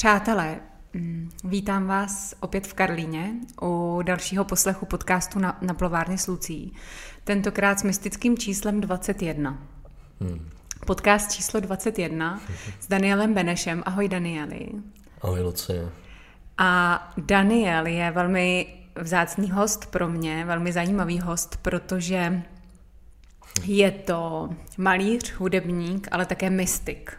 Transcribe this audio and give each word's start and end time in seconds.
Přátelé, 0.00 0.60
mm, 0.94 1.30
vítám 1.44 1.86
vás 1.86 2.34
opět 2.40 2.66
v 2.66 2.74
Karlíně 2.74 3.34
u 3.62 4.02
dalšího 4.02 4.44
poslechu 4.44 4.86
podcastu 4.86 5.38
na, 5.38 5.58
na 5.60 5.74
plovárně 5.74 6.18
s 6.18 6.26
Lucí. 6.26 6.74
Tentokrát 7.24 7.78
s 7.78 7.82
mystickým 7.82 8.38
číslem 8.38 8.80
21. 8.80 9.58
Hmm. 10.20 10.50
Podcast 10.86 11.32
číslo 11.32 11.60
21 11.60 12.40
s 12.80 12.88
Danielem 12.88 13.34
Benešem. 13.34 13.82
Ahoj 13.86 14.08
Danieli. 14.08 14.68
Ahoj 15.20 15.40
Lucie. 15.40 15.88
A 16.58 17.12
Daniel 17.16 17.86
je 17.86 18.10
velmi 18.10 18.66
vzácný 19.00 19.50
host 19.50 19.86
pro 19.86 20.08
mě, 20.08 20.44
velmi 20.44 20.72
zajímavý 20.72 21.20
host, 21.20 21.56
protože 21.56 22.42
je 23.64 23.90
to 23.90 24.50
malíř, 24.78 25.34
hudebník, 25.34 26.08
ale 26.10 26.26
také 26.26 26.50
mystik. 26.50 27.16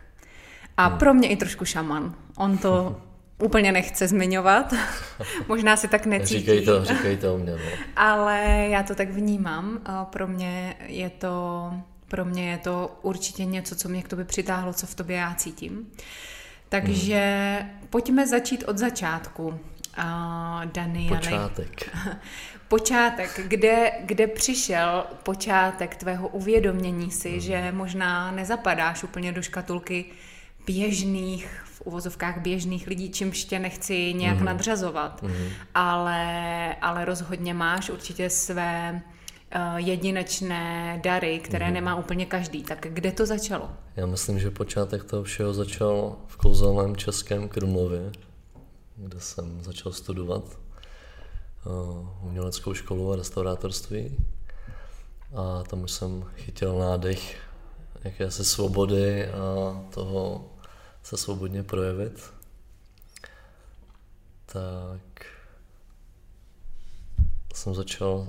A 0.77 0.87
hmm. 0.87 0.97
pro 0.97 1.13
mě 1.13 1.27
i 1.27 1.35
trošku 1.35 1.65
šaman. 1.65 2.15
On 2.41 2.57
to 2.57 3.01
úplně 3.43 3.71
nechce 3.71 4.07
zmiňovat. 4.07 4.73
Možná 5.47 5.77
si 5.77 5.87
tak 5.87 6.05
necítí. 6.05 6.39
Říkej 6.39 6.65
to, 6.65 6.85
říkej 6.85 7.17
to 7.17 7.33
o 7.33 7.37
mě. 7.37 7.51
No. 7.51 7.57
Ale 7.95 8.67
já 8.69 8.83
to 8.83 8.95
tak 8.95 9.09
vnímám. 9.09 9.81
Pro 10.09 10.27
mě 10.27 10.75
je 10.87 11.09
to 11.09 11.73
pro 12.07 12.25
mě 12.25 12.51
je 12.51 12.57
to 12.57 12.99
určitě 13.01 13.45
něco, 13.45 13.75
co 13.75 13.89
mě 13.89 14.03
k 14.03 14.07
tobě 14.07 14.25
přitáhlo, 14.25 14.73
co 14.73 14.87
v 14.87 14.95
tobě 14.95 15.17
já 15.17 15.33
cítím. 15.33 15.91
Takže 16.69 17.57
hmm. 17.61 17.87
pojďme 17.89 18.27
začít 18.27 18.63
od 18.63 18.77
začátku. 18.77 19.47
Uh, 19.47 20.65
Danieli. 20.65 21.17
Počátek. 21.17 21.97
počátek, 22.67 23.39
kde, 23.47 23.91
kde 24.01 24.27
přišel 24.27 25.05
počátek 25.23 25.95
tvého 25.95 26.27
uvědomění 26.27 27.11
si, 27.11 27.29
hmm. 27.29 27.39
že 27.39 27.71
možná 27.71 28.31
nezapadáš 28.31 29.03
úplně 29.03 29.31
do 29.31 29.41
škatulky 29.41 30.05
běžných, 30.65 31.63
v 31.81 31.87
uvozovkách 31.87 32.41
běžných 32.41 32.87
lidí, 32.87 33.11
čímž 33.11 33.45
tě 33.45 33.59
nechci 33.59 34.13
nějak 34.13 34.39
mm. 34.39 34.45
nadřazovat, 34.45 35.21
mm. 35.23 35.49
ale, 35.75 36.75
ale 36.81 37.05
rozhodně 37.05 37.53
máš 37.53 37.89
určitě 37.89 38.29
své 38.29 39.01
uh, 39.55 39.77
jedinečné 39.77 40.99
dary, 41.03 41.39
které 41.39 41.67
mm. 41.67 41.73
nemá 41.73 41.95
úplně 41.95 42.25
každý. 42.25 42.63
Tak 42.63 42.87
kde 42.89 43.11
to 43.11 43.25
začalo? 43.25 43.69
Já 43.95 44.05
myslím, 44.05 44.39
že 44.39 44.51
počátek 44.51 45.03
toho 45.03 45.23
všeho 45.23 45.53
začal 45.53 46.15
v 46.27 46.37
kouzelném 46.37 46.95
českém 46.95 47.49
Krumlově, 47.49 48.11
kde 48.95 49.19
jsem 49.19 49.63
začal 49.63 49.91
studovat 49.91 50.43
uh, 51.65 52.27
uměleckou 52.27 52.73
školu 52.73 53.13
a 53.13 53.15
restaurátorství. 53.15 54.17
A 55.35 55.63
tam 55.63 55.83
už 55.83 55.91
jsem 55.91 56.23
chytil 56.35 56.79
nádech 56.79 57.37
jakési 58.03 58.45
svobody 58.45 59.27
a 59.27 59.81
toho 59.89 60.50
se 61.03 61.17
svobodně 61.17 61.63
projevit, 61.63 62.33
tak 64.45 65.25
jsem 67.53 67.75
začal 67.75 68.27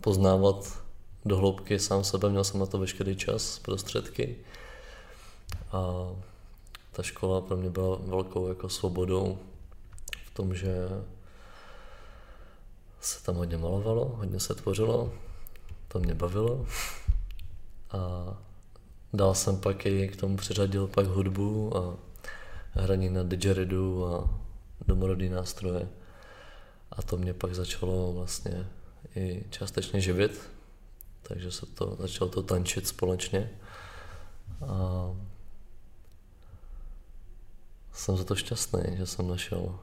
poznávat 0.00 0.82
do 1.24 1.36
hloubky 1.36 1.78
sám 1.78 2.04
sebe, 2.04 2.30
měl 2.30 2.44
jsem 2.44 2.60
na 2.60 2.66
to 2.66 2.78
veškerý 2.78 3.16
čas, 3.16 3.58
prostředky. 3.58 4.36
A 5.72 5.80
ta 6.92 7.02
škola 7.02 7.40
pro 7.40 7.56
mě 7.56 7.70
byla 7.70 7.98
velkou 8.00 8.48
jako 8.48 8.68
svobodou 8.68 9.38
v 10.26 10.34
tom, 10.34 10.54
že 10.54 10.88
se 13.00 13.22
tam 13.22 13.34
hodně 13.34 13.56
malovalo, 13.56 14.04
hodně 14.04 14.40
se 14.40 14.54
tvořilo, 14.54 15.12
to 15.88 15.98
mě 15.98 16.14
bavilo. 16.14 16.66
A 17.90 17.98
Dál 19.14 19.34
jsem 19.34 19.56
pak 19.56 19.86
i 19.86 20.08
k 20.08 20.16
tomu 20.16 20.36
přiřadil 20.36 20.86
pak 20.86 21.06
hudbu 21.06 21.76
a 21.76 21.96
hraní 22.70 23.08
na 23.08 23.22
didgeridu 23.22 24.06
a 24.06 24.40
domorodý 24.86 25.28
nástroje. 25.28 25.88
A 26.92 27.02
to 27.02 27.16
mě 27.16 27.34
pak 27.34 27.54
začalo 27.54 28.12
vlastně 28.12 28.66
i 29.16 29.44
částečně 29.50 30.00
živit, 30.00 30.50
takže 31.22 31.52
se 31.52 31.66
to, 31.66 31.96
začalo 32.00 32.30
to 32.30 32.42
tančit 32.42 32.88
společně. 32.88 33.50
A 34.66 35.10
jsem 37.92 38.16
za 38.16 38.24
to 38.24 38.34
šťastný, 38.34 38.82
že 38.96 39.06
jsem 39.06 39.28
našel 39.28 39.78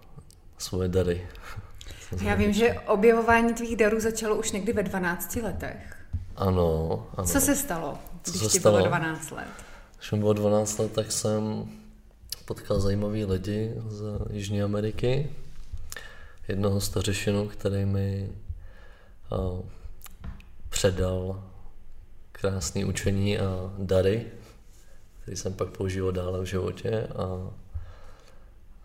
svoje 0.57 0.89
dary. 0.89 1.27
Já 2.21 2.35
vím, 2.35 2.53
že 2.53 2.79
objevování 2.79 3.53
tvých 3.53 3.75
darů 3.75 3.99
začalo 3.99 4.35
už 4.35 4.51
někdy 4.51 4.73
ve 4.73 4.83
12 4.83 5.35
letech. 5.35 5.97
Ano, 6.35 7.07
ano. 7.17 7.27
Co 7.27 7.41
se 7.41 7.55
stalo? 7.55 7.99
Když 8.25 8.51
ti 8.51 8.59
bylo 8.59 8.79
12 8.79 9.31
let? 9.31 9.47
Když 9.97 10.11
mi 10.11 10.19
bylo 10.19 10.33
12 10.33 10.77
let, 10.77 10.91
tak 10.91 11.11
jsem 11.11 11.69
potkal 12.45 12.79
zajímavý 12.79 13.25
lidi 13.25 13.73
z 13.87 14.03
Jižní 14.29 14.61
Ameriky. 14.61 15.35
Jednoho 16.47 16.81
stařešinu, 16.81 17.47
který 17.47 17.85
mi 17.85 18.31
uh, 19.31 19.59
předal 20.69 21.43
krásné 22.31 22.85
učení 22.85 23.39
a 23.39 23.73
dary, 23.77 24.25
který 25.21 25.37
jsem 25.37 25.53
pak 25.53 25.69
používal 25.69 26.11
dále 26.11 26.41
v 26.41 26.45
životě 26.45 27.07
a, 27.15 27.23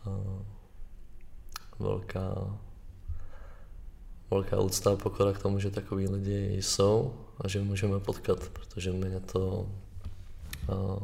a 0.05 0.21
velká, 1.79 2.57
velká 4.31 4.61
úcta 4.61 4.93
a 4.93 4.97
pokora 4.97 5.33
k 5.33 5.43
tomu, 5.43 5.59
že 5.59 5.71
takový 5.71 6.09
lidi 6.09 6.63
jsou 6.63 7.26
a 7.41 7.49
že 7.49 7.61
můžeme 7.61 8.01
potkat, 8.01 8.49
protože 8.49 8.93
mě 8.93 9.21
to 9.21 9.69
a, 10.69 10.99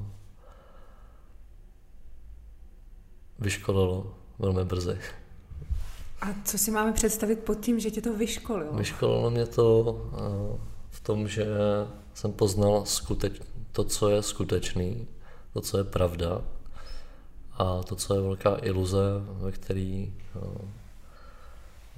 vyškolilo 3.39 4.15
velmi 4.39 4.65
brzy. 4.65 4.99
A 6.21 6.27
co 6.45 6.59
si 6.59 6.71
máme 6.71 6.93
představit 6.93 7.39
pod 7.39 7.61
tím, 7.61 7.81
že 7.81 7.91
tě 7.91 8.03
to 8.03 8.17
vyškolilo? 8.17 8.73
Vyškolilo 8.73 9.31
mě 9.31 9.47
to 9.47 9.97
v 10.91 11.01
tom, 11.01 11.29
že 11.29 11.47
jsem 12.15 12.33
poznal 12.33 12.87
skuteč, 12.87 13.41
to, 13.73 13.85
co 13.85 14.09
je 14.09 14.23
skutečný, 14.23 15.07
to, 15.53 15.61
co 15.61 15.79
je 15.79 15.85
pravda 15.85 16.43
a 17.53 17.83
to, 17.83 17.97
co 17.97 18.15
je 18.15 18.21
velká 18.21 18.57
iluze, 18.63 18.99
ve 19.27 19.53
který 19.53 20.15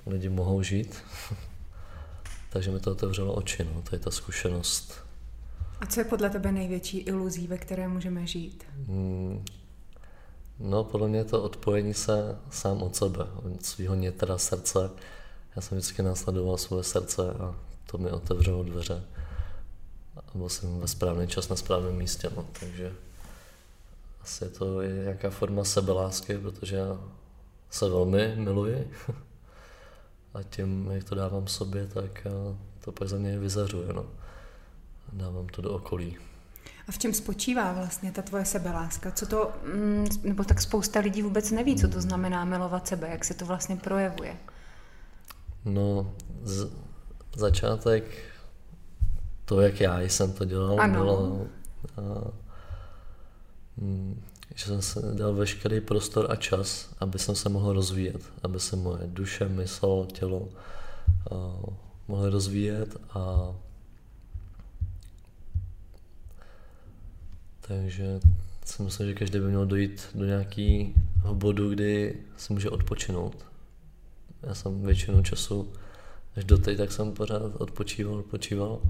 lidi 0.07 0.29
mohou 0.29 0.63
žít. 0.63 1.03
Takže 2.55 2.71
mi 2.71 2.81
to 2.81 2.93
otevřelo 2.93 3.35
oči, 3.35 3.65
no, 3.65 3.83
to 3.83 3.95
je 3.95 3.99
ta 3.99 4.11
zkušenost. 4.11 4.95
A 5.81 5.87
co 5.87 6.01
je 6.01 6.05
podle 6.05 6.31
tebe 6.31 6.53
největší 6.53 6.99
iluzí, 6.99 7.47
ve 7.47 7.59
které 7.59 7.89
můžeme 7.89 8.27
žít? 8.27 8.65
Hmm, 8.87 9.45
no, 10.59 10.85
podle 10.85 11.09
mě 11.09 11.19
je 11.19 11.25
to 11.25 11.43
odpojení 11.43 11.95
se 11.95 12.39
sám 12.51 12.83
od 12.83 12.97
sebe, 12.97 13.25
od 13.35 13.67
svého 13.67 13.95
nětra 13.95 14.39
srdce. 14.39 14.91
Já 15.57 15.63
jsem 15.63 15.79
vždycky 15.79 16.03
následoval 16.03 16.59
svoje 16.59 16.85
srdce 16.85 17.23
a 17.33 17.55
to 17.91 17.99
mi 17.99 18.11
otevřelo 18.11 18.63
dveře. 18.63 19.03
A 20.17 20.39
byl 20.39 20.49
jsem 20.49 20.81
ve 20.81 20.89
správný 20.89 21.29
čas 21.29 21.49
na 21.49 21.57
správném 21.57 21.97
místě, 21.97 22.31
no, 22.37 22.47
takže 22.61 22.93
asi 24.23 24.45
je 24.45 24.51
to 24.51 24.83
nějaká 24.83 25.31
forma 25.31 25.65
sebelásky, 25.65 26.39
protože 26.39 26.77
já 26.77 27.01
se 27.71 27.89
velmi 27.89 28.37
miluji. 28.37 28.91
a 30.35 30.43
tím, 30.43 30.91
jak 30.91 31.05
to 31.05 31.15
dávám 31.15 31.47
sobě, 31.47 31.87
tak 31.87 32.27
eh, 32.27 32.57
to 32.85 32.93
pak 32.93 33.09
za 33.09 33.17
mě 33.17 33.39
vyzařuje. 33.39 33.93
No. 33.93 34.07
Dávám 35.13 35.47
to 35.47 35.63
do 35.63 35.71
okolí. 35.71 36.17
A 36.89 36.93
v 36.93 36.99
čem 36.99 37.15
spočívá 37.15 37.73
vlastně 37.73 38.13
ta 38.13 38.23
tvoje 38.23 38.45
sebeláska? 38.45 39.11
Co 39.11 39.27
to, 39.27 39.53
mm, 39.75 40.07
nebo 40.23 40.45
tak 40.45 40.61
spousta 40.61 41.01
lidí 41.01 41.23
vůbec 41.23 41.51
neví, 41.51 41.77
co 41.77 41.89
to 41.89 42.01
znamená 42.01 42.45
milovat 42.45 42.89
sebe, 42.89 43.09
jak 43.09 43.25
se 43.25 43.35
to 43.35 43.47
vlastně 43.47 43.77
projevuje? 43.77 44.37
No, 45.65 46.13
z, 46.43 46.71
začátek, 47.37 48.05
to, 49.45 49.61
jak 49.61 49.81
já 49.81 50.01
jsem 50.01 50.33
to 50.33 50.45
dělal, 50.45 50.81
ano. 50.81 50.93
bylo, 50.93 51.47
a, 51.97 52.31
mm, 53.77 54.23
že 54.55 54.65
jsem 54.65 54.83
se 54.83 55.01
dal 55.15 55.35
veškerý 55.35 55.81
prostor 55.81 56.27
a 56.31 56.37
čas, 56.37 56.95
aby 56.99 57.19
jsem 57.19 57.35
se 57.35 57.49
mohl 57.49 57.73
rozvíjet, 57.73 58.23
aby 58.43 58.61
se 58.61 58.77
moje 58.77 59.07
duše, 59.07 59.49
mysl, 59.49 60.07
tělo 60.13 60.39
uh, 61.31 61.75
mohly 62.09 62.31
rozvíjet 62.31 62.97
a 63.11 63.55
takže 67.61 68.21
si 68.65 68.83
myslím, 68.83 69.07
že 69.07 69.15
každý 69.15 69.39
by 69.39 69.45
měl 69.45 69.67
dojít 69.67 70.09
do 70.15 70.25
nějakého 70.25 71.35
bodu, 71.35 71.71
kdy 71.71 72.21
si 72.37 72.53
může 72.53 72.71
odpočinout. 72.71 73.45
Já 74.43 74.55
jsem 74.55 74.83
většinu 74.83 75.23
času, 75.23 75.73
až 76.37 76.45
do 76.45 76.59
tak 76.59 76.93
jsem 76.93 77.13
pořád 77.13 77.55
odpočíval, 77.59 78.15
odpočíval 78.15 78.81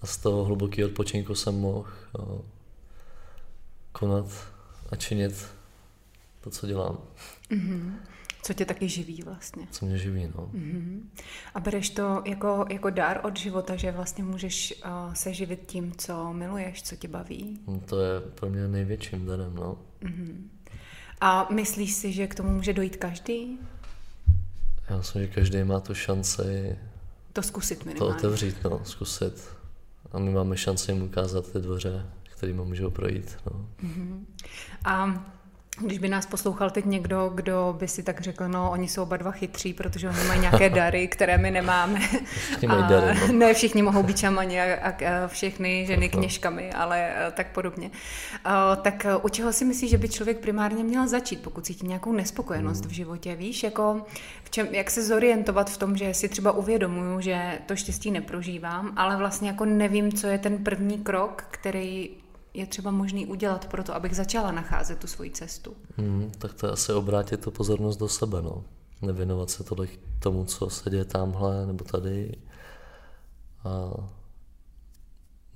a 0.00 0.06
z 0.06 0.16
toho 0.16 0.44
hlubokého 0.44 0.88
odpočinku 0.88 1.34
jsem 1.34 1.54
mohl 1.54 1.84
uh, 2.18 2.40
konat 3.92 4.57
a 4.88 4.96
činit 4.96 5.46
to, 6.40 6.50
co 6.50 6.66
dělám. 6.66 6.98
Mm-hmm. 7.50 7.92
Co 8.42 8.54
tě 8.54 8.64
taky 8.64 8.88
živí 8.88 9.22
vlastně. 9.22 9.68
Co 9.70 9.86
mě 9.86 9.98
živí, 9.98 10.32
no. 10.36 10.50
Mm-hmm. 10.54 11.00
A 11.54 11.60
bereš 11.60 11.90
to 11.90 12.22
jako, 12.26 12.66
jako 12.70 12.90
dar 12.90 13.20
od 13.24 13.36
života, 13.36 13.76
že 13.76 13.92
vlastně 13.92 14.24
můžeš 14.24 14.74
uh, 14.84 15.14
se 15.14 15.34
živit 15.34 15.60
tím, 15.66 15.92
co 15.92 16.32
miluješ, 16.32 16.82
co 16.82 16.96
tě 16.96 17.08
baví? 17.08 17.60
No, 17.66 17.80
to 17.80 18.00
je 18.00 18.20
pro 18.20 18.50
mě 18.50 18.68
největším 18.68 19.26
darem, 19.26 19.54
no. 19.54 19.78
Mm-hmm. 20.02 20.36
A 21.20 21.48
myslíš 21.52 21.94
si, 21.94 22.12
že 22.12 22.26
k 22.26 22.34
tomu 22.34 22.50
může 22.50 22.72
dojít 22.72 22.96
každý? 22.96 23.58
Já 24.90 24.96
myslím, 24.96 25.22
že 25.22 25.28
každý 25.28 25.64
má 25.64 25.80
tu 25.80 25.94
šanci 25.94 26.76
to 27.32 27.42
zkusit 27.42 27.84
minimálně. 27.84 28.14
To 28.14 28.18
otevřít, 28.18 28.56
no, 28.64 28.80
zkusit. 28.84 29.48
A 30.12 30.18
my 30.18 30.30
máme 30.30 30.56
šanci 30.56 30.92
jim 30.92 31.02
ukázat 31.02 31.52
ty 31.52 31.58
dveře, 31.58 32.06
kterými 32.38 32.62
můžou 32.64 32.90
projít. 32.90 33.36
No. 33.46 33.66
Mm-hmm. 33.82 34.24
A 34.84 35.24
když 35.80 35.98
by 35.98 36.08
nás 36.08 36.26
poslouchal 36.26 36.70
teď 36.70 36.84
někdo, 36.84 37.30
kdo 37.34 37.76
by 37.78 37.88
si 37.88 38.02
tak 38.02 38.20
řekl, 38.20 38.48
no 38.48 38.70
oni 38.70 38.88
jsou 38.88 39.02
oba 39.02 39.16
dva 39.16 39.30
chytří, 39.30 39.74
protože 39.74 40.08
oni 40.08 40.24
mají 40.24 40.40
nějaké 40.40 40.70
dary, 40.80 41.08
které 41.08 41.38
my 41.38 41.50
nemáme. 41.50 42.00
Všichni 42.00 42.68
mají 42.68 42.84
dary, 42.88 43.18
no. 43.20 43.32
Ne 43.32 43.54
všichni 43.54 43.82
mohou 43.82 44.02
být 44.02 44.18
čamani 44.18 44.60
a, 44.60 44.88
a 44.88 45.26
všechny 45.26 45.86
ženy 45.86 46.08
kněžkami, 46.08 46.72
ale 46.72 47.12
eh, 47.14 47.30
tak 47.30 47.52
podobně. 47.52 47.90
A, 48.44 48.76
tak 48.76 49.04
eh, 49.04 49.16
u 49.16 49.28
čeho 49.28 49.52
si 49.52 49.64
myslíš, 49.64 49.90
že 49.90 49.98
by 49.98 50.08
člověk 50.08 50.38
primárně 50.38 50.84
měl 50.84 51.08
začít, 51.08 51.42
pokud 51.42 51.66
cítí 51.66 51.86
nějakou 51.86 52.12
nespokojenost 52.12 52.80
hmm. 52.80 52.90
v 52.90 52.92
životě? 52.92 53.34
Víš, 53.34 53.62
jako 53.62 54.06
v 54.44 54.50
čem, 54.50 54.66
jak 54.70 54.90
se 54.90 55.04
zorientovat 55.04 55.70
v 55.70 55.76
tom, 55.76 55.96
že 55.96 56.14
si 56.14 56.28
třeba 56.28 56.52
uvědomuju, 56.52 57.20
že 57.20 57.58
to 57.66 57.76
štěstí 57.76 58.10
neprožívám, 58.10 58.92
ale 58.96 59.16
vlastně 59.16 59.48
jako 59.48 59.64
nevím, 59.64 60.12
co 60.12 60.26
je 60.26 60.38
ten 60.38 60.64
první 60.64 60.98
krok, 60.98 61.44
který 61.50 62.10
je 62.58 62.66
třeba 62.66 62.90
možný 62.90 63.26
udělat 63.26 63.68
pro 63.68 63.84
to, 63.84 63.94
abych 63.94 64.16
začala 64.16 64.52
nacházet 64.52 64.98
tu 64.98 65.06
svoji 65.06 65.30
cestu? 65.30 65.76
Hmm, 65.96 66.30
tak 66.38 66.54
to 66.54 66.66
je 66.66 66.72
asi 66.72 66.92
obrátit 66.92 67.40
tu 67.40 67.50
pozornost 67.50 67.96
do 67.96 68.08
sebe, 68.08 68.42
no. 68.42 68.64
Nevěnovat 69.02 69.50
se 69.50 69.64
tolik 69.64 70.00
tomu, 70.18 70.44
co 70.44 70.70
se 70.70 70.90
děje 70.90 71.04
tamhle 71.04 71.66
nebo 71.66 71.84
tady 71.84 72.36
a 73.64 73.90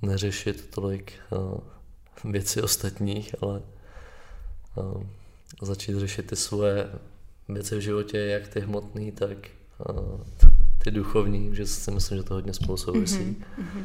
neřešit 0.01 0.69
tolik 0.69 1.13
uh, 1.31 2.31
věci 2.31 2.61
ostatních, 2.61 3.35
ale 3.41 3.61
uh, 4.75 5.03
začít 5.61 5.99
řešit 5.99 6.27
ty 6.27 6.35
svoje 6.35 6.89
věci 7.49 7.75
v 7.75 7.81
životě, 7.81 8.17
jak 8.17 8.47
ty 8.47 8.59
hmotné, 8.59 9.11
tak 9.11 9.37
uh, 9.89 10.21
ty 10.83 10.91
duchovní, 10.91 11.55
že 11.55 11.65
si 11.65 11.91
myslím, 11.91 12.17
že 12.17 12.23
to 12.23 12.33
hodně 12.33 12.53
spolu 12.53 12.77
souvisí. 12.77 13.43
Mm-hmm. 13.59 13.83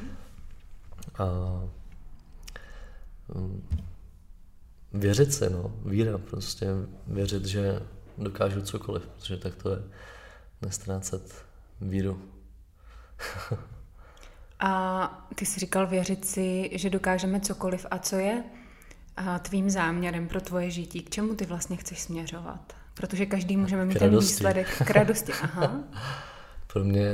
A 1.19 1.25
věřit 4.93 5.33
se, 5.33 5.51
no, 5.51 5.73
víra, 5.85 6.19
prostě 6.19 6.67
věřit, 7.07 7.45
že 7.45 7.81
dokážu 8.19 8.63
cokoliv, 8.63 9.07
protože 9.07 9.37
tak 9.37 9.55
to 9.55 9.71
je 9.71 9.79
nestrácet 10.63 11.45
víru. 11.81 12.23
a 14.61 15.29
ty 15.35 15.47
jsi 15.47 15.61
říkal 15.61 15.87
věřit 15.87 16.25
si, 16.25 16.71
že 16.73 16.91
dokážeme 16.91 17.41
cokoliv. 17.41 17.87
A 17.91 17.99
co 17.99 18.17
je 18.17 18.45
a 19.17 19.39
tvým 19.39 19.71
záměrem 19.71 20.29
pro 20.29 20.41
tvoje 20.41 20.71
žití? 20.71 21.01
K 21.01 21.11
čemu 21.11 21.35
ty 21.35 21.47
vlastně 21.47 21.77
chceš 21.77 22.01
směřovat? 22.01 22.73
Protože 22.95 23.27
každý 23.27 23.57
můžeme 23.57 23.85
mít 23.85 23.99
ten 23.99 24.19
výsledek 24.19 24.83
k 24.87 24.91
radosti. 24.91 25.33
Aha. 25.43 25.81
pro 26.67 26.85
mě 26.85 27.13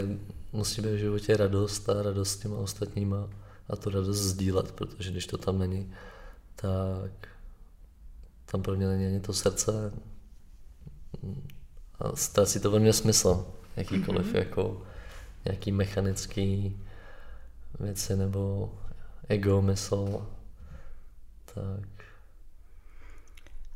musí 0.53 0.83
být 0.83 0.95
v 0.95 0.99
životě 0.99 1.37
radost 1.37 1.89
a 1.89 2.03
radost 2.03 2.31
s 2.31 2.37
těma 2.37 2.57
ostatníma 2.57 3.29
a 3.69 3.77
tu 3.77 3.91
radost 3.91 4.19
sdílet, 4.19 4.73
protože 4.73 5.11
když 5.11 5.27
to 5.27 5.39
tam 5.39 5.59
není, 5.59 5.95
tak 6.57 7.29
tam 8.47 8.63
pro 8.63 8.77
mě 8.77 8.87
není 8.87 9.07
ani 9.07 9.21
to 9.21 9.33
srdce 9.33 9.93
a 11.99 12.17
ztrácí 12.17 12.61
to 12.61 12.71
ve 12.71 12.79
mně 12.79 12.93
smysl, 12.93 13.47
jakýkoliv 13.77 14.27
mm-hmm. 14.27 14.39
jako 14.39 14.83
nějaký 15.45 15.73
mechanický 15.73 16.81
věci 17.81 18.17
nebo 18.17 18.73
ego 19.29 19.63
mysl, 19.63 20.27
tak 21.55 22.05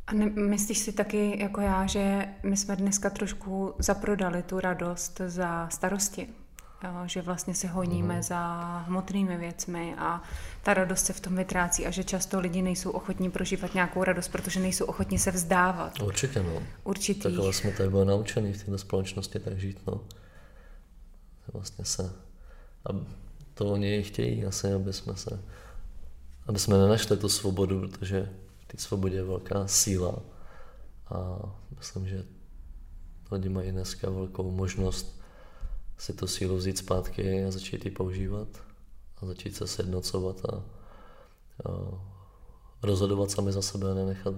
a 0.08 0.12
ne, 0.12 0.26
myslíš 0.31 0.79
si 0.79 0.93
taky 0.93 1.41
jako 1.41 1.61
já, 1.61 1.87
že 1.87 2.29
my 2.43 2.56
jsme 2.56 2.76
dneska 2.76 3.11
trošku 3.11 3.75
zaprodali 3.79 4.43
tu 4.43 4.61
radost 4.61 5.20
za 5.26 5.69
starosti? 5.69 6.29
Že 7.06 7.22
vlastně 7.22 7.54
se 7.54 7.69
honíme 7.69 8.16
mm. 8.16 8.22
za 8.22 8.78
hmotnými 8.78 9.36
věcmi 9.36 9.94
a 9.98 10.22
ta 10.62 10.75
radost 10.75 11.06
se 11.06 11.12
v 11.12 11.20
tom 11.20 11.36
vytrácí 11.36 11.86
a 11.86 11.90
že 11.90 12.04
často 12.04 12.40
lidi 12.40 12.62
nejsou 12.62 12.90
ochotní 12.90 13.30
prožívat 13.30 13.75
nějakou 13.75 14.04
radost, 14.04 14.28
protože 14.28 14.60
nejsou 14.60 14.84
ochotní 14.84 15.19
se 15.19 15.30
vzdávat. 15.30 16.00
Určitě, 16.00 16.42
no. 16.42 16.62
Určitých. 16.84 17.22
Tak 17.22 17.32
ale 17.38 17.52
jsme 17.52 17.72
tady 17.72 17.90
byli 17.90 18.04
naučení 18.04 18.52
v 18.52 18.64
této 18.64 18.78
společnosti 18.78 19.38
tak 19.38 19.58
žít, 19.58 19.80
no. 19.86 20.00
Vlastně 21.52 21.84
se, 21.84 22.12
a 22.86 22.88
to 23.54 23.66
oni 23.66 24.02
chtějí 24.02 24.44
asi, 24.44 24.72
aby 24.72 24.92
jsme 24.92 25.16
se, 25.16 25.40
aby 26.46 26.58
jsme 26.58 26.78
nenašli 26.78 27.16
tu 27.16 27.28
svobodu, 27.28 27.88
protože 27.88 28.32
v 28.58 28.66
té 28.66 28.78
svobodě 28.78 29.16
je 29.16 29.24
velká 29.24 29.66
síla 29.66 30.19
a 31.10 31.38
myslím, 31.76 32.08
že 32.08 32.24
lidi 33.31 33.48
mají 33.48 33.72
dneska 33.72 34.10
velkou 34.10 34.50
možnost 34.50 35.18
si 35.98 36.12
tu 36.12 36.26
sílu 36.26 36.56
vzít 36.56 36.78
zpátky 36.78 37.44
a 37.44 37.50
začít 37.50 37.84
ji 37.84 37.90
používat 37.90 38.48
a 39.22 39.26
začít 39.26 39.56
se 39.56 39.66
sjednocovat 39.66 40.44
a, 40.44 40.56
a 40.56 40.62
rozhodovat 42.82 43.30
sami 43.30 43.52
za 43.52 43.62
sebe 43.62 43.90
a 43.90 43.94
nenechat 43.94 44.34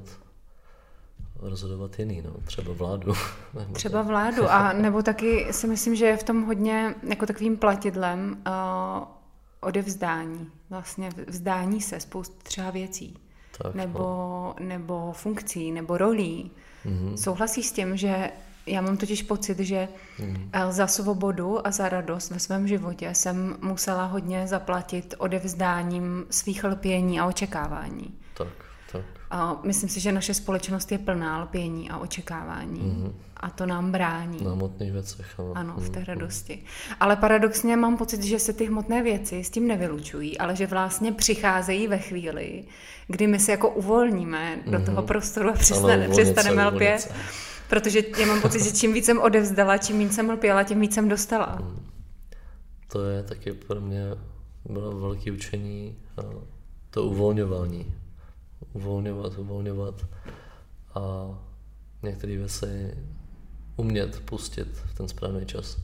rozhodovat 1.42 1.98
jiný, 1.98 2.22
no. 2.22 2.34
třeba 2.44 2.72
vládu. 2.72 3.12
třeba 3.72 4.02
vládu 4.02 4.50
a 4.50 4.72
nebo 4.82 5.02
taky 5.02 5.46
si 5.50 5.66
myslím, 5.66 5.96
že 5.96 6.06
je 6.06 6.16
v 6.16 6.22
tom 6.22 6.42
hodně 6.42 6.94
jako 7.08 7.26
takovým 7.26 7.56
platidlem 7.56 8.42
uh, 8.46 9.04
odevzdání, 9.60 10.50
vlastně 10.70 11.10
vzdání 11.26 11.80
se 11.80 12.00
spoust 12.00 12.42
třeba 12.42 12.70
věcí. 12.70 13.16
Tak, 13.62 13.74
nebo, 13.74 13.98
no. 13.98 14.54
nebo 14.58 15.12
funkcí, 15.12 15.72
nebo 15.72 15.98
rolí. 15.98 16.50
Mm-hmm. 16.86 17.14
Souhlasíš 17.14 17.66
s 17.66 17.72
tím, 17.72 17.96
že 17.96 18.30
já 18.70 18.80
mám 18.80 18.96
totiž 18.96 19.22
pocit, 19.22 19.58
že 19.58 19.88
mm. 20.18 20.50
za 20.70 20.86
svobodu 20.86 21.66
a 21.66 21.70
za 21.70 21.88
radost 21.88 22.30
ve 22.30 22.38
svém 22.38 22.68
životě 22.68 23.14
jsem 23.14 23.56
musela 23.60 24.04
hodně 24.04 24.46
zaplatit 24.46 25.14
odevzdáním 25.18 26.24
svých 26.30 26.64
lpění 26.64 27.20
a 27.20 27.26
očekávání. 27.26 28.14
Tak, 28.36 28.48
tak. 28.92 29.04
A 29.30 29.60
myslím 29.64 29.88
si, 29.88 30.00
že 30.00 30.12
naše 30.12 30.34
společnost 30.34 30.92
je 30.92 30.98
plná 30.98 31.42
lpění 31.42 31.90
a 31.90 31.98
očekávání. 31.98 32.80
Mm. 32.80 33.12
A 33.36 33.50
to 33.50 33.66
nám 33.66 33.92
brání. 33.92 34.44
Na 34.44 34.52
hmotných 34.52 34.92
věcech. 34.92 35.26
Ano, 35.38 35.52
ano 35.54 35.74
v 35.76 35.90
té 35.90 35.98
mhm. 35.98 36.06
radosti. 36.06 36.62
Ale 37.00 37.16
paradoxně 37.16 37.76
mám 37.76 37.96
pocit, 37.96 38.22
že 38.22 38.38
se 38.38 38.52
ty 38.52 38.66
hmotné 38.66 39.02
věci 39.02 39.44
s 39.44 39.50
tím 39.50 39.66
nevylučují, 39.66 40.38
ale 40.38 40.56
že 40.56 40.66
vlastně 40.66 41.12
přicházejí 41.12 41.86
ve 41.86 41.98
chvíli, 41.98 42.64
kdy 43.08 43.26
my 43.26 43.38
se 43.38 43.50
jako 43.50 43.70
uvolníme 43.70 44.58
do 44.66 44.78
mhm. 44.78 44.84
toho 44.84 45.02
prostoru 45.02 45.48
a 45.48 45.52
přestane, 45.52 46.08
přestaneme 46.08 46.66
lpět. 46.66 47.12
Protože 47.70 48.02
já 48.20 48.26
mám 48.26 48.40
pocit, 48.42 48.64
že 48.64 48.72
čím 48.72 48.92
víc 48.92 49.04
jsem 49.04 49.18
odevzdala, 49.18 49.78
čím 49.78 49.98
víc 49.98 50.14
jsem 50.14 50.30
lpěla, 50.30 50.62
tím 50.62 50.80
víc 50.80 50.94
jsem 50.94 51.08
dostala. 51.08 51.46
Hmm. 51.46 51.86
To 52.92 53.04
je 53.04 53.22
taky 53.22 53.52
pro 53.52 53.80
mě 53.80 54.04
bylo 54.64 55.00
velké 55.00 55.32
učení 55.32 55.96
to 56.90 57.04
uvolňování. 57.04 57.94
Uvolňovat, 58.72 59.38
uvolňovat 59.38 60.06
a 60.94 61.00
některé 62.02 62.36
věci 62.36 62.94
umět 63.76 64.20
pustit 64.20 64.68
v 64.68 64.94
ten 64.94 65.08
správný 65.08 65.46
čas. 65.46 65.78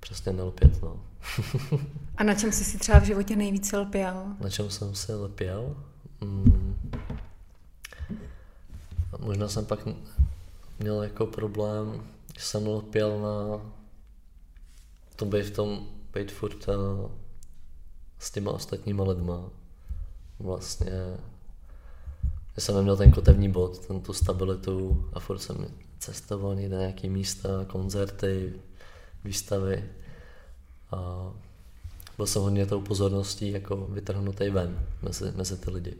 Přesně 0.00 0.32
nelpět, 0.32 0.82
no. 0.82 1.00
a 2.16 2.24
na 2.24 2.34
čem 2.34 2.52
jsi 2.52 2.64
si 2.64 2.78
třeba 2.78 2.98
v 2.98 3.04
životě 3.04 3.36
nejvíce 3.36 3.78
lpěl? 3.78 4.24
Na 4.40 4.50
čem 4.50 4.70
jsem 4.70 4.94
si 4.94 5.14
lpěl? 5.14 5.76
Hmm. 6.20 6.76
Možná 9.18 9.48
jsem 9.48 9.66
pak 9.66 9.86
měl 10.78 11.02
jako 11.02 11.26
problém, 11.26 12.06
že 12.38 12.44
jsem 12.44 12.66
lpěl 12.66 13.20
na 13.20 13.60
to 15.16 15.24
být 15.24 15.42
v 15.42 15.50
tom, 15.50 15.86
být 16.14 16.32
furt 16.32 16.68
uh, 16.68 17.10
s 18.18 18.30
těma 18.30 18.50
ostatníma 18.50 19.04
lidma. 19.04 19.50
Vlastně, 20.38 20.92
že 22.54 22.60
jsem 22.60 22.74
neměl 22.74 22.96
ten 22.96 23.12
kotevní 23.12 23.48
bod, 23.48 23.86
ten 23.86 24.00
tu 24.00 24.12
stabilitu 24.12 25.04
a 25.12 25.20
furt 25.20 25.38
jsem 25.38 25.66
cestoval 25.98 26.54
někde 26.54 26.76
nějaký 26.76 27.08
místa, 27.08 27.48
koncerty, 27.66 28.52
výstavy 29.24 29.84
a 30.90 31.30
byl 32.16 32.26
jsem 32.26 32.42
hodně 32.42 32.66
tou 32.66 32.80
pozorností 32.80 33.52
jako 33.52 33.76
vytrhnutý 33.76 34.50
ven 34.50 34.86
mezi, 35.02 35.32
mezi 35.36 35.56
ty 35.56 35.70
lidi. 35.70 35.96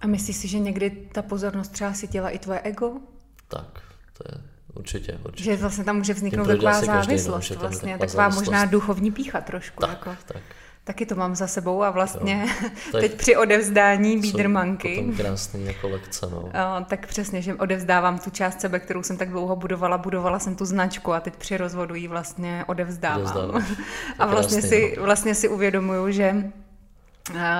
A 0.00 0.06
myslíš 0.06 0.36
si, 0.36 0.48
že 0.48 0.58
někdy 0.58 0.90
ta 0.90 1.22
pozornost 1.22 1.68
třeba 1.68 1.94
si 1.94 2.08
dělá 2.08 2.30
i 2.30 2.38
tvoje 2.38 2.60
ego? 2.60 3.00
Tak, 3.48 3.80
to 4.18 4.24
je 4.28 4.40
určitě, 4.74 5.18
určitě. 5.24 5.50
Že 5.50 5.56
vlastně 5.56 5.84
tam 5.84 5.96
může 5.96 6.14
vzniknout 6.14 6.46
taková 6.46 6.80
závislost, 6.80 7.48
každý, 7.48 7.56
vlastně, 7.60 7.92
taková, 7.92 8.06
taková 8.06 8.22
závislost. 8.22 8.46
možná 8.46 8.64
duchovní 8.64 9.10
pícha 9.10 9.40
trošku. 9.40 9.80
Tak, 9.80 9.90
jako. 9.90 10.16
tak. 10.26 10.42
Taky 10.86 11.06
to 11.06 11.14
mám 11.14 11.36
za 11.36 11.46
sebou 11.46 11.82
a 11.82 11.90
vlastně 11.90 12.46
jo, 12.62 12.70
teď 13.00 13.14
při 13.14 13.36
odevzdání 13.36 14.20
bídrmanky. 14.20 15.12
Krásný 15.16 15.66
jako 15.66 15.88
lekce, 15.88 16.26
no. 16.30 16.38
O, 16.38 16.84
tak 16.84 17.06
přesně, 17.06 17.42
že 17.42 17.54
odevzdávám 17.54 18.18
tu 18.18 18.30
část 18.30 18.60
sebe, 18.60 18.80
kterou 18.80 19.02
jsem 19.02 19.16
tak 19.16 19.30
dlouho 19.30 19.56
budovala, 19.56 19.98
budovala 19.98 20.38
jsem 20.38 20.56
tu 20.56 20.64
značku 20.64 21.12
a 21.12 21.20
teď 21.20 21.36
při 21.36 21.56
rozvodu 21.56 21.94
ji 21.94 22.08
vlastně 22.08 22.64
odevzdávám. 22.66 23.66
a 24.18 24.26
vlastně 24.26 24.62
si, 24.62 24.94
no. 24.96 25.04
vlastně 25.04 25.34
si 25.34 25.48
uvědomuju, 25.48 26.10
že 26.10 26.52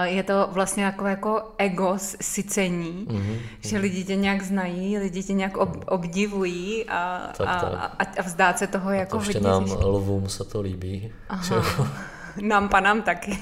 je 0.03 0.23
to 0.23 0.49
vlastně 0.53 0.91
takové 0.91 1.11
jako 1.11 1.43
ego 1.59 1.95
sycení, 2.21 3.07
mm-hmm. 3.11 3.39
že 3.61 3.79
lidi 3.79 4.05
tě 4.05 4.17
nějak 4.17 4.43
znají, 4.43 4.99
lidi 4.99 5.23
tě 5.23 5.33
nějak 5.33 5.57
ob, 5.57 5.85
obdivují 5.87 6.85
a, 6.89 7.33
tak, 7.37 7.49
a, 7.49 7.61
tak. 7.61 8.19
a, 8.19 8.23
vzdát 8.23 8.59
se 8.59 8.67
toho 8.67 8.89
a 8.89 8.95
jako 8.95 9.19
to 9.19 9.25
hodně. 9.25 9.41
nám 9.41 9.65
lovům 9.65 10.29
se 10.29 10.45
to 10.45 10.61
líbí. 10.61 11.13
Aha. 11.29 11.89
Nám 12.43 12.69
panám 12.69 13.03
taky. 13.03 13.39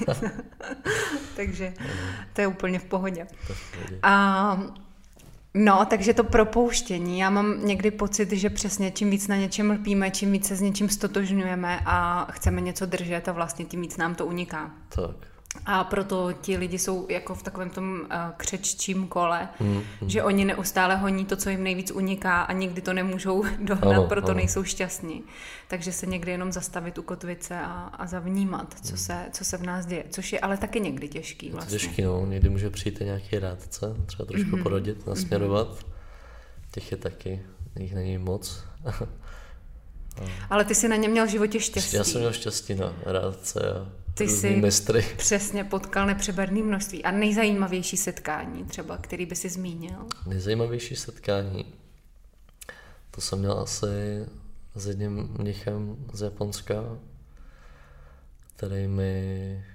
Takže 1.35 1.73
to 2.33 2.41
je 2.41 2.47
úplně 2.47 2.79
v 2.79 2.85
pohodě. 2.85 3.27
A 4.03 4.57
No, 5.57 5.85
takže 5.85 6.13
to 6.13 6.23
propouštění. 6.23 7.19
Já 7.19 7.29
mám 7.29 7.65
někdy 7.65 7.91
pocit, 7.91 8.31
že 8.31 8.49
přesně 8.49 8.91
čím 8.91 9.09
víc 9.09 9.27
na 9.27 9.35
něčem 9.35 9.71
lpíme, 9.71 10.11
čím 10.11 10.31
víc 10.31 10.47
se 10.47 10.55
s 10.55 10.61
něčím 10.61 10.89
stotožňujeme 10.89 11.79
a 11.85 12.27
chceme 12.31 12.61
něco 12.61 12.85
držet 12.85 13.27
a 13.27 13.31
vlastně 13.31 13.65
tím 13.65 13.81
víc 13.81 13.97
nám 13.97 14.15
to 14.15 14.25
uniká. 14.25 14.71
Tak. 14.89 15.15
A 15.65 15.83
proto 15.83 16.33
ti 16.41 16.57
lidi 16.57 16.79
jsou 16.79 17.07
jako 17.09 17.35
v 17.35 17.43
takovém 17.43 17.69
tom 17.69 18.01
uh, 18.01 18.07
křeččím 18.37 19.07
kole, 19.07 19.49
mm, 19.59 19.81
mm. 20.01 20.09
že 20.09 20.23
oni 20.23 20.45
neustále 20.45 20.95
honí 20.95 21.25
to, 21.25 21.35
co 21.35 21.49
jim 21.49 21.63
nejvíc 21.63 21.91
uniká 21.91 22.41
a 22.41 22.53
nikdy 22.53 22.81
to 22.81 22.93
nemůžou 22.93 23.43
dohnat, 23.59 23.93
ano, 23.93 24.07
proto 24.07 24.27
ano. 24.27 24.37
nejsou 24.37 24.63
šťastní. 24.63 25.23
Takže 25.67 25.91
se 25.91 26.05
někdy 26.05 26.31
jenom 26.31 26.51
zastavit 26.51 26.97
u 26.97 27.01
kotvice 27.01 27.59
a, 27.59 27.71
a 27.93 28.07
zavnímat, 28.07 28.75
co, 28.83 28.91
mm. 28.91 28.97
se, 28.97 29.25
co 29.31 29.45
se 29.45 29.57
v 29.57 29.63
nás 29.63 29.85
děje, 29.85 30.03
což 30.09 30.33
je 30.33 30.39
ale 30.39 30.57
taky 30.57 30.79
někdy 30.79 31.07
těžký 31.07 31.49
vlastně. 31.49 31.79
Těžký, 31.79 32.01
no. 32.01 32.25
Někdy 32.25 32.49
může 32.49 32.69
přijít 32.69 32.99
nějaký 32.99 33.39
rádce, 33.39 33.95
třeba 34.05 34.25
trošku 34.25 34.49
mm-hmm. 34.49 34.63
porodit, 34.63 35.07
nasměrovat. 35.07 35.67
Mm-hmm. 35.67 35.95
Těch 36.71 36.91
je 36.91 36.97
taky, 36.97 37.41
jich 37.79 37.95
není 37.95 38.17
moc. 38.17 38.63
ale 40.49 40.65
ty 40.65 40.75
jsi 40.75 40.87
na 40.87 40.95
ně 40.95 41.09
měl 41.09 41.25
v 41.25 41.29
životě 41.29 41.59
štěstí. 41.59 41.95
Já 41.95 42.03
jsem 42.03 42.21
měl 42.21 42.33
štěstí 42.33 42.75
na 42.75 42.93
rádce 43.05 43.73
a 43.73 44.04
ty 44.15 44.27
jsi 44.27 44.55
mistry. 44.55 45.05
přesně 45.17 45.63
potkal 45.63 46.05
nepřeberné 46.05 46.63
množství. 46.63 47.03
A 47.03 47.11
nejzajímavější 47.11 47.97
setkání 47.97 48.65
třeba, 48.65 48.97
který 48.97 49.25
by 49.25 49.35
si 49.35 49.49
zmínil? 49.49 50.05
Nejzajímavější 50.27 50.95
setkání? 50.95 51.65
To 53.11 53.21
jsem 53.21 53.39
měl 53.39 53.59
asi 53.59 54.25
s 54.75 54.87
jedním 54.87 55.29
mnichem 55.39 55.97
z 56.13 56.21
Japonska, 56.21 56.75
který 58.55 58.87
mi 58.87 59.65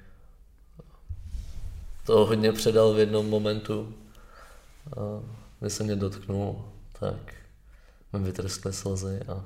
to 2.06 2.26
hodně 2.26 2.52
předal 2.52 2.94
v 2.94 2.99
jednom 2.99 3.28
momentu. 3.28 3.94
A 4.97 5.00
když 5.61 5.73
se 5.73 5.85
mě 5.85 5.97
dotknul, 5.97 6.64
tak 7.00 7.35
mi 8.12 8.18
vytrskly 8.18 8.73
slzy 8.73 9.20
a 9.28 9.44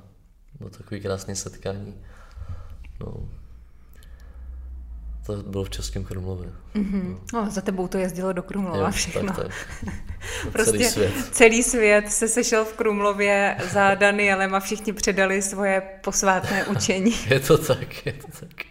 bylo 0.59 0.69
takový 0.69 1.01
krásné 1.01 1.35
setkání. 1.35 1.95
No, 2.99 3.29
to 5.25 5.35
bylo 5.35 5.63
v 5.63 5.69
Českém 5.69 6.03
Krumlově. 6.03 6.51
Mm-hmm. 6.75 7.17
No, 7.33 7.51
za 7.51 7.61
tebou 7.61 7.87
to 7.87 7.97
jezdilo 7.97 8.33
do 8.33 8.43
Krumlova 8.43 8.77
jo, 8.77 8.91
všechno. 8.91 9.33
Tak, 9.33 9.37
tak. 9.37 9.93
prostě 10.51 10.71
celý 10.71 10.85
svět. 10.85 11.13
celý 11.31 11.63
svět 11.63 12.11
se 12.11 12.27
sešel 12.27 12.65
v 12.65 12.73
Krumlově 12.73 13.57
za 13.71 13.95
Danielem 13.95 14.55
a 14.55 14.59
všichni 14.59 14.93
předali 14.93 15.41
svoje 15.41 15.81
posvátné 16.03 16.65
učení. 16.77 17.11
je 17.27 17.39
to 17.39 17.57
tak, 17.57 18.05
je 18.05 18.13
to 18.13 18.27
tak. 18.39 18.65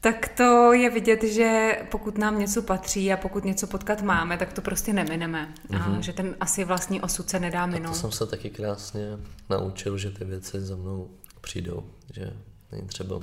tak 0.00 0.28
to 0.28 0.72
je 0.72 0.90
vidět, 0.90 1.22
že 1.22 1.78
pokud 1.90 2.18
nám 2.18 2.38
něco 2.38 2.62
patří 2.62 3.12
a 3.12 3.16
pokud 3.16 3.44
něco 3.44 3.66
potkat 3.66 4.02
máme, 4.02 4.38
tak 4.38 4.52
to 4.52 4.60
prostě 4.60 4.92
nemineme. 4.92 5.54
Mm-hmm. 5.70 5.82
A 5.82 5.88
mhm. 5.88 6.02
že 6.02 6.12
ten 6.12 6.36
asi 6.40 6.64
vlastní 6.64 7.00
osud 7.00 7.30
se 7.30 7.40
nedá 7.40 7.66
minout. 7.66 7.90
A 7.90 7.92
to 7.92 7.98
jsem 7.98 8.12
se 8.12 8.26
taky 8.26 8.50
krásně 8.50 9.18
naučil, 9.50 9.98
že 9.98 10.10
ty 10.10 10.24
věci 10.24 10.60
za 10.60 10.76
mnou 10.76 11.10
přijdou. 11.40 11.84
Že 12.14 12.32
není 12.72 12.86
třeba 12.86 13.20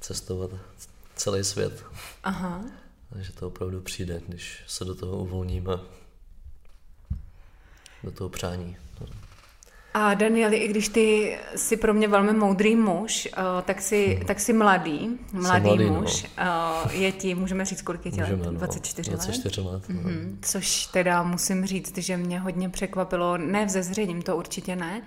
cestovat 0.00 0.50
celý 1.22 1.44
svět. 1.44 1.84
Aha. 2.24 2.60
Takže 3.12 3.32
to 3.32 3.46
opravdu 3.46 3.80
přijde, 3.80 4.20
když 4.28 4.62
se 4.66 4.84
do 4.84 4.94
toho 4.94 5.18
uvolníme, 5.18 5.72
do 8.04 8.10
toho 8.10 8.30
přání. 8.30 8.76
A 9.94 10.14
Danieli, 10.14 10.56
i 10.56 10.68
když 10.68 10.88
ty 10.88 11.38
jsi 11.56 11.76
pro 11.76 11.94
mě 11.94 12.08
velmi 12.08 12.32
moudrý 12.32 12.76
muž, 12.76 13.28
uh, 13.38 13.62
tak 13.62 13.82
jsi, 13.82 14.14
hmm. 14.14 14.26
tak 14.26 14.40
jsi 14.40 14.52
mladý, 14.52 15.18
mladý, 15.32 15.66
mladý 15.66 15.84
no. 15.84 16.00
muž. 16.00 16.26
No. 16.38 16.90
Je 16.90 17.12
ti, 17.12 17.34
můžeme 17.34 17.64
říct, 17.64 17.82
kolik 17.82 18.06
je 18.06 18.12
ti 18.12 18.20
let? 18.20 18.30
24 18.30 19.10
let? 19.10 19.16
24 19.16 19.60
let. 19.60 19.88
Mm-hmm. 19.88 20.36
Což 20.42 20.86
teda 20.86 21.22
musím 21.22 21.66
říct, 21.66 21.98
že 21.98 22.16
mě 22.16 22.40
hodně 22.40 22.68
překvapilo, 22.68 23.38
ne 23.38 23.66
vzezřením, 23.66 24.22
to 24.22 24.36
určitě 24.36 24.76
ne, 24.76 25.02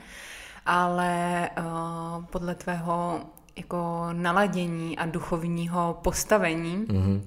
ale 0.66 1.50
uh, 1.58 2.26
podle 2.26 2.56
tvého 2.56 3.22
jako 3.58 4.08
naladění 4.14 4.98
a 4.98 5.06
duchovního 5.06 6.00
postavení. 6.02 6.86
Mm-hmm. 6.88 7.22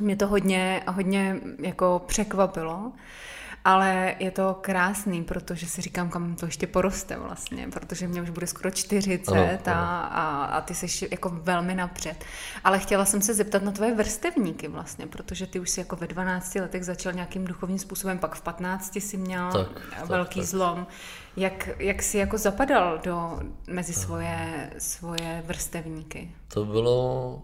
Mě 0.00 0.16
to 0.16 0.26
hodně, 0.26 0.82
hodně 0.88 1.40
jako 1.62 2.02
překvapilo. 2.06 2.92
Ale 3.66 4.14
je 4.18 4.30
to 4.30 4.58
krásný, 4.60 5.24
protože 5.24 5.66
si 5.66 5.82
říkám, 5.82 6.10
kam 6.10 6.36
to 6.36 6.46
ještě 6.46 6.66
poroste 6.66 7.18
vlastně, 7.18 7.68
protože 7.72 8.08
mě 8.08 8.22
už 8.22 8.30
bude 8.30 8.46
skoro 8.46 8.70
40 8.70 9.28
ano, 9.28 9.48
a, 9.66 10.00
a, 10.00 10.44
a 10.44 10.60
ty 10.60 10.74
jsi 10.74 11.08
jako 11.10 11.30
velmi 11.30 11.74
napřed. 11.74 12.24
Ale 12.64 12.78
chtěla 12.78 13.04
jsem 13.04 13.22
se 13.22 13.34
zeptat 13.34 13.62
na 13.62 13.72
tvoje 13.72 13.94
vrstevníky 13.94 14.68
vlastně, 14.68 15.06
protože 15.06 15.46
ty 15.46 15.60
už 15.60 15.70
si 15.70 15.80
jako 15.80 15.96
ve 15.96 16.06
12 16.06 16.54
letech 16.54 16.84
začal 16.84 17.12
nějakým 17.12 17.44
duchovním 17.44 17.78
způsobem, 17.78 18.18
pak 18.18 18.34
v 18.34 18.40
15 18.40 19.00
si 19.00 19.16
měl 19.16 19.52
tak, 19.52 20.06
velký 20.08 20.40
tak, 20.40 20.48
zlom. 20.48 20.86
Jak, 21.36 21.68
jak 21.78 22.02
jsi 22.02 22.18
jako 22.18 22.38
zapadal 22.38 23.00
do, 23.04 23.40
mezi 23.66 23.92
svoje, 23.92 24.70
svoje 24.78 25.42
vrstevníky? 25.46 26.30
To 26.48 26.64
bylo, 26.64 27.42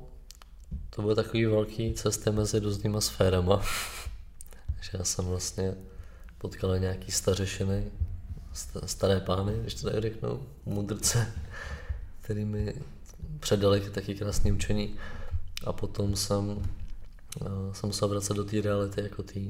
to 0.90 1.02
bylo 1.02 1.14
takový 1.14 1.46
velký 1.46 1.94
cesty 1.94 2.30
mezi 2.30 2.58
různýma 2.58 3.00
sférama. 3.00 3.62
že 4.80 4.90
já 4.98 5.04
jsem 5.04 5.24
vlastně 5.24 5.74
potkal 6.42 6.78
nějaký 6.78 7.12
stařešiny, 7.12 7.84
staré 8.86 9.20
pány, 9.20 9.52
když 9.60 9.74
to 9.74 9.90
tak 9.90 10.02
řeknu, 10.02 10.42
mudrce, 10.64 11.32
který 12.20 12.44
mi 12.44 12.74
předali 13.40 13.80
taky 13.80 14.14
krásné 14.14 14.52
učení. 14.52 14.94
A 15.66 15.72
potom 15.72 16.16
jsem, 16.16 16.62
jsem 17.72 17.86
musel 17.86 18.08
vracet 18.08 18.34
do 18.34 18.44
té 18.44 18.60
reality 18.60 19.02
jako 19.02 19.22
té 19.22 19.40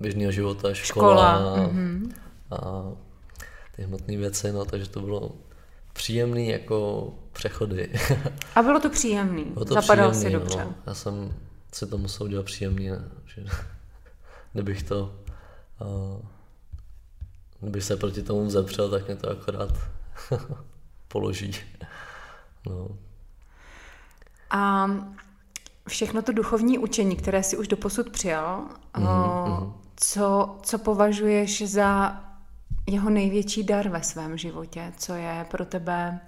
běžného 0.00 0.32
života, 0.32 0.74
škola, 0.74 1.14
škola. 1.14 1.54
A, 1.54 1.56
mm-hmm. 1.56 2.12
a 2.50 2.92
ty 3.76 3.82
hmotné 3.82 4.16
věci, 4.16 4.52
no, 4.52 4.64
takže 4.64 4.88
to 4.88 5.00
bylo 5.00 5.32
příjemný 5.92 6.48
jako 6.48 7.08
přechody. 7.32 7.92
A 8.54 8.62
bylo 8.62 8.80
to 8.80 8.90
příjemný? 8.90 9.44
Bylo 9.44 9.64
to 9.64 9.74
Zapadal 9.74 10.10
příjemný, 10.10 10.32
si 10.32 10.38
dobře? 10.38 10.64
No. 10.64 10.74
Já 10.86 10.94
jsem 10.94 11.34
si 11.72 11.86
to 11.86 11.98
musel 11.98 12.28
dělat 12.28 12.46
příjemný, 12.46 12.90
že 13.26 13.44
kdybych 14.52 14.82
to 14.82 15.23
kdybych 17.60 17.84
se 17.84 17.96
proti 17.96 18.22
tomu 18.22 18.50
zepřel, 18.50 18.90
tak 18.90 19.06
mě 19.06 19.16
to 19.16 19.30
akorát 19.30 19.70
položí. 21.08 21.52
No. 22.66 22.88
A 24.50 24.90
všechno 25.88 26.22
to 26.22 26.32
duchovní 26.32 26.78
učení, 26.78 27.16
které 27.16 27.42
si 27.42 27.56
už 27.56 27.68
doposud 27.68 28.10
přijal, 28.10 28.68
mm-hmm. 28.94 29.72
co, 29.96 30.58
co 30.62 30.78
považuješ 30.78 31.70
za 31.70 32.20
jeho 32.86 33.10
největší 33.10 33.62
dar 33.62 33.88
ve 33.88 34.02
svém 34.02 34.38
životě? 34.38 34.92
Co 34.96 35.14
je 35.14 35.46
pro 35.50 35.64
tebe... 35.64 36.20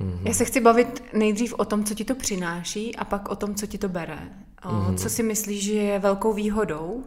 Mm-hmm. 0.00 0.26
Já 0.26 0.34
se 0.34 0.44
chci 0.44 0.60
bavit 0.60 1.02
nejdřív 1.12 1.54
o 1.58 1.64
tom, 1.64 1.84
co 1.84 1.94
ti 1.94 2.04
to 2.04 2.14
přináší 2.14 2.96
a 2.96 3.04
pak 3.04 3.28
o 3.28 3.36
tom, 3.36 3.54
co 3.54 3.66
ti 3.66 3.78
to 3.78 3.88
bere. 3.88 4.18
Mm-hmm. 4.62 4.96
Co 4.96 5.10
si 5.10 5.22
myslíš, 5.22 5.64
že 5.64 5.72
je 5.72 5.98
velkou 5.98 6.32
výhodou 6.32 7.04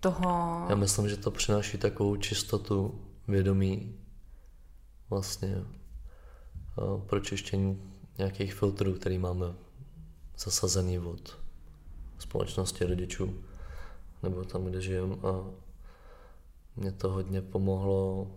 toho... 0.00 0.66
Já 0.68 0.74
myslím, 0.74 1.08
že 1.08 1.16
to 1.16 1.30
přináší 1.30 1.78
takovou 1.78 2.16
čistotu 2.16 3.00
vědomí 3.28 3.98
vlastně 5.10 5.64
pro 7.06 7.20
čištění 7.20 7.92
nějakých 8.18 8.54
filtrů, 8.54 8.92
který 8.94 9.18
máme 9.18 9.46
zasazený 10.38 10.98
od 10.98 11.38
společnosti 12.18 12.84
rodičů 12.84 13.44
nebo 14.22 14.44
tam, 14.44 14.64
kde 14.64 14.80
žijeme. 14.80 15.14
A 15.14 15.44
mě 16.76 16.92
to 16.92 17.08
hodně 17.08 17.42
pomohlo 17.42 18.30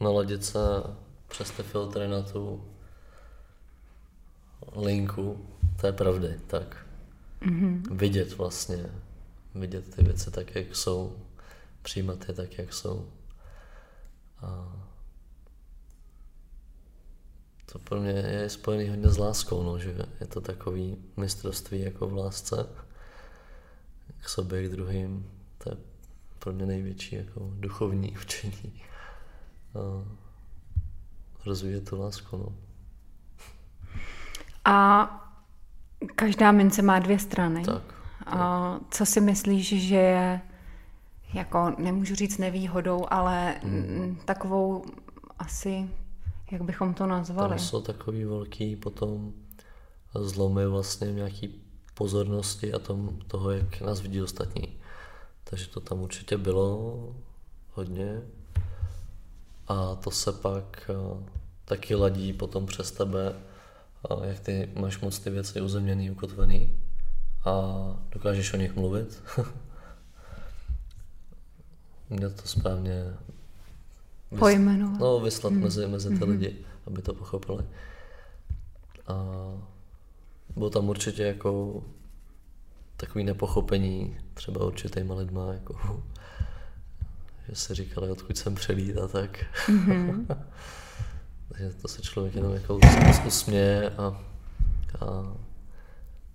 naladit 0.00 0.44
se 0.44 0.58
přes 1.28 1.50
ty 1.50 1.62
filtry 1.62 2.08
na 2.08 2.22
tu 2.22 2.64
linku 4.76 5.46
té 5.80 5.92
pravdy, 5.92 6.40
tak 6.46 6.87
mm-hmm. 7.40 7.96
vidět 7.96 8.36
vlastně, 8.36 8.86
vidět 9.54 9.94
ty 9.94 10.02
věci 10.02 10.30
tak, 10.30 10.54
jak 10.54 10.76
jsou, 10.76 11.16
přijímat 11.82 12.28
je 12.28 12.34
tak, 12.34 12.58
jak 12.58 12.72
jsou. 12.72 13.08
A 14.40 14.76
to 17.72 17.78
pro 17.78 18.00
mě 18.00 18.10
je 18.10 18.50
spojený 18.50 18.88
hodně 18.88 19.08
s 19.08 19.18
láskou, 19.18 19.62
no, 19.62 19.78
že 19.78 20.06
je 20.20 20.26
to 20.26 20.40
takový 20.40 20.96
mistrovství 21.16 21.80
jako 21.80 22.08
v 22.08 22.16
lásce 22.16 22.66
k 24.20 24.28
sobě, 24.28 24.68
k 24.68 24.72
druhým. 24.72 25.30
To 25.58 25.70
je 25.70 25.76
pro 26.38 26.52
mě 26.52 26.66
největší 26.66 27.16
jako 27.16 27.50
duchovní 27.54 28.16
učení. 28.22 28.82
A 29.74 30.04
rozvíjet 31.46 31.88
tu 31.88 32.00
lásku. 32.00 32.36
No. 32.36 32.54
A 34.64 35.27
každá 36.14 36.52
mince 36.52 36.82
má 36.82 36.98
dvě 36.98 37.18
strany. 37.18 37.64
Tak. 37.64 37.82
A 38.26 38.76
co 38.90 39.06
si 39.06 39.20
myslíš, 39.20 39.88
že 39.88 39.96
je, 39.96 40.40
jako 41.34 41.74
nemůžu 41.78 42.14
říct 42.14 42.38
nevýhodou, 42.38 43.06
ale 43.10 43.54
mm. 43.64 44.18
takovou 44.24 44.84
asi, 45.38 45.90
jak 46.50 46.62
bychom 46.62 46.94
to 46.94 47.06
nazvali? 47.06 47.48
Tam 47.48 47.58
jsou 47.58 47.80
takový 47.80 48.24
velký 48.24 48.76
potom 48.76 49.32
zlomy 50.14 50.66
vlastně 50.66 51.12
v 51.12 51.14
nějaký 51.14 51.62
pozornosti 51.94 52.72
a 52.72 52.78
tom, 52.78 53.18
toho, 53.28 53.50
jak 53.50 53.80
nás 53.80 54.00
vidí 54.00 54.22
ostatní. 54.22 54.78
Takže 55.44 55.68
to 55.68 55.80
tam 55.80 56.00
určitě 56.00 56.38
bylo 56.38 56.98
hodně. 57.74 58.22
A 59.68 59.94
to 59.94 60.10
se 60.10 60.32
pak 60.32 60.90
uh, 60.90 61.22
taky 61.64 61.94
ladí 61.94 62.32
potom 62.32 62.66
přes 62.66 62.92
tebe, 62.92 63.34
uh, 64.10 64.24
jak 64.24 64.40
ty 64.40 64.70
máš 64.80 65.00
moc 65.00 65.18
ty 65.18 65.30
věci 65.30 65.60
uzemněný, 65.60 66.10
ukotvený 66.10 66.78
a 67.44 67.52
dokážeš 68.10 68.54
o 68.54 68.56
nich 68.56 68.76
mluvit. 68.76 69.22
Mě 72.10 72.28
to 72.28 72.48
správně 72.48 73.04
vys- 74.30 74.38
pojmenovat. 74.38 75.00
No, 75.00 75.20
vyslat 75.20 75.52
hmm. 75.52 75.62
mezi, 75.62 75.86
mezi 75.86 76.08
ty 76.08 76.14
hmm. 76.14 76.30
lidi, 76.30 76.56
aby 76.86 77.02
to 77.02 77.14
pochopili. 77.14 77.64
A 79.06 79.14
bylo 80.56 80.70
tam 80.70 80.88
určitě 80.88 81.22
jako 81.22 81.82
takový 82.96 83.24
nepochopení 83.24 84.18
třeba 84.34 84.64
určitýma 84.64 85.14
lidma, 85.14 85.52
jako, 85.52 86.02
že 87.48 87.54
si 87.54 87.74
říkali, 87.74 88.10
odkud 88.10 88.38
jsem 88.38 88.54
přelít 88.54 88.98
a 88.98 89.08
tak. 89.08 89.44
Mm-hmm. 89.66 90.26
Takže 91.48 91.70
to 91.82 91.88
se 91.88 92.02
člověk 92.02 92.34
jenom 92.34 92.54
jako 92.54 92.80
usměje 93.26 93.90
a, 93.90 94.24
a 95.00 95.36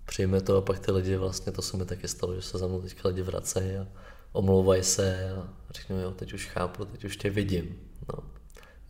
přijme 0.04 0.40
to 0.40 0.56
a 0.56 0.60
pak 0.62 0.78
ty 0.78 0.92
lidi 0.92 1.16
vlastně, 1.16 1.52
to 1.52 1.62
se 1.62 1.76
mi 1.76 1.84
taky 1.84 2.08
stalo, 2.08 2.34
že 2.34 2.42
se 2.42 2.58
za 2.58 2.66
mnou 2.66 2.82
teďka 2.82 3.08
lidi 3.08 3.22
vracejí 3.22 3.76
a 3.76 3.86
omlouvají 4.32 4.82
se 4.82 5.30
a 5.30 5.48
řeknou, 5.74 5.96
jo, 5.96 6.10
teď 6.10 6.32
už 6.32 6.46
chápu, 6.46 6.84
teď 6.84 7.04
už 7.04 7.16
tě 7.16 7.30
vidím. 7.30 7.76
No. 8.08 8.18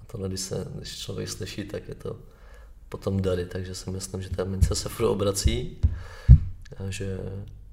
A 0.00 0.04
tohle, 0.06 0.28
když, 0.28 0.40
se, 0.40 0.66
když 0.74 0.98
člověk 0.98 1.28
slyší, 1.28 1.64
tak 1.64 1.88
je 1.88 1.94
to 1.94 2.16
potom 2.88 3.22
dary, 3.22 3.46
takže 3.46 3.74
si 3.74 3.90
myslím, 3.90 4.22
že 4.22 4.30
ta 4.30 4.44
mince 4.44 4.74
se 4.74 4.88
furt 4.88 5.06
obrací 5.06 5.80
a 6.76 6.90
že 6.90 7.18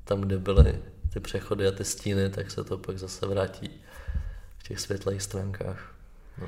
tam, 0.03 0.21
kde 0.21 0.37
byly 0.37 0.81
ty 1.13 1.19
přechody 1.19 1.67
a 1.67 1.71
ty 1.71 1.85
stíny, 1.85 2.29
tak 2.29 2.51
se 2.51 2.63
to 2.63 2.77
pak 2.77 2.99
zase 2.99 3.25
vrátí 3.25 3.69
v 4.57 4.63
těch 4.67 4.79
světlých 4.79 5.21
stránkách. 5.21 5.95
No. 6.41 6.47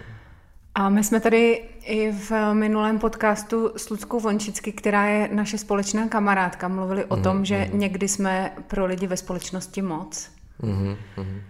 A 0.75 0.89
my 0.89 1.03
jsme 1.03 1.19
tady 1.19 1.63
i 1.85 2.11
v 2.11 2.53
minulém 2.53 2.99
podcastu 2.99 3.71
s 3.75 3.89
Ludskou 3.89 4.19
Vončicky, 4.19 4.71
která 4.71 5.05
je 5.05 5.29
naše 5.31 5.57
společná 5.57 6.07
kamarádka, 6.07 6.67
mluvili 6.67 7.05
o 7.05 7.15
mm, 7.15 7.23
tom, 7.23 7.45
že 7.45 7.69
mm. 7.71 7.79
někdy 7.79 8.07
jsme 8.07 8.53
pro 8.67 8.85
lidi 8.85 9.07
ve 9.07 9.17
společnosti 9.17 9.81
moc. 9.81 10.29
Mm, 10.61 10.95
mm. 11.17 11.41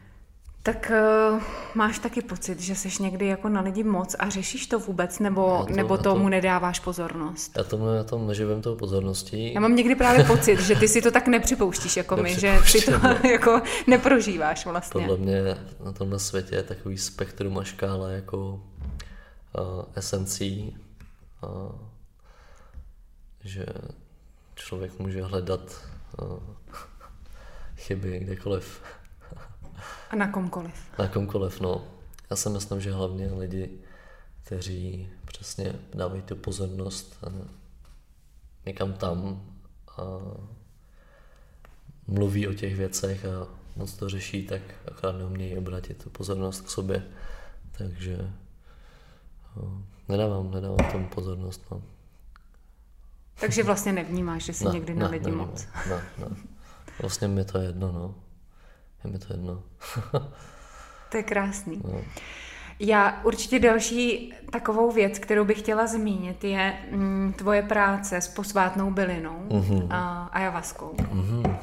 Tak 0.66 0.92
uh, 1.34 1.42
máš 1.76 2.00
taky 2.00 2.22
pocit, 2.22 2.60
že 2.60 2.76
jsi 2.76 3.04
někdy 3.04 3.28
jako 3.28 3.50
na 3.50 3.62
lidi 3.62 3.84
moc 3.84 4.16
a 4.20 4.30
řešíš 4.30 4.68
to 4.68 4.80
vůbec, 4.80 5.20
nebo, 5.20 5.66
to, 5.68 5.74
nebo 5.74 5.98
tomu 5.98 6.24
to, 6.24 6.30
nedáváš 6.30 6.80
pozornost? 6.80 7.52
Já 7.58 7.64
tomu 7.64 7.88
já 7.88 8.04
tomu 8.04 8.28
neživím 8.28 8.62
tou 8.62 8.76
pozorností. 8.76 9.54
Já 9.54 9.60
mám 9.60 9.76
někdy 9.76 9.96
právě 9.96 10.24
pocit, 10.24 10.60
že 10.60 10.76
ty 10.76 10.88
si 10.88 11.02
to 11.02 11.12
tak 11.12 11.28
nepřipouštíš 11.28 11.98
jako 11.98 12.18
my, 12.18 12.36
že 12.36 12.60
ty 12.72 12.82
to 12.82 12.92
no. 13.04 13.30
jako 13.32 13.62
neprožíváš 13.88 14.66
vlastně. 14.66 15.08
Podle 15.08 15.18
mě 15.18 15.42
na 15.86 15.92
tomhle 15.92 16.20
světě 16.20 16.56
je 16.56 16.64
takový 16.64 16.98
spektrum 16.98 17.58
a 17.58 17.64
škála 17.64 18.10
jako 18.10 18.62
esencí, 19.96 20.78
uh, 21.44 21.72
že 23.40 23.66
člověk 24.56 25.00
může 25.00 25.24
hledat 25.24 25.90
uh, 26.22 26.40
chyby 27.76 28.20
kdekoliv. 28.20 28.82
A 30.10 30.16
na 30.16 30.32
komkoliv. 30.32 30.74
Na 31.00 31.08
komkoliv, 31.08 31.60
no. 31.60 31.88
Já 32.30 32.36
si 32.36 32.50
myslím, 32.50 32.82
že 32.82 32.92
hlavně 32.92 33.34
lidi, 33.34 33.80
kteří 34.44 35.10
přesně 35.26 35.76
dávají 35.94 36.22
tu 36.22 36.36
pozornost 36.36 37.24
někam 38.66 38.94
tam 38.94 39.46
a 39.98 40.02
mluví 42.08 42.48
o 42.48 42.54
těch 42.54 42.76
věcech 42.76 43.26
a 43.26 43.48
moc 43.76 43.94
to 43.94 44.10
řeší, 44.10 44.48
tak 44.48 44.62
akorát 44.88 45.18
neumějí 45.18 45.58
obrátit 45.58 46.04
tu 46.04 46.10
pozornost 46.10 46.62
k 46.62 46.70
sobě. 46.70 47.04
Takže 47.72 48.32
nedávám, 50.10 50.52
nedávám 50.52 50.92
tomu 50.92 51.08
pozornost. 51.08 51.62
No. 51.72 51.82
Takže 53.40 53.64
vlastně 53.64 53.94
nevnímáš, 53.94 54.44
že 54.44 54.54
jsi 54.54 54.66
ne, 54.66 54.72
někdy 54.72 54.94
na 54.94 55.08
lidi 55.08 55.26
nevnímám, 55.26 55.48
moc. 55.48 55.68
Ne, 55.90 56.02
ne. 56.18 56.36
Vlastně 57.02 57.28
mi 57.28 57.46
to 57.46 57.58
je 57.58 57.66
jedno, 57.66 57.92
no 57.92 58.16
je 59.04 59.12
mi 59.12 59.20
to 59.20 59.34
jedno. 59.34 59.64
to 61.12 61.18
je 61.18 61.24
krásný. 61.24 61.82
No. 61.84 62.02
Já 62.80 63.22
určitě 63.24 63.60
další 63.60 64.34
takovou 64.52 64.92
věc, 64.92 65.20
kterou 65.20 65.46
bych 65.46 65.60
chtěla 65.60 65.88
zmínit, 65.88 66.44
je 66.44 66.74
mm, 66.92 67.34
tvoje 67.38 67.62
práce 67.62 68.22
s 68.22 68.28
posvátnou 68.28 68.92
bylinou 68.92 69.46
mm-hmm. 69.50 69.88
a 69.90 70.30
ajavaskou. 70.32 70.96
Mm-hmm. 70.98 71.58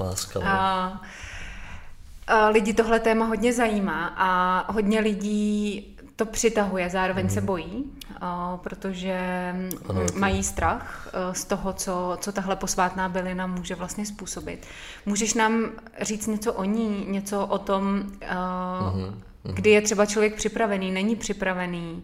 Láska. 0.00 0.40
A, 0.44 1.00
a 2.26 2.48
lidi 2.48 2.74
tohle 2.74 3.00
téma 3.00 3.26
hodně 3.26 3.52
zajímá 3.52 4.14
a 4.16 4.72
hodně 4.72 5.00
lidí 5.00 5.95
to 6.16 6.26
přitahuje, 6.26 6.90
zároveň 6.90 7.24
mm. 7.24 7.30
se 7.30 7.40
mhm. 7.40 7.46
bojí, 7.46 7.84
protože 8.56 9.18
ano, 9.88 10.00
mají 10.14 10.42
strach 10.42 11.08
e, 11.12 11.34
z 11.34 11.44
toho, 11.44 11.72
co, 11.72 12.18
co 12.20 12.32
tahle 12.32 12.56
posvátná 12.56 13.08
bylina 13.08 13.46
může 13.46 13.74
vlastně 13.74 14.06
způsobit. 14.06 14.66
Můžeš 15.06 15.34
nám 15.34 15.70
říct 16.00 16.26
něco 16.26 16.52
o 16.52 16.64
ní, 16.64 17.06
něco 17.08 17.46
o 17.46 17.58
tom, 17.58 17.84
mm. 17.94 19.22
kdy 19.54 19.70
je 19.70 19.82
třeba 19.82 20.06
člověk 20.06 20.34
připravený, 20.34 20.90
není 20.90 21.16
připravený, 21.16 22.02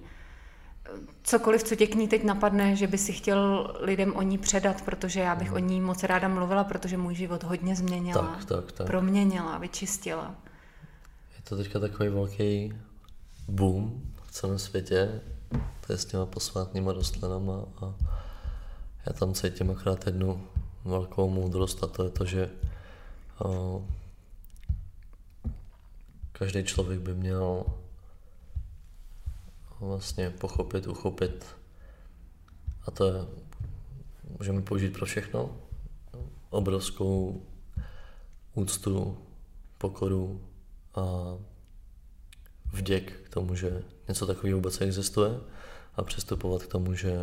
cokoliv, 1.22 1.62
co 1.62 1.76
tě 1.76 1.86
k 1.86 1.94
ní 1.94 2.08
teď 2.08 2.24
napadne, 2.24 2.76
že 2.76 2.86
by 2.86 2.98
si 2.98 3.12
chtěl 3.12 3.70
lidem 3.80 4.16
o 4.16 4.22
ní 4.22 4.38
předat, 4.38 4.82
protože 4.82 5.20
já 5.20 5.34
bych 5.34 5.50
mm. 5.50 5.54
o 5.54 5.58
ní 5.58 5.80
moc 5.80 6.02
ráda 6.02 6.28
mluvila, 6.28 6.64
protože 6.64 6.96
můj 6.96 7.14
život 7.14 7.42
hodně 7.42 7.76
změnila, 7.76 8.22
tak, 8.22 8.44
tak, 8.44 8.72
tak. 8.72 8.86
proměnila, 8.86 9.58
vyčistila. 9.58 10.34
Je 11.36 11.42
to 11.48 11.56
teďka 11.56 11.78
takový 11.78 12.08
velký 12.08 12.72
boom 13.48 14.02
v 14.22 14.32
celém 14.32 14.58
světě, 14.58 15.20
to 15.86 15.92
je 15.92 15.98
s 15.98 16.04
těma 16.04 16.26
posvátnýma 16.26 16.92
rostlinama 16.92 17.64
a 17.76 17.94
já 19.06 19.12
tam 19.12 19.34
cítím 19.34 19.70
akorát 19.70 20.06
jednu 20.06 20.46
velkou 20.84 21.30
moudrost 21.30 21.84
a 21.84 21.86
to 21.86 22.04
je 22.04 22.10
to, 22.10 22.24
že 22.24 22.50
o, 23.44 23.84
každý 26.32 26.64
člověk 26.64 27.00
by 27.00 27.14
měl 27.14 27.64
vlastně 29.80 30.30
pochopit, 30.30 30.86
uchopit 30.86 31.46
a 32.86 32.90
to 32.90 33.06
je, 33.06 33.26
můžeme 34.38 34.62
použít 34.62 34.92
pro 34.92 35.06
všechno, 35.06 35.56
obrovskou 36.50 37.42
úctu, 38.54 39.18
pokoru 39.78 40.40
a 40.94 41.02
vděk 42.72 43.12
k 43.24 43.28
tomu, 43.28 43.54
že 43.54 43.82
něco 44.08 44.26
takového 44.26 44.58
vůbec 44.58 44.80
existuje 44.80 45.40
a 45.96 46.02
přistupovat 46.02 46.62
k 46.62 46.66
tomu, 46.66 46.94
že 46.94 47.18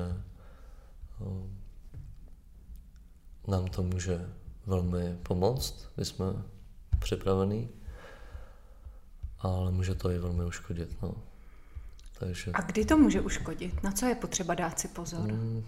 nám 3.47 3.67
to 3.67 3.83
může 3.83 4.29
velmi 4.65 5.17
pomoct, 5.23 5.87
když 5.95 6.07
jsme 6.07 6.25
připravení, 6.99 7.69
ale 9.39 9.71
může 9.71 9.95
to 9.95 10.11
i 10.11 10.19
velmi 10.19 10.45
uškodit. 10.45 11.01
No. 11.01 11.15
Takže... 12.19 12.51
A 12.53 12.61
kdy 12.61 12.85
to 12.85 12.97
může 12.97 13.21
uškodit? 13.21 13.83
Na 13.83 13.91
co 13.91 14.05
je 14.05 14.15
potřeba 14.15 14.55
dát 14.55 14.79
si 14.79 14.87
pozor? 14.87 15.31
Hmm, 15.31 15.65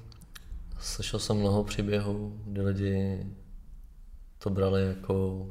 slyšel 0.79 1.19
jsem 1.19 1.37
mnoho 1.37 1.63
příběhů, 1.63 2.41
kdy 2.45 2.61
lidi 2.61 3.25
to 4.37 4.49
brali 4.49 4.87
jako 4.87 5.47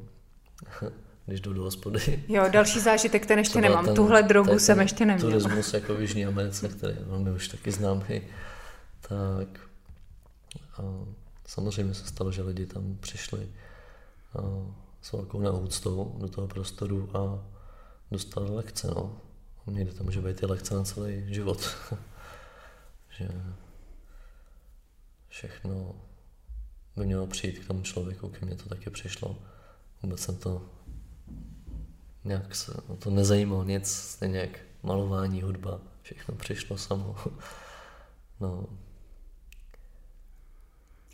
když 1.31 1.41
jdu 1.41 1.53
do 1.53 1.63
hospody. 1.63 2.25
Jo, 2.29 2.45
další 2.53 2.81
zážitek, 2.81 3.27
ten 3.27 3.39
ještě 3.39 3.61
nemám. 3.61 3.85
Ten, 3.85 3.95
Tuhle 3.95 4.23
drogu 4.23 4.59
jsem 4.59 4.77
ten 4.77 4.83
ještě 4.83 5.07
neměl. 5.07 5.31
Turismus 5.31 5.75
jako 5.75 5.95
v 5.95 6.01
Jižní 6.01 6.27
Americe, 6.27 6.69
který 6.69 6.95
velmi 7.01 7.31
už 7.31 7.49
taky 7.49 7.71
známý, 7.71 8.23
tak 9.01 9.49
a 10.77 10.83
samozřejmě 11.47 11.95
se 11.95 12.07
stalo, 12.07 12.33
že 12.33 12.43
lidi 12.43 12.67
tam 12.67 12.97
přišli 13.01 13.49
a 14.39 14.41
s 15.03 15.13
velkou 15.13 15.41
neúctou 15.41 16.17
do 16.19 16.29
toho 16.29 16.49
prostoru 16.49 17.11
a 17.17 17.45
dostali 18.11 18.51
lekce. 18.51 18.87
No. 18.89 19.17
Někdy 19.67 19.93
to 19.93 20.05
může 20.05 20.21
být 20.21 20.43
i 20.43 20.47
lekce 20.47 20.75
na 20.75 20.85
celý 20.85 21.35
život. 21.35 21.77
že 23.19 23.29
všechno 25.29 25.95
by 26.97 27.07
mělo 27.07 27.27
přijít 27.27 27.59
k 27.59 27.67
tomu 27.67 27.83
člověku, 27.83 28.29
ke 28.29 28.47
mně 28.47 28.55
to 28.55 28.69
taky 28.69 28.91
přišlo. 28.91 29.39
Vůbec 30.03 30.21
jsem 30.21 30.37
to 30.37 30.63
nějak 32.25 32.55
se 32.55 32.73
o 32.89 32.97
to 32.97 33.11
nezajímalo 33.11 33.65
nic, 33.65 33.91
stejně 33.91 34.39
jak 34.39 34.59
malování, 34.83 35.43
hudba, 35.43 35.81
všechno 36.03 36.35
přišlo 36.35 36.79
samo. 36.79 37.17
No. 38.43 38.67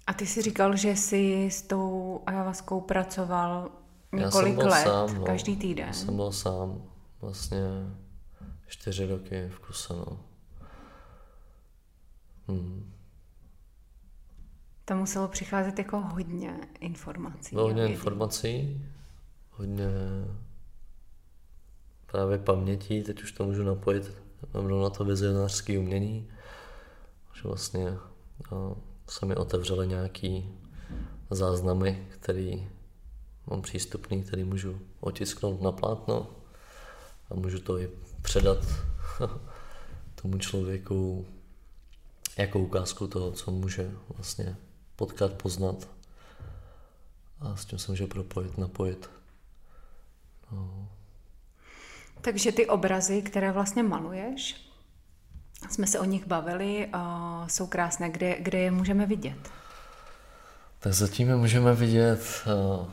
A 0.06 0.12
ty 0.12 0.26
jsi 0.26 0.42
říkal, 0.42 0.76
že 0.76 0.90
jsi 0.90 1.48
s 1.50 1.62
tou 1.62 2.20
ayahuaskou 2.26 2.80
pracoval 2.80 3.70
několik 4.12 4.56
let, 4.56 4.82
sám, 4.82 5.14
no. 5.14 5.24
každý 5.24 5.56
týden. 5.56 5.86
Já 5.86 5.92
jsem 5.92 6.16
byl 6.16 6.32
sám 6.32 6.82
vlastně 7.20 7.58
čtyři 8.66 9.06
roky 9.06 9.48
v 9.48 9.58
kuse, 9.58 9.92
no. 9.92 10.20
Hmm. 12.48 12.92
Tam 14.84 14.98
muselo 14.98 15.28
přicházet 15.28 15.78
jako 15.78 16.00
hodně 16.00 16.60
informací. 16.80 17.54
Bylo 17.54 17.66
hodně 17.66 17.86
informací, 17.86 18.84
hodně 19.50 19.88
právě 22.06 22.38
paměti, 22.38 23.02
teď 23.02 23.22
už 23.22 23.32
to 23.32 23.44
můžu 23.44 23.62
napojit 23.62 24.12
rovnou 24.54 24.82
na 24.82 24.90
to 24.90 25.04
vizionářské 25.04 25.78
umění, 25.78 26.28
že 27.34 27.42
vlastně 27.44 27.98
se 29.08 29.26
mi 29.26 29.36
otevřely 29.36 29.88
nějaký 29.88 30.50
záznamy, 31.30 32.08
který 32.10 32.68
mám 33.46 33.62
přístupný, 33.62 34.22
který 34.22 34.44
můžu 34.44 34.80
otisknout 35.00 35.62
na 35.62 35.72
plátno 35.72 36.26
a 37.30 37.34
můžu 37.34 37.58
to 37.58 37.78
i 37.78 37.90
předat 38.22 38.58
tomu 40.22 40.38
člověku 40.38 41.26
jako 42.36 42.58
ukázku 42.58 43.06
toho, 43.06 43.32
co 43.32 43.50
může 43.50 43.90
vlastně 44.16 44.56
potkat, 44.96 45.32
poznat 45.32 45.88
a 47.40 47.56
s 47.56 47.64
tím 47.64 47.78
se 47.78 47.92
může 47.92 48.06
propojit, 48.06 48.58
napojit. 48.58 49.10
No. 50.52 50.88
Takže 52.26 52.52
ty 52.52 52.66
obrazy, 52.66 53.22
které 53.22 53.52
vlastně 53.52 53.82
maluješ, 53.82 54.70
jsme 55.70 55.86
se 55.86 56.00
o 56.00 56.04
nich 56.04 56.26
bavili, 56.26 56.88
a 56.92 57.44
jsou 57.48 57.66
krásné. 57.66 58.10
Kde, 58.10 58.36
kde 58.40 58.58
je 58.58 58.70
můžeme 58.70 59.06
vidět? 59.06 59.50
Tak 60.78 60.92
zatím 60.92 61.28
je 61.28 61.36
můžeme 61.36 61.74
vidět 61.74 62.20
uh, 62.46 62.86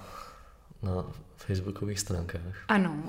na 0.90 1.06
facebookových 1.38 2.00
stránkách. 2.00 2.66
Ano, 2.68 3.04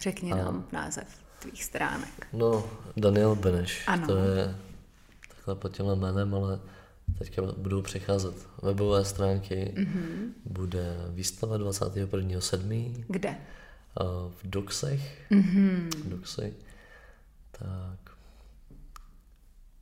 řekni 0.00 0.32
A- 0.32 0.36
nám 0.36 0.64
název 0.72 1.06
tvých 1.38 1.64
stránek. 1.64 2.26
No, 2.32 2.64
Daniel 2.96 3.34
Beneš, 3.34 3.84
Ano. 3.86 4.06
to 4.06 4.16
je 4.16 4.56
takhle 5.28 5.54
pod 5.54 5.76
tímhle 5.76 5.96
jménem, 5.96 6.34
ale 6.34 6.60
teďka 7.18 7.42
budou 7.42 7.82
přicházet 7.82 8.34
webové 8.62 9.04
stránky, 9.04 9.74
mm-hmm. 9.76 10.32
bude 10.44 10.96
výstava 11.08 11.58
21.7. 11.58 13.04
Kde? 13.08 13.36
V 14.30 14.40
Doxech, 14.44 15.30
Mhm. 15.30 15.90
v 15.90 16.08
Doxech, 16.08 16.54
tak 17.52 18.16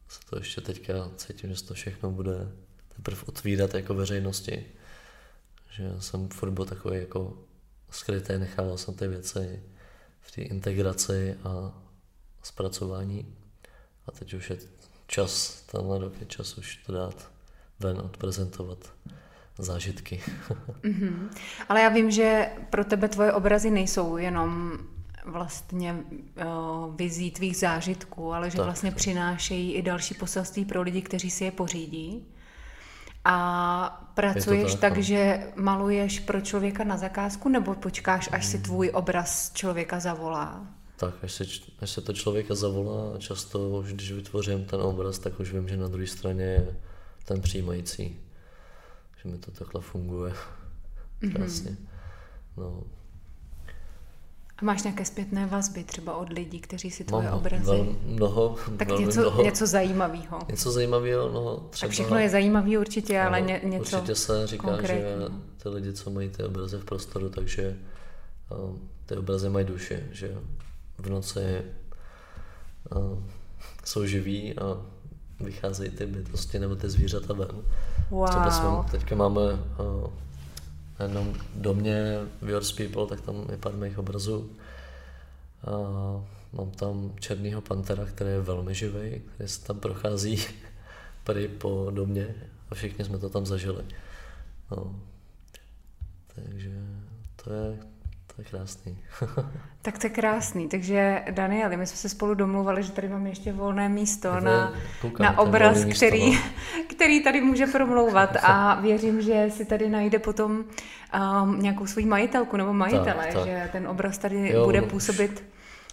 se 0.08 0.20
to 0.30 0.38
ještě 0.38 0.60
teďka 0.60 1.10
cítím, 1.16 1.50
že 1.50 1.56
se 1.56 1.64
to 1.64 1.74
všechno 1.74 2.10
bude 2.10 2.52
teprve 2.96 3.22
otvírat 3.26 3.74
jako 3.74 3.94
veřejnosti. 3.94 4.66
Že 5.70 5.90
jsem 6.00 6.28
furt 6.28 6.50
byl 6.50 6.64
takový 6.64 6.98
jako 6.98 7.38
skrytý, 7.90 8.32
nechával 8.38 8.78
jsem 8.78 8.94
ty 8.94 9.08
věci 9.08 9.62
v 10.20 10.30
té 10.30 10.42
integraci 10.42 11.34
a 11.44 11.82
zpracování. 12.42 13.36
A 14.06 14.12
teď 14.12 14.34
už 14.34 14.50
je 14.50 14.56
čas, 15.06 15.62
tenhle 15.62 15.98
rok 15.98 16.20
je 16.20 16.26
čas 16.26 16.58
už 16.58 16.76
to 16.76 16.92
dát 16.92 17.30
ven, 17.78 17.98
odprezentovat 17.98 18.92
zážitky. 19.64 20.20
Mhm. 20.82 21.30
Ale 21.68 21.80
já 21.80 21.88
vím, 21.88 22.10
že 22.10 22.50
pro 22.70 22.84
tebe 22.84 23.08
tvoje 23.08 23.32
obrazy 23.32 23.70
nejsou 23.70 24.16
jenom 24.16 24.72
vlastně 25.24 25.92
uh, 25.92 26.96
vizí 26.96 27.30
tvých 27.30 27.56
zážitků, 27.56 28.32
ale 28.32 28.50
že 28.50 28.56
Tak. 28.56 28.64
vlastně 28.64 28.90
přinášejí 28.90 29.72
i 29.72 29.82
další 29.82 30.14
poselství 30.14 30.64
pro 30.64 30.82
lidi, 30.82 31.02
kteří 31.02 31.30
si 31.30 31.44
je 31.44 31.50
pořídí. 31.50 32.26
A 33.24 34.10
pracuješ 34.14 34.72
tak, 34.72 34.80
tak, 34.80 34.96
no. 34.96 35.02
že 35.02 35.46
maluješ 35.56 36.20
pro 36.20 36.40
člověka 36.40 36.84
na 36.84 36.96
zakázku, 36.96 37.48
nebo 37.48 37.74
počkáš, 37.74 38.28
až 38.32 38.46
si 38.46 38.58
tvůj 38.58 38.90
obraz 38.94 39.52
člověka 39.54 40.00
zavolá? 40.00 40.66
Tak, 40.96 41.14
až 41.22 41.32
se, 41.32 41.44
až 41.80 41.90
se 41.90 42.00
to 42.00 42.12
člověka 42.12 42.54
zavolá, 42.54 43.18
často 43.18 43.68
už 43.68 43.92
když 43.92 44.12
vytvořím 44.12 44.64
ten 44.64 44.80
obraz, 44.80 45.18
tak 45.18 45.40
už 45.40 45.52
vím, 45.52 45.68
že 45.68 45.76
na 45.76 45.88
druhé 45.88 46.06
straně 46.06 46.44
je 46.44 46.76
ten 47.24 47.40
přijímající. 47.40 48.20
Že 49.22 49.28
mi 49.28 49.38
to 49.38 49.50
takhle 49.50 49.80
funguje. 49.80 50.32
Krásně. 51.32 51.76
No, 52.56 52.82
A 54.58 54.64
máš 54.64 54.82
nějaké 54.82 55.04
zpětné 55.04 55.46
vazby 55.46 55.84
třeba 55.84 56.16
od 56.16 56.28
lidí, 56.28 56.60
kteří 56.60 56.90
si 56.90 57.04
tvoje 57.04 57.24
mám 57.24 57.38
obrazy... 57.38 57.64
vel, 57.64 57.96
mnoho, 58.04 58.56
tak 58.78 58.88
velmi 58.88 59.04
něco, 59.06 59.20
mnoho. 59.20 59.42
něco 59.42 59.66
zajímavého. 59.66 60.38
něco 60.50 60.72
zajímavého, 60.72 61.28
no 61.32 61.56
Tak 61.56 61.70
třeba... 61.70 61.90
všechno 61.90 62.18
je 62.18 62.28
zajímavé 62.30 62.78
určitě, 62.78 63.20
ale 63.20 63.40
ně, 63.40 63.60
něco 63.64 63.96
Určitě 63.96 64.14
se 64.14 64.46
říká, 64.46 64.68
že 64.68 64.76
konkrétního. 64.76 65.28
ty 65.62 65.68
lidi, 65.68 65.92
co 65.92 66.10
mají 66.10 66.28
ty 66.28 66.44
obrazy 66.44 66.76
v 66.76 66.84
prostoru, 66.84 67.28
takže 67.28 67.76
um, 68.50 68.88
ty 69.06 69.16
obrazy 69.16 69.48
mají 69.48 69.66
duši, 69.66 69.98
že 70.10 70.38
v 70.98 71.10
noci 71.10 71.62
um, 72.96 73.26
jsou 73.84 74.06
živí 74.06 74.58
a 74.58 74.76
vycházejí 75.42 75.90
ty 75.90 76.06
bytosti 76.06 76.58
nebo 76.58 76.76
ty 76.76 76.90
zvířata 76.90 77.34
ven. 77.34 77.48
Třeba 78.28 78.50
jsme, 78.50 78.68
Wow. 78.68 78.90
teďka 78.90 79.14
máme 79.16 79.40
uh, 79.52 80.10
na 80.98 81.04
jednom 81.04 81.34
domě 81.54 82.18
v 82.42 82.48
Yours 82.48 82.72
People, 82.72 83.06
tak 83.06 83.20
tam 83.20 83.46
je 83.50 83.58
pár 83.58 83.72
mých 83.72 83.98
obrazů. 83.98 84.50
A 85.64 85.70
mám 86.52 86.70
tam 86.70 87.12
černýho 87.20 87.60
pantera, 87.60 88.04
který 88.04 88.30
je 88.30 88.40
velmi 88.40 88.74
živý, 88.74 89.22
který 89.34 89.48
se 89.48 89.64
tam 89.64 89.80
prochází 89.80 90.44
prý 91.24 91.48
po 91.48 91.90
domě 91.94 92.34
a 92.70 92.74
všichni 92.74 93.04
jsme 93.04 93.18
to 93.18 93.28
tam 93.30 93.46
zažili. 93.46 93.84
No. 94.70 94.96
Takže 96.34 96.70
to 97.44 97.52
je, 97.52 97.78
to 98.36 98.42
je 98.42 98.44
krásný. 98.44 98.98
Tak 99.84 99.98
to 99.98 100.06
je 100.06 100.10
krásný. 100.10 100.68
Takže 100.68 101.22
Danieli, 101.30 101.76
my 101.76 101.86
jsme 101.86 101.96
se 101.96 102.08
spolu 102.08 102.34
domluvali, 102.34 102.82
že 102.82 102.92
tady 102.92 103.08
máme 103.08 103.28
ještě 103.28 103.52
volné 103.52 103.88
místo 103.88 104.28
To 104.30 104.34
je- 104.36 104.40
na, 104.40 104.72
koukám, 105.00 105.24
na 105.24 105.38
obraz, 105.38 105.72
volné 105.72 105.86
místo, 105.86 106.06
který, 106.06 106.34
no. 106.34 106.40
který 106.96 107.22
tady 107.24 107.40
může 107.40 107.66
promlouvat 107.66 108.36
a 108.42 108.74
věřím, 108.80 109.22
že 109.22 109.46
si 109.50 109.64
tady 109.64 109.88
najde 109.88 110.18
potom 110.18 110.64
um, 111.42 111.62
nějakou 111.62 111.86
svoji 111.86 112.06
majitelku 112.06 112.56
nebo 112.56 112.72
majitele, 112.72 113.24
Tak, 113.24 113.32
tak. 113.34 113.44
že 113.46 113.68
ten 113.72 113.88
obraz 113.88 114.18
tady 114.18 114.50
Jo, 114.52 114.64
bude 114.64 114.80
no, 114.80 114.86
působit 114.86 115.44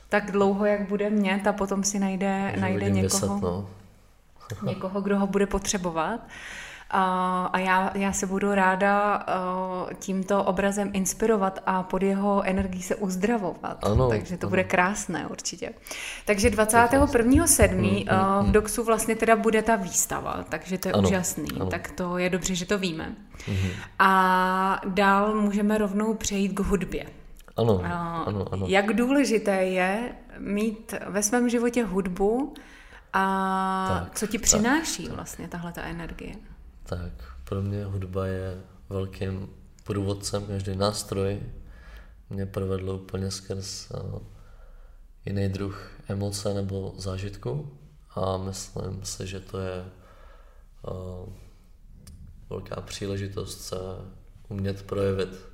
tak 0.09 0.31
dlouho, 0.31 0.65
jak 0.65 0.81
bude 0.89 1.09
mít 1.09 1.47
a 1.47 1.53
potom 1.53 1.83
si 1.83 1.99
najde, 1.99 2.53
najde 2.59 2.89
někoho, 2.89 3.33
Vyset, 3.35 3.41
no. 3.41 3.69
někoho, 4.67 5.01
kdo 5.01 5.19
ho 5.19 5.27
bude 5.27 5.45
potřebovat. 5.45 6.19
A, 6.19 6.27
a 6.91 7.59
já, 7.59 7.91
já 7.97 8.13
se 8.13 8.25
budu 8.27 8.55
ráda 8.55 9.17
uh, 9.27 9.93
tímto 9.99 10.43
obrazem 10.43 10.89
inspirovat 10.93 11.59
a 11.65 11.83
pod 11.83 12.03
jeho 12.03 12.43
energií 12.43 12.81
se 12.81 12.95
uzdravovat. 12.95 13.77
Ano, 13.85 14.09
Takže 14.09 14.37
to 14.37 14.45
ano. 14.45 14.49
bude 14.49 14.63
krásné 14.63 15.27
určitě. 15.27 15.69
Takže 16.25 16.49
21.7. 16.49 18.05
uh, 18.41 18.47
v 18.47 18.51
Doxu 18.51 18.83
vlastně 18.83 19.15
teda 19.15 19.35
bude 19.35 19.61
ta 19.61 19.75
výstava, 19.75 20.45
takže 20.49 20.77
to 20.77 20.87
je 20.87 20.93
Ano, 20.93 21.07
úžasný. 21.07 21.47
ano. 21.55 21.65
Tak 21.65 21.91
to 21.91 22.17
je 22.17 22.29
dobře, 22.29 22.55
že 22.55 22.65
to 22.65 22.77
víme. 22.77 23.15
Mhm. 23.47 23.69
A 23.99 24.81
dál 24.85 25.35
můžeme 25.35 25.77
rovnou 25.77 26.13
přejít 26.13 26.49
k 26.53 26.59
hudbě. 26.59 27.05
Ano, 27.57 27.73
Uh, 27.73 27.85
ano, 28.25 28.45
ano. 28.51 28.65
Jak 28.69 28.93
důležité 28.93 29.51
je 29.63 30.11
mít 30.37 30.93
ve 31.07 31.23
svém 31.23 31.49
životě 31.49 31.83
hudbu 31.83 32.53
a 33.13 33.99
Tak, 34.03 34.15
co 34.15 34.27
ti 34.27 34.37
přináší 34.37 35.07
vlastně 35.07 35.47
tahle 35.47 35.71
ta 35.71 35.81
energie? 35.81 36.33
Tak, 36.89 37.23
pro 37.43 37.61
mě 37.61 37.85
hudba 37.85 38.25
je 38.25 38.61
velkým 38.89 39.49
průvodcem, 39.83 40.45
každý 40.45 40.75
nástroj 40.75 41.41
mě 42.29 42.45
provedl 42.45 42.89
úplně 42.89 43.31
skrz 43.31 43.91
uh, 43.91 44.21
jiný 45.25 45.49
druh 45.49 45.91
emoce 46.07 46.53
nebo 46.53 46.93
zážitku 46.97 47.77
a 48.15 48.37
myslím 48.37 49.05
si, 49.05 49.27
že 49.27 49.39
to 49.39 49.59
je 49.59 49.85
uh, 50.91 51.33
velká 52.49 52.81
příležitost 52.81 53.61
se 53.61 53.75
umět 54.47 54.83
projevit. 54.83 55.47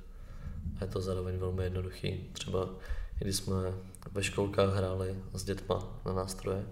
A 0.80 0.84
je 0.84 0.90
to 0.90 1.00
zároveň 1.00 1.38
velmi 1.38 1.64
jednoduchý. 1.64 2.30
Třeba 2.32 2.68
když 3.18 3.36
jsme 3.36 3.54
ve 4.12 4.22
školkách 4.22 4.74
hráli 4.74 5.22
s 5.32 5.44
dětma 5.44 6.00
na 6.06 6.12
nástroje, 6.12 6.66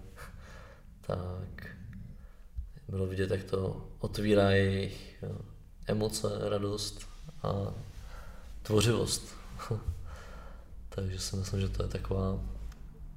tak 1.01 1.54
bylo 2.87 3.05
vidět, 3.05 3.31
jak 3.31 3.43
to 3.43 3.87
otvírá 3.99 4.51
jejich 4.51 5.23
jo, 5.23 5.37
emoce, 5.87 6.49
radost 6.49 7.07
a 7.43 7.73
tvořivost. 8.61 9.35
Takže 10.89 11.19
si 11.19 11.35
myslím, 11.35 11.61
že 11.61 11.69
to 11.69 11.83
je 11.83 11.89
taková, 11.89 12.39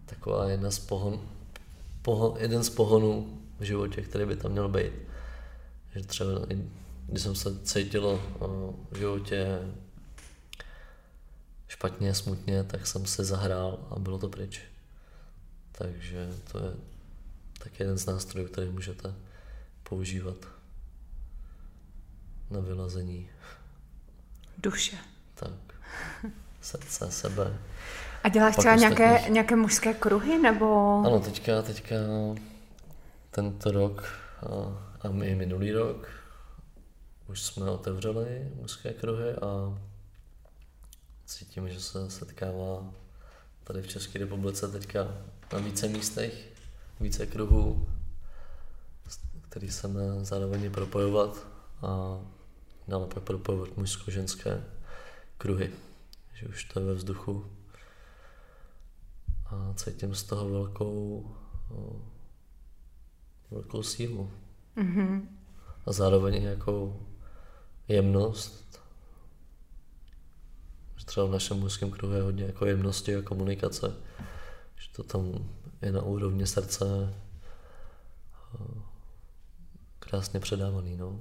taková 0.06 0.50
jedna 0.50 0.70
z 0.70 0.78
pohon, 0.78 1.20
pohon, 2.02 2.34
jeden 2.38 2.64
z 2.64 2.70
pohonů 2.70 3.40
v 3.58 3.62
životě, 3.62 4.02
který 4.02 4.26
by 4.26 4.36
tam 4.36 4.52
měl 4.52 4.68
být. 4.68 4.92
Že 5.94 6.02
třeba, 6.02 6.30
když 7.06 7.22
jsem 7.22 7.34
se 7.34 7.58
cítil 7.58 8.06
o, 8.06 8.74
v 8.90 8.98
životě 8.98 9.58
špatně, 11.68 12.14
smutně, 12.14 12.64
tak 12.64 12.86
jsem 12.86 13.06
se 13.06 13.24
zahrál 13.24 13.78
a 13.90 13.98
bylo 13.98 14.18
to 14.18 14.28
pryč. 14.28 14.60
Takže 15.72 16.34
to 16.52 16.58
je 16.58 16.72
tak 17.58 17.80
jeden 17.80 17.98
z 17.98 18.06
nástrojů, 18.06 18.48
který 18.48 18.68
můžete 18.68 19.14
používat. 19.88 20.36
na 22.50 22.60
vylazení. 22.60 23.30
Duše. 24.58 24.96
Tak. 25.34 25.50
Srdce, 26.60 27.10
sebe. 27.10 27.58
A 28.24 28.28
děláš 28.28 28.56
třeba 28.56 28.74
nějaké, 28.74 29.10
ostatních. 29.10 29.32
nějaké 29.32 29.56
mužské 29.56 29.94
kruhy, 29.94 30.38
nebo... 30.38 30.98
Ano, 31.06 31.20
teďka, 31.20 31.62
teďka 31.62 31.96
tento 33.30 33.70
rok 33.70 34.04
a, 34.42 35.08
a 35.08 35.24
i 35.24 35.34
minulý 35.34 35.72
rok 35.72 36.08
už 37.28 37.42
jsme 37.42 37.70
otevřeli 37.70 38.52
mužské 38.54 38.92
kruhy 38.92 39.32
a 39.32 39.78
cítím, 41.26 41.68
že 41.68 41.80
se 41.80 42.10
setkává 42.10 42.94
tady 43.64 43.82
v 43.82 43.88
České 43.88 44.18
republice 44.18 44.68
teďka 44.68 45.00
na 45.52 45.58
více 45.58 45.88
místech, 45.88 46.48
více 47.00 47.26
kruhů, 47.26 47.86
který 49.58 49.70
chceme 49.70 50.00
zároveň 50.24 50.70
propojovat 50.70 51.46
a 51.82 52.20
dále 52.88 53.06
pak 53.06 53.22
propojovat 53.22 53.76
mužsko-ženské 53.76 54.64
kruhy, 55.38 55.70
že 56.34 56.46
už 56.46 56.64
to 56.64 56.80
je 56.80 56.86
ve 56.86 56.94
vzduchu 56.94 57.46
a 59.46 59.74
cítím 59.74 60.14
z 60.14 60.22
toho 60.22 60.48
velkou, 60.48 61.26
o, 61.70 61.96
velkou 63.50 63.82
sílu 63.82 64.30
Mhm. 64.76 65.38
a 65.86 65.92
zároveň 65.92 66.42
nějakou 66.42 67.06
jemnost. 67.88 68.80
Že 70.96 71.04
třeba 71.04 71.26
v 71.26 71.30
našem 71.30 71.56
mužském 71.58 71.90
kruhu 71.90 72.14
je 72.14 72.22
hodně 72.22 72.44
jako 72.44 72.66
jemnosti 72.66 73.16
a 73.16 73.22
komunikace, 73.22 73.94
že 74.76 74.88
to 74.92 75.02
tam 75.02 75.48
je 75.82 75.92
na 75.92 76.02
úrovni 76.02 76.46
srdce 76.46 77.14
krásně 80.10 80.40
předávaný. 80.40 80.96
No. 80.96 81.20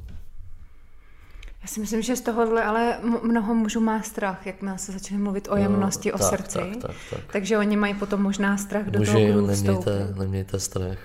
Já 1.62 1.68
si 1.68 1.80
myslím, 1.80 2.02
že 2.02 2.16
z 2.16 2.22
tohohle 2.22 2.64
ale 2.64 3.00
mnoho 3.24 3.56
mužů 3.56 3.80
má 3.80 4.02
strach, 4.02 4.46
jakmile 4.46 4.78
se 4.78 4.92
začne 4.92 5.18
mluvit 5.18 5.48
o 5.52 5.56
jemnosti, 5.56 6.14
o 6.14 6.18
tak, 6.18 6.30
srdci. 6.30 6.58
Tak, 6.58 6.82
tak, 6.82 6.96
tak. 7.10 7.20
Takže 7.32 7.58
oni 7.58 7.78
mají 7.78 7.94
potom 7.94 8.22
možná 8.22 8.58
strach 8.58 8.86
do 8.86 8.92
toho 8.92 9.20
Muži, 9.20 9.32
kruhu 9.32 9.48
nemějte, 9.48 10.00
vstoupit. 10.00 10.20
nemějte 10.20 10.60
strach. 10.60 10.98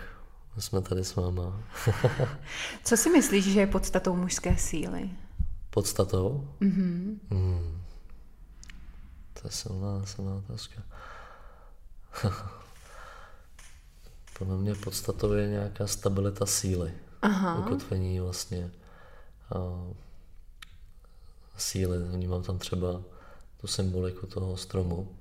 My 0.57 0.63
jsme 0.63 0.83
tady 0.83 1.05
s 1.05 1.17
váma. 1.17 1.61
Co 2.85 2.97
si 2.97 3.11
myslíš, 3.11 3.45
že 3.45 3.61
je 3.61 3.67
podstatou 3.67 4.17
mužské 4.17 4.57
síly? 4.57 5.11
Podstatou? 5.71 6.49
Mhm. 6.61 7.21
Hmm. 7.31 7.83
To 9.33 9.49
je 9.49 9.51
silná, 9.51 10.07
silná 10.07 10.35
otázka. 10.35 10.83
Podle 14.39 14.57
mě 14.57 14.75
podstatou 14.75 15.33
je 15.33 15.49
nějaká 15.49 15.87
stabilita 15.87 16.47
síly. 16.47 16.93
Aha. 17.23 17.59
Ukotvení 17.59 18.21
vlastně 18.21 18.71
a 19.55 19.87
síly. 21.57 21.99
Vnímám 21.99 22.43
tam 22.43 22.59
třeba 22.59 23.03
tu 23.61 23.67
symboliku 23.67 24.27
toho 24.27 24.57
stromu. 24.57 25.17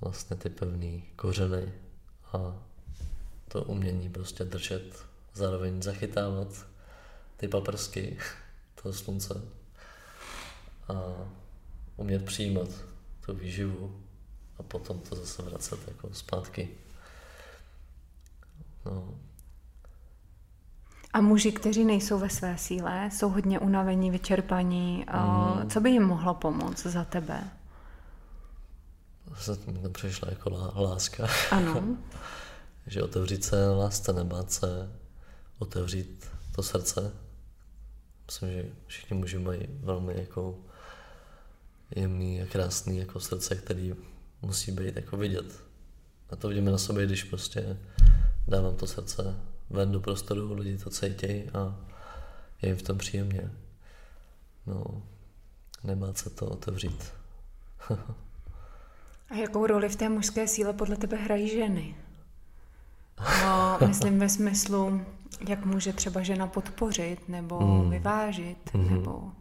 Vlastně 0.00 0.36
ty 0.36 0.50
pevný 0.50 1.04
kořeny 1.16 1.72
a 2.32 2.62
to 3.48 3.64
umění 3.64 4.08
prostě 4.10 4.44
držet, 4.44 5.04
zároveň 5.34 5.82
zachytávat 5.82 6.66
ty 7.36 7.48
paprsky 7.48 8.18
toho 8.82 8.92
slunce 8.92 9.42
a 10.88 10.94
umět 11.96 12.24
přijímat 12.24 12.68
tu 13.26 13.34
výživu 13.34 14.02
a 14.58 14.62
potom 14.62 15.00
to 15.00 15.16
zase 15.16 15.42
vracet 15.42 15.88
jako 15.88 16.14
zpátky. 16.14 16.68
No, 18.84 19.14
A 21.12 21.20
muži, 21.20 21.52
kteří 21.52 21.84
nejsou 21.84 22.18
ve 22.18 22.30
své 22.30 22.58
síle, 22.58 23.10
jsou 23.12 23.28
hodně 23.28 23.58
unavení, 23.58 24.10
vyčerpaní. 24.10 25.06
Mm. 25.62 25.70
Co 25.70 25.80
by 25.80 25.90
jim 25.90 26.02
mohlo 26.02 26.34
pomoct 26.34 26.86
za 26.86 27.04
tebe? 27.04 27.44
to 29.82 29.90
přišla 29.90 30.28
jako 30.30 30.50
lá, 30.50 30.72
láska, 30.76 31.28
Ano. 31.50 31.82
že 32.86 33.02
otevřít 33.02 33.44
se 33.44 33.70
lásce, 33.70 34.12
nebát 34.12 34.52
se, 34.52 34.92
otevřít 35.58 36.26
to 36.54 36.62
srdce. 36.62 37.12
Myslím, 38.26 38.50
že 38.52 38.64
všichni 38.86 39.16
muži 39.16 39.38
mají 39.38 39.60
velmi 39.80 40.14
jako 40.16 40.58
jemný 41.96 42.42
a 42.42 42.46
krásný 42.46 42.98
jako 42.98 43.20
srdce, 43.20 43.54
který 43.54 43.94
musí 44.42 44.72
být 44.72 44.96
jako 44.96 45.16
vidět. 45.16 45.62
A 46.30 46.36
to 46.36 46.48
vidíme 46.48 46.70
na 46.70 46.78
sobě, 46.78 47.06
když 47.06 47.24
prostě 47.24 47.76
dávám 48.48 48.76
to 48.76 48.86
srdce 48.86 49.36
ven 49.72 49.92
do 49.92 50.00
prostoru, 50.00 50.54
lidi 50.54 50.78
to 50.78 50.90
cítějí 50.90 51.50
a 51.50 51.76
je 52.62 52.68
jim 52.68 52.76
v 52.78 52.82
tom 52.82 52.98
příjemně. 52.98 53.50
No, 54.66 54.84
nebát 55.84 56.18
se 56.18 56.30
to 56.30 56.46
otevřít. 56.46 57.12
A 59.30 59.34
jakou 59.34 59.66
roli 59.66 59.88
v 59.88 59.96
té 59.96 60.08
mužské 60.08 60.48
síle 60.48 60.72
podle 60.72 60.96
tebe 60.96 61.16
hrají 61.16 61.48
ženy? 61.48 61.94
No, 63.42 63.78
myslím 63.88 64.18
ve 64.18 64.28
smyslu, 64.28 65.04
jak 65.48 65.64
může 65.64 65.92
třeba 65.92 66.22
žena 66.22 66.46
podpořit, 66.46 67.28
nebo 67.28 67.58
Hmm. 67.58 67.90
vyvážit, 67.90 68.74
Mhm. 68.74 68.94
nebo... 68.94 69.32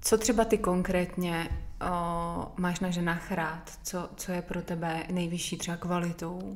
Co 0.00 0.18
třeba 0.18 0.44
ty 0.44 0.58
konkrétně 0.58 1.48
o, 1.90 2.52
máš 2.56 2.80
na 2.80 2.90
ženách 2.90 3.32
rád? 3.32 3.78
Co, 3.82 4.08
co 4.16 4.32
je 4.32 4.42
pro 4.42 4.62
tebe 4.62 5.04
nejvyšší 5.12 5.56
třeba 5.58 5.76
kvalitou? 5.76 6.54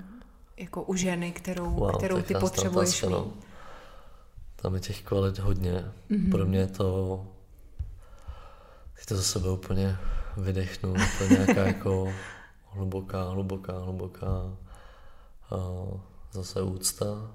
Jako 0.61 0.83
u 0.83 0.95
ženy, 0.95 1.33
kterou, 1.33 1.71
Wow, 1.71 1.97
kterou 1.97 2.23
ty 2.23 2.35
potřebuješ 2.35 3.03
otázka, 3.03 3.09
no. 3.09 3.33
Tam 4.57 4.75
je 4.75 4.81
těch 4.81 5.03
kvalit 5.03 5.39
hodně. 5.39 5.73
Mhm. 5.73 5.93
Mm-hmm. 6.11 6.31
Pro 6.31 6.47
mě 6.47 6.59
je 6.59 6.67
to... 6.67 7.27
Teď 8.95 9.07
to 9.07 9.17
za 9.17 9.23
sebe 9.23 9.51
úplně 9.51 9.97
vydechnu. 10.37 10.95
To 11.19 11.25
je 11.25 11.31
nějaká 11.31 11.67
jako 11.67 12.13
hluboká, 12.67 13.31
hluboká, 13.31 13.79
hluboká 13.79 14.57
a 15.51 15.57
zase 16.33 16.63
úcta 16.63 17.31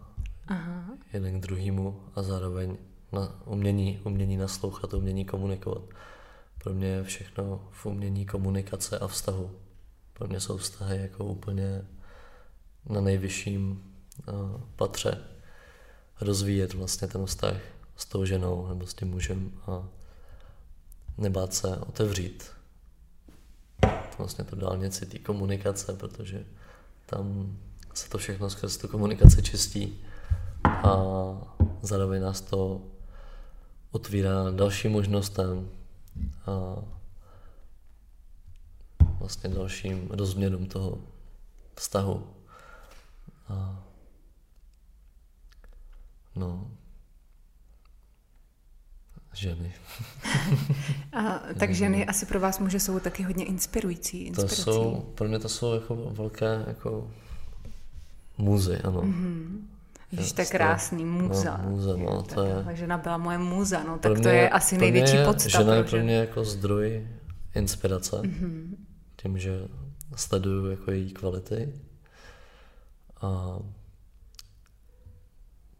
Aha. 0.47 0.83
jeden 1.13 1.39
k 1.39 1.43
druhému 1.43 2.01
a 2.15 2.23
zároveň 2.23 2.77
na 3.11 3.41
umění, 3.45 3.99
umění 4.03 4.37
naslouchat, 4.37 4.93
umění 4.93 5.25
komunikovat. 5.25 5.81
Pro 6.63 6.73
mě 6.73 6.87
je 6.87 7.03
všechno 7.03 7.67
v 7.71 7.85
umění 7.85 8.25
komunikace 8.25 8.99
a 8.99 9.07
vztahu. 9.07 9.51
Pro 10.13 10.27
mě 10.27 10.39
jsou 10.39 10.57
vztahy 10.57 10.97
jako 10.97 11.25
úplně 11.25 11.81
na 12.89 13.01
nejvyšším 13.01 13.83
uh, 14.27 14.61
patře. 14.75 15.17
Rozvíjet 16.21 16.73
vlastně 16.73 17.07
ten 17.07 17.25
vztah 17.25 17.57
s 17.95 18.05
tou 18.05 18.25
ženou 18.25 18.67
nebo 18.67 18.87
s 18.87 18.93
tím 18.93 19.07
mužem 19.07 19.51
a 19.67 19.87
nebát 21.17 21.53
se 21.53 21.77
otevřít 21.77 22.51
vlastně 24.17 24.43
tu 24.43 24.55
dálnici 24.55 25.05
té 25.05 25.19
komunikace, 25.19 25.93
protože 25.93 26.45
tam 27.05 27.57
se 27.93 28.09
to 28.09 28.17
všechno 28.17 28.49
skrz 28.49 28.77
tu 28.77 28.87
komunikaci 28.87 29.43
čistí 29.43 30.05
a 30.65 30.95
zároveň 31.81 32.21
nás 32.21 32.41
to 32.41 32.81
otvírá 33.91 34.51
dalším 34.51 34.91
možnostem 34.91 35.69
a 36.45 36.75
vlastně 39.19 39.49
dalším 39.49 40.07
rozměrům 40.11 40.65
toho 40.65 40.97
vztahu. 41.75 42.34
A 43.47 43.83
no, 46.35 46.71
ženy. 49.33 49.73
A, 51.13 51.39
tak 51.59 51.73
ženy 51.75 52.05
asi 52.05 52.25
pro 52.25 52.39
vás 52.39 52.59
muže 52.59 52.79
jsou 52.79 52.99
taky 52.99 53.23
hodně 53.23 53.45
inspirující. 53.45 54.31
To 54.31 54.41
Inspirací. 54.41 54.61
jsou, 54.61 55.11
pro 55.15 55.27
mě 55.27 55.39
to 55.39 55.49
jsou 55.49 55.73
jako 55.73 55.95
velké 55.95 56.63
jako 56.67 57.11
muzy, 58.37 58.77
ano. 58.77 59.01
Mm-hmm. 59.01 59.59
Víš, 60.11 60.31
to 60.31 60.41
je 60.41 60.47
to- 60.47 60.51
krásný, 60.51 61.05
muza. 61.05 61.57
no, 61.63 61.69
muza, 61.69 61.97
no, 61.97 62.23
to 62.23 62.43
je- 62.43 62.53
Tahle 62.55 62.75
žena 62.75 62.97
byla 62.97 63.17
moje 63.17 63.37
muza, 63.37 63.83
no, 63.83 63.97
tak 63.99 64.19
to 64.19 64.27
je 64.29 64.49
asi 64.49 64.75
pro 64.75 64.81
největší 64.81 65.13
mě, 65.15 65.25
podsta 65.25 65.49
Žena 65.49 65.75
je 65.75 65.83
pro 65.83 65.99
mě 65.99 66.15
jako 66.15 66.43
zdroj 66.45 67.07
inspirace, 67.55 68.21
Mhm. 68.23 68.31
mm-hmm. 68.33 68.75
tím, 69.21 69.37
že 69.37 69.59
sleduju 70.15 70.65
jako 70.71 70.91
její 70.91 71.11
kvality 71.13 71.73
a 73.21 73.59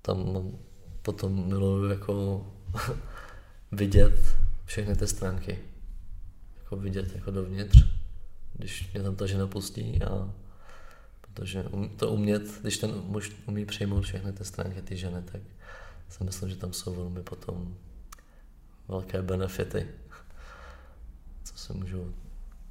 tam 0.02 0.52
potom 1.02 1.48
miluju 1.48 1.90
jako 1.90 2.46
vidět 3.72 4.36
všechny 4.66 4.96
ty 4.96 5.08
stránky. 5.08 5.60
Jako 6.58 6.76
vidět 6.76 7.16
jako 7.16 7.32
dovnitř, 7.32 7.78
když 8.54 8.94
mě 8.94 9.04
tam 9.04 9.16
ta 9.16 9.26
žena 9.26 9.48
pustí 9.48 10.04
a 10.04 10.34
protože 11.22 11.64
um- 11.64 11.90
to 11.90 12.12
umět, 12.12 12.62
když 12.62 12.78
ten 12.78 12.92
muž 12.92 13.32
umí 13.46 13.66
přijmout 13.66 14.02
všechny 14.02 14.34
ty 14.34 14.46
stránky 14.46 14.82
ty 14.82 14.98
ženy, 14.98 15.22
tak 15.22 15.42
si 16.10 16.24
myslím, 16.24 16.50
že 16.50 16.56
tam 16.56 16.74
jsou 16.74 16.96
velmi 16.96 17.24
potom 17.24 17.78
velké 18.88 19.22
benefity, 19.22 19.88
co 21.44 21.58
se 21.58 21.74
můžou 21.74 22.14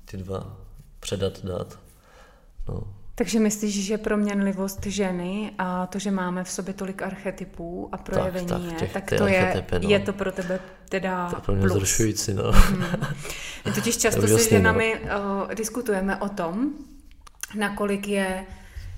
ti 0.06 0.16
dva 0.16 0.60
předat, 1.00 1.44
dát. 1.44 1.78
No, 2.68 2.96
Takže 3.16 3.40
myslíš, 3.40 3.84
že 3.84 3.98
proměnlivost 3.98 4.86
ženy 4.86 5.52
a 5.58 5.86
to, 5.86 5.98
že 5.98 6.10
máme 6.10 6.44
v 6.44 6.50
sobě 6.50 6.74
tolik 6.74 7.02
archetypů 7.02 7.88
a 7.92 7.96
projevení 7.96 8.46
tak, 8.46 8.60
tak, 8.60 8.82
je, 8.82 8.88
tak 8.88 9.04
to 9.18 9.26
je, 9.26 9.64
no. 9.82 9.88
je 9.88 10.00
to 10.00 10.12
pro 10.12 10.32
tebe 10.32 10.60
teda 10.88 11.30
To 11.30 11.36
je 11.36 11.40
pro 11.40 11.54
mě 11.54 11.62
plus. 11.62 11.72
zrušující, 11.72 12.34
no. 12.34 12.52
Hmm. 12.52 12.84
Totiž 13.74 13.96
často 14.04 14.26
se 14.26 14.50
ženami 14.50 14.94
uh, 14.94 15.54
diskutujeme 15.54 16.16
o 16.16 16.28
tom, 16.28 16.70
nakolik 17.58 18.08
je 18.08 18.46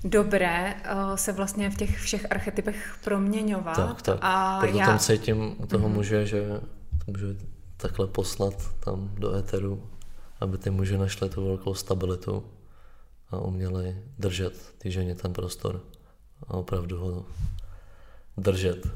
dobré 0.03 0.75
uh, 0.75 1.15
se 1.15 1.31
vlastně 1.31 1.69
v 1.69 1.75
těch 1.75 1.99
všech 1.99 2.31
archetypech 2.31 2.95
proměňovat. 3.03 3.75
Tak, 3.75 4.01
tak. 4.01 4.17
A 4.21 4.57
Proto 4.59 4.77
já... 4.77 4.85
tam 4.85 4.99
cítím 4.99 5.55
u 5.57 5.65
toho 5.65 5.89
mm-hmm. 5.89 5.93
muže, 5.93 6.25
že 6.25 6.43
může 7.07 7.25
takhle 7.77 8.07
poslat 8.07 8.53
tam 8.79 9.09
do 9.13 9.35
éteru, 9.35 9.83
aby 10.39 10.57
ty 10.57 10.69
muži 10.69 10.97
našli 10.97 11.29
tu 11.29 11.45
velkou 11.45 11.73
stabilitu 11.73 12.43
a 13.31 13.39
uměli 13.39 14.03
držet 14.19 14.73
ty 14.77 14.91
ženě 14.91 15.15
ten 15.15 15.33
prostor 15.33 15.83
a 16.47 16.53
opravdu 16.53 16.99
ho 16.99 17.25
držet. 18.37 18.87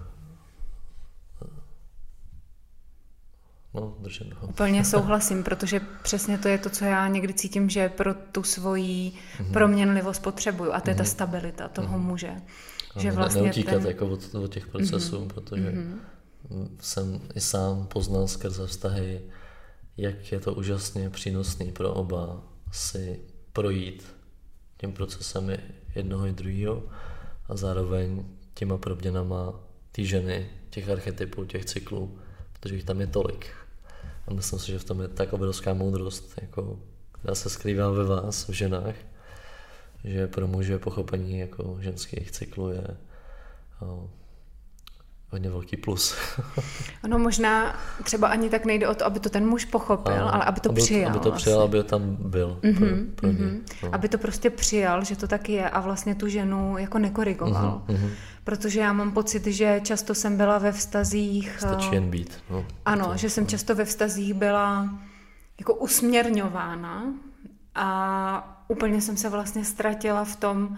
No, 3.74 3.96
držet 4.00 4.34
ho. 4.34 4.48
Úplně 4.48 4.86
souhlasím, 4.86 5.44
protože 5.44 5.82
přesně 6.04 6.38
to 6.38 6.48
je 6.48 6.58
to, 6.58 6.70
co 6.70 6.86
já 6.86 7.08
někdy 7.08 7.34
cítím, 7.34 7.70
že 7.70 7.89
pro 7.89 8.13
tu 8.13 8.44
svoji 8.44 9.12
mm-hmm. 9.12 9.52
proměnlivost 9.52 10.24
potřebuju. 10.24 10.72
A 10.72 10.82
to 10.82 10.89
je 10.89 10.94
mm-hmm. 10.94 10.98
ta 10.98 11.04
mhm. 11.04 11.12
stabilita 11.12 11.67
toho 11.67 11.98
mm-hmm. 11.98 12.02
muže. 12.02 12.36
Že 13.00 13.12
vlastně 13.12 13.41
neutíkat 13.41 13.74
ten... 13.74 13.88
jako 13.88 14.08
od, 14.08 14.36
od 14.36 14.54
těch 14.54 14.67
procesů, 14.67 15.20
mm-hmm. 15.20 15.28
protože 15.28 15.72
mm-hmm. 15.72 16.00
jsem 16.80 17.22
i 17.36 17.41
sám 17.41 17.88
poznal 17.88 18.28
skrze 18.28 18.67
vztahy, 18.67 19.22
jak 19.98 20.32
je 20.32 20.39
to 20.39 20.54
úžasně 20.54 21.10
přínosný 21.10 21.72
pro 21.72 21.94
oba 21.94 22.44
si 22.72 23.20
projít 23.54 24.04
tím 24.82 24.94
procesem 24.94 25.58
jednoho 25.96 26.26
i 26.26 26.32
druhého 26.32 26.84
a 27.46 27.56
zároveň 27.56 28.26
těma 28.54 28.78
proměnama 28.78 29.60
ty 29.91 30.06
ženy, 30.06 30.50
těch 30.70 30.89
archetypů, 30.89 31.46
těch 31.46 31.65
cyklů, 31.65 32.20
protože 32.54 32.76
jich 32.76 32.84
tam 32.84 33.02
je 33.02 33.08
tolik. 33.08 33.46
A 34.28 34.34
myslím 34.34 34.60
si, 34.60 34.72
že 34.72 34.80
v 34.80 34.84
tom 34.84 35.02
je 35.02 35.08
tak 35.08 35.34
obrovská 35.34 35.74
moudrost, 35.74 36.34
jako, 36.41 36.80
která 37.12 37.36
se 37.36 37.50
skrývá 37.50 37.91
ve 37.91 38.06
vás, 38.06 38.48
v 38.48 38.52
ženách, 38.52 38.96
že 40.04 40.28
pro 40.28 40.48
muže 40.48 40.80
pochopení 40.80 41.39
jako 41.39 41.78
ženských 41.80 42.32
cyklů 42.32 42.70
je 42.70 42.98
hodně 45.32 45.50
velký 45.50 45.78
plus. 45.78 46.15
ono 47.04 47.20
možná 47.20 47.76
třeba 48.04 48.28
ani 48.28 48.50
tak 48.50 48.65
nejde 48.65 48.88
o 48.88 48.96
to, 48.96 49.06
aby 49.06 49.20
to 49.20 49.30
ten 49.30 49.48
muž 49.48 49.65
pochopil, 49.65 50.28
a, 50.28 50.30
ale 50.30 50.46
aby 50.46 50.60
to 50.60 50.70
aby, 50.70 50.82
přijal. 50.82 51.12
Aby 51.12 51.20
to 51.20 51.32
přijal, 51.32 51.60
vlastně. 51.60 51.80
aby 51.80 51.89
tam 51.89 52.17
byl. 52.20 52.60
Mm-hmm, 52.62 53.06
pro, 53.15 53.15
pro 53.15 53.30
mm-hmm. 53.30 53.60
no. 53.84 53.89
Aby 53.91 54.10
to 54.10 54.17
prostě 54.17 54.50
přijal, 54.50 55.04
že 55.04 55.15
to 55.15 55.28
tak 55.28 55.50
je 55.50 55.70
a 55.70 55.80
vlastně 55.80 56.15
tu 56.15 56.28
ženu 56.28 56.78
jako 56.78 57.00
nekorigoval. 57.00 57.84
Mm-hmm, 57.88 58.10
Protože 58.44 58.80
já 58.80 58.94
mám 58.94 59.12
pocit, 59.12 59.48
že 59.48 59.82
často 59.84 60.15
jsem 60.15 60.38
byla 60.38 60.58
ve 60.58 60.72
vztazích... 60.72 61.56
Stačí 61.60 61.96
jen 61.96 62.10
být. 62.10 62.44
No, 62.50 62.65
ano, 62.86 63.08
to, 63.08 63.17
že 63.17 63.30
jsem 63.30 63.48
často 63.48 63.76
ve 63.76 63.86
vztazích 63.86 64.34
byla 64.34 64.89
jako 65.60 65.74
usměrňována 65.74 67.13
a 67.76 68.65
úplně 68.67 69.02
jsem 69.02 69.17
se 69.17 69.30
vlastně 69.30 69.65
ztratila 69.65 70.24
v 70.26 70.36
tom, 70.36 70.78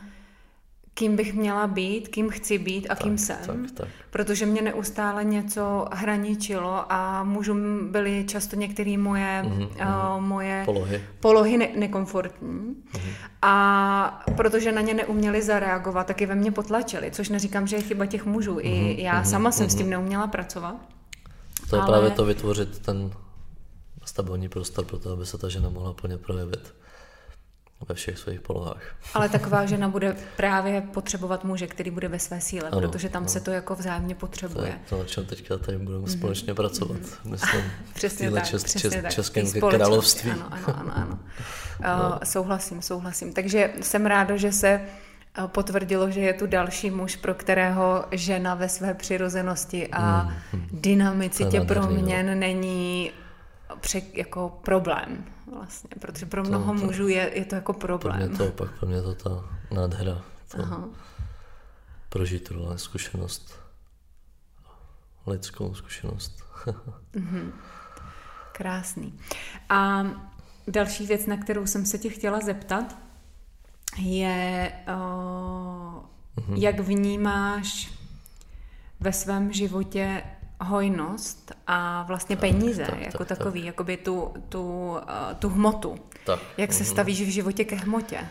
kým 0.94 1.16
bych 1.16 1.34
měla 1.34 1.68
být, 1.68 2.08
kým 2.08 2.30
chci 2.30 2.58
být 2.58 2.86
a 2.90 2.96
tak, 2.96 3.04
kým 3.04 3.18
jsem. 3.18 3.38
Tak, 3.46 3.72
tak. 3.74 3.88
Protože 4.10 4.46
mě 4.46 4.62
neustále 4.62 5.24
něco 5.24 5.88
hraničilo 5.92 6.92
a 6.92 7.24
mužům 7.24 7.92
byly 7.92 8.26
často 8.28 8.56
některé 8.56 8.98
moje, 8.98 9.44
mm-hmm, 9.46 10.16
uh, 10.16 10.22
moje 10.22 10.62
polohy, 10.66 11.04
polohy 11.20 11.58
ne- 11.58 11.70
nekomfortní. 11.76 12.50
Mm-hmm. 12.50 13.14
A 13.42 14.24
protože 14.38 14.72
na 14.72 14.82
ně 14.82 14.94
neuměli 14.94 15.42
zareagovat, 15.42 16.08
tak 16.08 16.22
je 16.22 16.28
ve 16.28 16.36
mně 16.36 16.52
potlačili, 16.52 17.12
což 17.12 17.30
neříkám, 17.30 17.68
že 17.68 17.76
je 17.76 17.82
chyba 17.82 18.06
těch 18.06 18.26
mužů. 18.26 18.56
Mm-hmm, 18.56 18.96
I 18.96 19.04
já 19.04 19.22
mm-hmm, 19.22 19.30
sama 19.30 19.52
jsem 19.52 19.68
mm-hmm. 19.68 19.70
s 19.70 19.76
tím 19.76 19.90
neuměla 19.90 20.28
pracovat. 20.28 20.76
To 21.70 21.76
je 21.76 21.82
ale... 21.82 21.92
právě 21.92 22.12
to 22.12 22.26
vytvořit 22.26 22.80
ten 22.80 23.12
stabilní 24.06 24.50
prostor 24.50 24.86
pro 24.86 25.00
to, 25.00 25.12
aby 25.12 25.26
se 25.26 25.38
ta 25.38 25.50
žena 25.50 25.70
mohla 25.70 25.94
plně 25.94 26.18
projevit 26.18 26.74
ve 27.90 27.96
všech 27.96 28.18
svých 28.18 28.42
polohách. 28.42 28.96
Ale 29.14 29.30
taková 29.30 29.66
žena 29.66 29.90
bude 29.90 30.16
právě 30.38 30.82
potřebovat 30.82 31.44
muže, 31.44 31.68
který 31.68 31.92
bude 31.92 32.08
ve 32.08 32.20
své 32.20 32.42
síle, 32.42 32.70
ano, 32.70 32.82
protože 32.82 33.10
tam 33.10 33.24
ano. 33.24 33.30
se 33.30 33.40
to 33.40 33.52
jako 33.52 33.76
vzájemně 33.76 34.16
potřebuje. 34.16 34.80
To, 34.90 34.96
to 34.96 35.02
na 35.02 35.08
čem 35.08 35.26
teďka 35.26 35.58
tady 35.58 35.78
budeme 35.78 36.04
mm-hmm. 36.06 36.18
společně 36.18 36.54
pracovat. 36.54 36.98
Mm-hmm. 36.98 37.30
Myslím, 37.32 37.62
přesně 37.94 38.32
tak, 38.32 38.46
čes, 38.46 38.64
přesně 38.64 38.90
čes, 38.90 39.02
tak. 39.02 39.14
Českém 39.14 39.52
království. 39.52 40.32
Ano, 40.32 40.48
ano, 40.52 40.64
ano. 40.68 40.92
ano. 40.96 41.20
no. 42.00 42.10
uh, 42.10 42.18
souhlasím, 42.24 42.82
souhlasím. 42.82 43.34
Takže 43.34 43.74
jsem 43.82 44.06
ráda, 44.06 44.38
že 44.38 44.52
se 44.52 44.82
uh, 45.40 45.48
potvrdilo, 45.48 46.12
že 46.12 46.20
je 46.20 46.34
tu 46.34 46.48
další 46.48 46.92
muž, 46.92 47.16
pro 47.16 47.34
kterého 47.34 48.06
žena 48.12 48.56
ve 48.56 48.70
své 48.70 48.94
přirozenosti 48.94 49.88
a 49.88 50.34
mm, 50.54 50.68
dynamicitě 50.72 51.62
proměn 51.62 52.28
no. 52.28 52.36
není 52.36 53.12
pře- 53.80 54.02
jako 54.14 54.60
problém 54.64 55.26
vlastně, 55.54 55.90
protože 56.00 56.26
pro 56.26 56.44
mnoho 56.44 56.74
to, 56.74 56.80
to, 56.80 56.86
mužů 56.86 57.08
je, 57.08 57.32
je 57.34 57.46
to 57.46 57.56
jako 57.56 57.74
problém. 57.74 58.18
Pro 58.18 58.28
mě 58.28 58.38
to 58.38 58.52
pak 58.52 58.80
pro 58.80 58.88
mě 58.88 59.02
to 59.02 59.16
ta 59.16 59.30
nádhera, 59.72 60.22
to 60.52 60.62
Aha. 60.62 60.90
prožít 62.10 62.48
tuhle 62.48 62.78
zkušenost, 62.78 63.60
lidskou 65.28 65.74
zkušenost. 65.74 66.44
mm-hmm. 67.14 67.52
Krásný. 68.52 69.20
A 69.70 70.06
další 70.68 71.06
věc, 71.06 71.26
na 71.26 71.38
kterou 71.38 71.66
jsem 71.66 71.86
se 71.86 71.98
tě 71.98 72.10
chtěla 72.10 72.40
zeptat, 72.40 72.98
je, 73.98 74.74
o, 74.88 76.04
mm-hmm. 76.38 76.58
jak 76.58 76.80
vnímáš 76.80 77.94
ve 79.00 79.14
svém 79.14 79.54
životě 79.54 80.24
hojnost 80.64 81.52
a 81.68 82.04
vlastně 82.04 82.38
peníze 82.38 82.86
tak, 82.86 83.02
jako 83.02 83.26
tak, 83.26 83.38
takový, 83.38 83.62
tak. 83.62 83.66
jakoby 83.66 83.98
tu, 83.98 84.34
tu, 84.50 84.96
eh, 85.08 85.36
tu 85.36 85.50
hmotu. 85.50 86.00
Tak. 86.26 86.40
Jak 86.58 86.74
se 86.74 86.84
mhm. 86.84 86.92
stavíš 86.92 87.22
v 87.22 87.32
životě 87.32 87.66
ke 87.66 87.76
hmotě? 87.76 88.28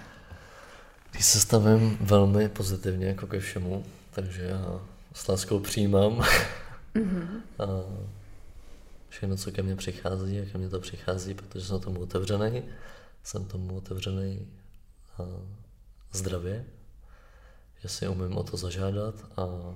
Když 1.11 1.25
se 1.25 1.41
stavím 1.41 1.99
velmi 2.01 2.49
pozitivně 2.49 3.07
jako 3.07 3.27
ke 3.27 3.41
všemu, 3.41 3.85
takže 4.11 4.43
já 4.43 4.81
s 5.13 5.29
láskou 5.29 5.59
přijímám 5.59 6.21
mm-hmm. 6.95 7.41
a 7.59 7.67
všechno, 9.09 9.37
co 9.37 9.53
ke 9.53 9.63
mně 9.63 9.77
přichází, 9.77 10.41
a 10.41 10.45
ke 10.53 10.59
mně 10.59 10.69
to 10.69 10.81
přichází, 10.81 11.35
protože 11.35 11.67
jsem 11.67 11.81
tomu 11.81 12.01
otevřený, 12.01 12.63
jsem 13.23 13.45
tomu 13.45 13.77
otevřený 13.77 14.47
a 15.19 15.23
zdravě, 16.13 16.65
že 17.83 17.89
si 17.89 18.09
umím 18.09 18.37
o 18.37 18.43
to 18.43 18.57
zažádat 18.57 19.15
a 19.37 19.75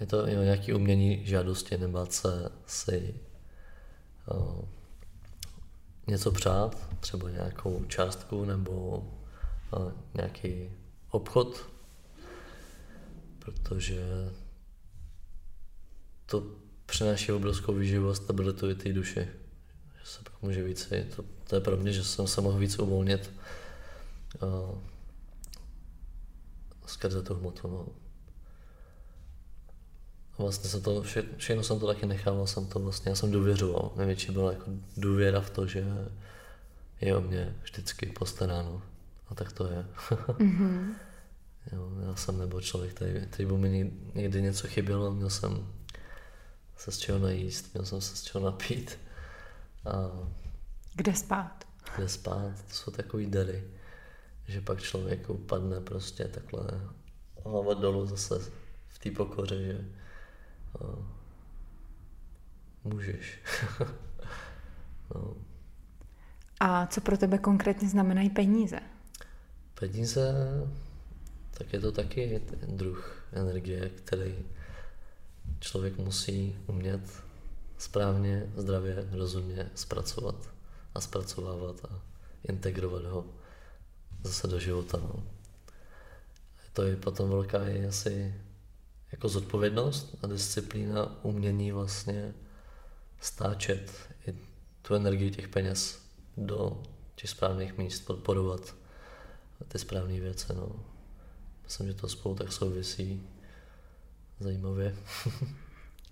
je 0.00 0.06
to 0.06 0.26
jo, 0.26 0.42
nějaké 0.42 0.74
umění 0.74 1.26
žádosti, 1.26 1.78
nebát 1.78 2.12
se 2.12 2.52
si 2.66 3.14
o, 4.28 4.68
něco 6.06 6.30
přát, 6.30 6.88
třeba 7.00 7.30
nějakou 7.30 7.84
částku 7.84 8.44
nebo 8.44 8.72
o, 9.70 9.92
nějaký 10.14 10.70
obchod, 11.10 11.70
protože 13.38 14.30
to 16.26 16.46
přináší 16.86 17.32
obrovskou 17.32 17.74
výživu 17.74 18.08
a 18.08 18.14
stabilitu 18.14 18.70
i 18.70 18.74
té 18.74 18.92
duši. 18.92 19.28
Že 20.00 20.06
se 20.06 20.22
pak 20.22 20.42
může 20.42 20.62
víc, 20.62 20.92
to, 21.16 21.24
to 21.48 21.54
je 21.54 21.60
pro 21.60 21.76
mě, 21.76 21.92
že 21.92 22.04
jsem 22.04 22.26
se 22.26 22.40
mohl 22.40 22.58
víc 22.58 22.78
uvolnit 22.78 23.30
o, 24.40 24.82
skrze 26.86 27.22
tu 27.22 27.34
hmotu. 27.34 27.68
No 27.68 27.86
vlastně 30.42 30.70
jsem 30.70 30.82
to, 30.82 31.02
vše, 31.02 31.22
všechno 31.36 31.62
jsem 31.62 31.78
to 31.80 31.86
taky 31.86 32.06
nechával, 32.06 32.46
jsem 32.46 32.66
to 32.66 32.78
vlastně, 32.78 33.10
já 33.10 33.14
jsem 33.14 33.30
důvěřoval. 33.30 33.92
Největší 33.96 34.32
byla 34.32 34.52
jako 34.52 34.64
důvěra 34.96 35.40
v 35.40 35.50
to, 35.50 35.66
že 35.66 35.84
je 37.00 37.16
o 37.16 37.20
mě 37.20 37.56
vždycky 37.62 38.06
postaráno. 38.06 38.82
A 39.28 39.34
tak 39.34 39.52
to 39.52 39.66
je. 39.66 39.86
mm-hmm. 40.10 40.94
jo, 41.72 41.90
já 42.06 42.16
jsem 42.16 42.38
nebyl 42.38 42.60
člověk, 42.60 42.94
který, 42.94 43.26
který 43.26 43.46
by 43.46 43.58
mi 43.58 43.92
někdy 44.14 44.42
něco 44.42 44.68
chybělo, 44.68 45.12
měl 45.12 45.30
jsem 45.30 45.66
se 46.76 46.92
z 46.92 46.98
čeho 46.98 47.18
najíst, 47.18 47.74
měl 47.74 47.86
jsem 47.86 48.00
se 48.00 48.16
z 48.16 48.22
čeho 48.22 48.44
napít. 48.44 48.98
A 49.84 50.10
kde 50.94 51.14
spát? 51.14 51.64
Kde 51.96 52.08
spát, 52.08 52.52
to 52.68 52.74
jsou 52.74 52.90
takový 52.90 53.26
dary, 53.26 53.64
že 54.48 54.60
pak 54.60 54.82
člověk 54.82 55.30
upadne 55.30 55.80
prostě 55.80 56.24
takhle 56.24 56.62
hlava 57.44 57.74
dolů 57.74 58.06
zase 58.06 58.38
v 58.88 58.98
té 58.98 59.10
pokoře, 59.10 59.64
že 59.64 59.84
můžeš. 62.84 63.38
no. 65.14 65.34
A 66.60 66.86
co 66.86 67.00
pro 67.00 67.18
tebe 67.18 67.38
konkrétně 67.38 67.88
znamenají 67.88 68.30
peníze? 68.30 68.80
Peníze, 69.74 70.34
tak 71.50 71.72
je 71.72 71.80
to 71.80 71.92
taky 71.92 72.40
ten 72.46 72.76
druh 72.76 73.26
energie, 73.32 73.88
který 73.88 74.34
člověk 75.60 75.98
musí 75.98 76.56
umět 76.66 77.00
správně, 77.78 78.46
zdravě, 78.56 79.08
rozumně 79.10 79.70
zpracovat 79.74 80.50
a 80.94 81.00
zpracovávat 81.00 81.84
a 81.84 82.00
integrovat 82.44 83.04
ho 83.04 83.24
zase 84.22 84.46
do 84.46 84.58
života. 84.58 84.98
No. 85.02 85.24
To 86.72 86.82
je 86.82 86.96
potom 86.96 87.30
velká 87.30 87.62
je 87.62 87.88
asi 87.88 88.34
jako 89.12 89.28
zodpovědnost 89.28 90.16
a 90.22 90.26
disciplína, 90.26 91.16
umění 91.22 91.72
vlastně 91.72 92.34
stáčet 93.20 93.92
i 94.26 94.34
tu 94.82 94.94
energii 94.94 95.30
těch 95.30 95.48
peněz 95.48 96.02
do 96.36 96.82
těch 97.14 97.30
správných 97.30 97.78
míst, 97.78 98.00
podporovat 98.00 98.74
ty 99.68 99.78
správné 99.78 100.20
věci. 100.20 100.46
No. 100.56 100.68
Myslím, 101.64 101.86
že 101.86 101.94
to 101.94 102.08
spolu 102.08 102.34
tak 102.34 102.52
souvisí 102.52 103.22
zajímavě. 104.40 104.96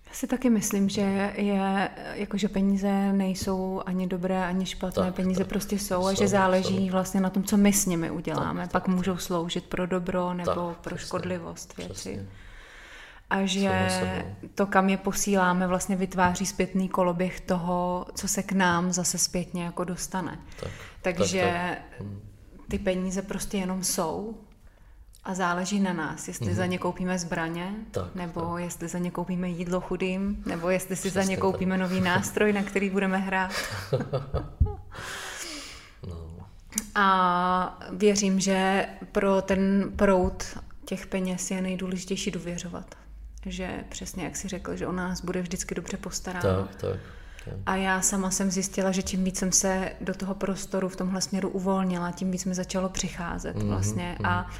Já 0.08 0.14
si 0.14 0.26
taky 0.26 0.50
myslím, 0.50 0.88
že 0.88 1.32
je, 1.36 1.90
jakože 2.12 2.48
peníze 2.48 3.12
nejsou 3.12 3.82
ani 3.86 4.06
dobré, 4.06 4.46
ani 4.46 4.66
špatné, 4.66 5.04
tak, 5.04 5.14
peníze 5.14 5.38
tak. 5.38 5.48
prostě 5.48 5.78
jsou 5.78 6.06
a 6.06 6.14
že 6.14 6.28
záleží 6.28 6.86
jsou. 6.86 6.92
vlastně 6.92 7.20
na 7.20 7.30
tom, 7.30 7.44
co 7.44 7.56
my 7.56 7.72
s 7.72 7.86
nimi 7.86 8.10
uděláme. 8.10 8.62
Tak, 8.62 8.72
Pak 8.72 8.86
tak, 8.86 8.94
můžou 8.94 9.16
sloužit 9.16 9.64
pro 9.64 9.86
dobro 9.86 10.34
nebo 10.34 10.68
tak, 10.68 10.78
pro 10.78 10.96
přesně, 10.96 11.06
škodlivost 11.06 11.76
věci. 11.76 11.92
Přesně. 11.92 12.28
A 13.30 13.46
že 13.46 13.92
to, 14.54 14.66
kam 14.66 14.88
je 14.88 14.96
posíláme, 14.96 15.66
vlastně 15.66 15.96
vytváří 15.96 16.46
zpětný 16.46 16.88
koloběh 16.88 17.40
toho, 17.40 18.06
co 18.14 18.28
se 18.28 18.42
k 18.42 18.52
nám 18.52 18.92
zase 18.92 19.18
zpětně 19.18 19.64
jako 19.64 19.84
dostane. 19.84 20.38
Tak, 20.60 20.70
Takže 21.02 21.40
tak, 21.40 21.78
tak. 21.98 22.06
ty 22.68 22.78
peníze 22.78 23.22
prostě 23.22 23.56
jenom 23.56 23.84
jsou 23.84 24.38
a 25.24 25.34
záleží 25.34 25.80
na 25.80 25.92
nás, 25.92 26.28
jestli 26.28 26.46
mm-hmm. 26.46 26.54
za 26.54 26.66
ně 26.66 26.78
koupíme 26.78 27.18
zbraně, 27.18 27.74
tak, 27.90 28.14
nebo 28.14 28.40
tak. 28.40 28.62
jestli 28.62 28.88
za 28.88 28.98
ně 28.98 29.10
koupíme 29.10 29.48
jídlo 29.48 29.80
chudým, 29.80 30.42
nebo 30.46 30.70
jestli 30.70 30.96
si 30.96 31.00
Přesně 31.00 31.22
za 31.22 31.30
ně 31.30 31.36
koupíme 31.36 31.78
tak. 31.78 31.80
nový 31.80 32.00
nástroj, 32.04 32.52
na 32.52 32.62
který 32.62 32.90
budeme 32.90 33.18
hrát. 33.18 33.52
no. 36.08 36.46
A 36.94 37.78
věřím, 37.92 38.40
že 38.40 38.86
pro 39.12 39.42
ten 39.42 39.92
proud 39.96 40.44
těch 40.84 41.06
peněz 41.06 41.50
je 41.50 41.62
nejdůležitější 41.62 42.30
důvěřovat. 42.30 42.94
Že 43.46 43.84
přesně 43.88 44.24
jak 44.24 44.36
si 44.36 44.48
řekl, 44.48 44.76
že 44.76 44.86
o 44.86 44.92
nás 44.92 45.20
bude 45.20 45.42
vždycky 45.42 45.74
dobře 45.74 45.96
postaráno. 45.96 46.68
Tak, 46.68 46.74
tak. 46.76 46.96
A 47.66 47.76
já 47.76 48.00
sama 48.00 48.30
jsem 48.30 48.50
zjistila, 48.50 48.92
že 48.92 49.02
čím 49.02 49.24
víc 49.24 49.38
jsem 49.38 49.52
se 49.52 49.92
do 50.00 50.14
toho 50.14 50.34
prostoru 50.34 50.88
v 50.88 50.96
tomhle 50.96 51.20
směru 51.20 51.48
uvolnila, 51.48 52.12
tím 52.12 52.30
víc 52.30 52.44
mi 52.44 52.54
začalo 52.54 52.88
přicházet 52.88 53.56
mm-hmm, 53.56 53.68
vlastně. 53.68 54.16
Mm-hmm. 54.18 54.28
A 54.28 54.50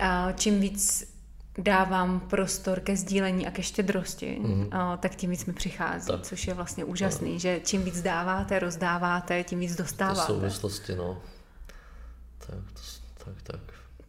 a 0.00 0.32
čím 0.32 0.60
víc 0.60 1.12
dávám 1.58 2.20
prostor 2.20 2.80
ke 2.80 2.96
sdílení 2.96 3.46
a 3.46 3.50
ke 3.50 3.62
štědrosti, 3.62 4.40
mm-hmm. 4.42 4.98
tak 4.98 5.14
tím 5.14 5.30
víc 5.30 5.44
mi 5.44 5.52
přichází, 5.52 6.06
tak. 6.06 6.22
což 6.22 6.46
je 6.46 6.54
vlastně 6.54 6.84
úžasný, 6.84 7.32
no. 7.32 7.38
že 7.38 7.60
čím 7.64 7.84
víc 7.84 8.02
dáváte, 8.02 8.58
rozdáváte, 8.58 9.44
tím 9.44 9.60
víc 9.60 9.76
dostáváte. 9.76 10.20
To 10.20 10.26
souvislosti, 10.26 10.94
no. 10.96 11.22
Tak, 12.38 12.58
to, 12.72 13.24
tak, 13.24 13.42
tak. 13.42 13.60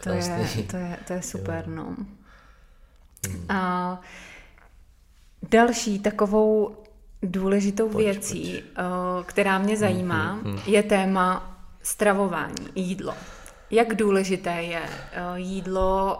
To 0.03 0.09
je, 0.09 0.47
to, 0.71 0.77
je, 0.77 0.97
to 1.07 1.13
je 1.13 1.21
super, 1.21 1.63
jo. 1.67 1.75
no. 1.75 1.95
A 3.49 4.01
další 5.49 5.99
takovou 5.99 6.75
důležitou 7.23 7.89
pojď, 7.89 8.05
věcí, 8.05 8.63
pojď. 8.75 9.25
která 9.25 9.57
mě 9.57 9.77
zajímá, 9.77 10.33
mm, 10.33 10.41
mm, 10.43 10.51
mm. 10.51 10.59
je 10.65 10.83
téma 10.83 11.57
stravování, 11.83 12.67
jídlo 12.75 13.13
jak 13.73 13.95
důležité 13.95 14.49
je 14.49 14.81
uh, 14.81 15.35
jídlo 15.35 16.19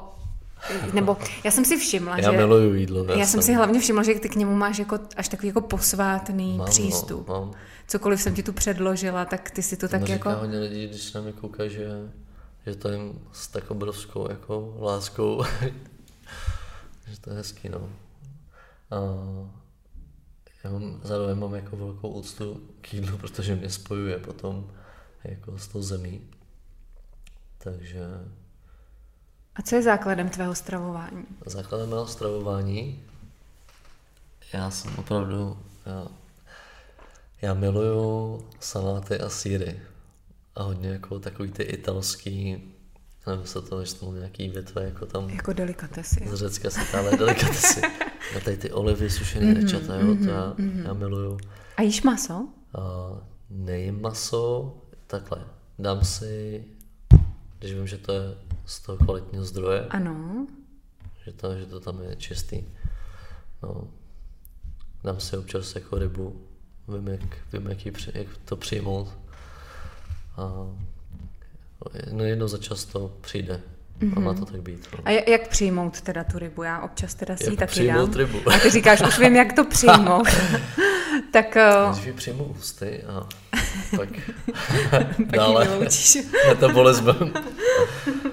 nebo 0.94 1.18
já 1.44 1.52
jsem 1.52 1.66
si 1.66 1.78
všimla, 1.78 2.18
já 2.18 2.32
že... 2.32 2.38
miluju 2.38 2.74
jídlo. 2.74 3.06
Já, 3.06 3.18
já 3.18 3.26
jsem 3.26 3.42
si 3.42 3.54
hlavně 3.54 3.80
všimla, 3.80 4.04
že 4.04 4.14
ty 4.14 4.30
k 4.30 4.36
němu 4.36 4.56
máš 4.56 4.80
jako, 4.80 5.00
až 5.16 5.30
takový 5.30 5.48
jako 5.48 5.62
posvátný 5.62 6.50
mám, 6.50 6.58
no, 6.58 6.66
přístup. 6.66 7.28
No, 7.28 7.34
mám. 7.34 7.52
Cokoliv 7.88 8.22
jsem 8.22 8.36
ti 8.36 8.44
tu 8.44 8.54
předložila, 8.54 9.26
tak 9.26 9.52
ty 9.52 9.64
si 9.64 9.78
to, 9.78 9.88
to 9.88 9.92
tak 9.92 10.10
jako... 10.10 10.30
hodně 10.30 10.60
lidí, 10.60 10.88
když 10.88 11.14
na 11.14 11.22
mě 11.22 11.32
kouká, 11.32 11.68
že, 11.68 11.88
že 12.66 12.76
to 12.76 12.90
jim 12.90 13.20
s 13.32 13.48
tak 13.48 13.72
obrovskou 13.72 14.30
jako 14.30 14.78
láskou, 14.80 15.44
že 17.08 17.20
to 17.22 17.30
je 17.30 17.36
hezký, 17.36 17.70
no. 17.70 17.90
A 18.92 18.98
já 20.64 20.72
mám, 20.72 21.02
zároveň 21.04 21.38
mám 21.38 21.56
jako 21.56 21.78
velkou 21.78 22.10
úctu 22.10 22.70
k 22.82 22.94
jídlu, 22.94 23.18
protože 23.18 23.56
mě 23.56 23.70
spojuje 23.70 24.18
potom 24.18 24.72
jako 25.24 25.58
s 25.58 25.68
tou 25.68 25.82
zemí. 25.82 26.22
Takže... 27.58 28.06
A 29.56 29.62
co 29.62 29.76
je 29.76 29.84
základem 29.84 30.30
tvého 30.30 30.56
stravování? 30.56 31.26
Základem 31.46 31.90
mého 31.90 32.08
stravování? 32.08 33.04
Já 34.54 34.72
jsem 34.72 34.96
opravdu... 34.96 35.60
Já, 35.86 36.08
já 37.42 37.54
miluju 37.54 38.48
saláty 38.60 39.20
a 39.20 39.30
síry. 39.30 39.82
A 40.56 40.64
hodně 40.64 40.90
jako 40.90 41.20
takový 41.20 41.52
ty 41.52 41.64
italský, 41.64 42.64
nevím, 43.28 43.46
se 43.46 43.62
to 43.62 43.80
ještě 43.80 44.06
nějaký 44.06 44.50
větve, 44.50 44.84
jako 44.84 45.06
tam... 45.06 45.30
Jako 45.30 45.54
delikatesy. 45.54 46.28
Z 46.32 46.34
Řecka 46.34 46.70
se 46.70 46.80
tále 46.92 47.18
delikatesy. 47.18 47.82
A 48.38 48.40
tady 48.40 48.58
ty 48.58 48.72
olivy, 48.72 49.10
sušené 49.10 49.46
mm-hmm, 49.46 49.62
rečata, 49.62 49.96
jo, 49.96 50.16
to 50.16 50.30
já, 50.30 50.54
mm-hmm. 50.58 50.86
já 50.86 50.94
miluju. 50.94 51.38
A 51.78 51.82
jíš 51.82 52.04
maso? 52.04 52.48
A 52.78 52.82
nejím 53.50 54.02
maso, 54.02 54.74
takhle. 55.08 55.46
Dám 55.80 56.04
si 56.04 56.64
když 57.64 57.76
vím, 57.76 57.88
že 57.88 57.98
to 57.98 58.14
je 58.14 58.22
z 58.66 58.80
toho 58.80 58.98
kvalitního 58.98 59.46
zdroje. 59.46 59.86
Ano. 59.90 60.48
Že 61.26 61.32
to, 61.32 61.58
že 61.60 61.66
to 61.66 61.80
tam 61.80 62.02
je 62.02 62.16
čistý. 62.16 62.64
No, 63.64 63.88
dám 65.04 65.20
si 65.20 65.38
občas 65.38 65.76
jako 65.76 65.98
rybu, 65.98 66.48
vím, 66.88 67.08
jak, 67.08 67.54
vím 67.54 67.68
jak, 67.68 67.94
při, 67.94 68.12
jak 68.14 68.28
to 68.46 68.56
přijmout. 68.56 69.08
A 70.38 70.68
no 72.12 72.24
jednou 72.24 72.48
za 72.48 72.58
čas 72.58 72.86
to 72.86 73.12
přijde. 73.22 73.62
Mm-hmm. 74.02 74.14
A 74.16 74.20
má 74.20 74.34
to 74.34 74.46
tak 74.46 74.62
být. 74.62 74.88
No. 74.94 75.00
A 75.06 75.12
jak 75.12 75.48
přijmout 75.48 76.02
teda 76.02 76.24
tu 76.24 76.40
rybu? 76.40 76.64
Já 76.64 76.82
občas 76.82 77.16
teda 77.16 77.38
si 77.38 77.50
ji 77.50 77.58
taky 77.58 77.88
dám. 77.88 78.14
Rybu. 78.14 78.40
A 78.50 78.60
ty 78.60 78.70
říkáš, 78.70 79.02
už 79.02 79.20
vím, 79.20 79.36
jak 79.36 79.54
to 79.54 79.64
přijmout. 79.70 80.28
tak... 81.32 81.58
Uh... 81.90 82.00
Když 82.00 82.16
přijmu 82.16 82.44
ústy 82.44 83.04
a 83.04 83.28
pak 83.98 84.10
dále 85.20 85.68
metabolismem. 86.48 87.34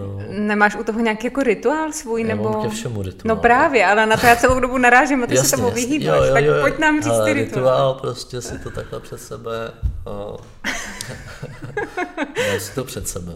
No. 0.00 0.18
Nemáš 0.28 0.76
u 0.76 0.84
toho 0.84 1.00
nějaký 1.00 1.26
jako 1.26 1.42
rituál 1.42 1.92
svůj? 1.92 2.22
Já 2.22 2.28
nebo... 2.28 2.50
mám 2.50 2.62
ke 2.62 2.68
všemu 2.68 3.02
rituál. 3.02 3.36
No 3.36 3.42
právě, 3.42 3.86
ale 3.86 4.06
na 4.06 4.16
to 4.16 4.26
já 4.26 4.36
celou 4.36 4.60
dobu 4.60 4.78
narážím 4.78 5.22
a 5.22 5.26
ty 5.26 5.34
jasně, 5.34 5.48
se 5.48 5.56
tomu 5.56 5.70
vyhýbáš. 5.70 6.18
Jo, 6.18 6.24
jo, 6.24 6.34
tak 6.34 6.44
jo, 6.44 6.54
pojď 6.60 6.78
nám 6.78 7.02
říct 7.02 7.24
ty 7.24 7.32
rituál. 7.32 7.34
rituál. 7.34 7.94
prostě 7.94 8.42
si 8.42 8.58
to 8.58 8.70
takhle 8.70 9.00
před 9.00 9.18
sebe. 9.18 9.72
Já 12.52 12.60
si 12.60 12.74
to 12.74 12.84
před 12.84 13.08
sebe. 13.08 13.34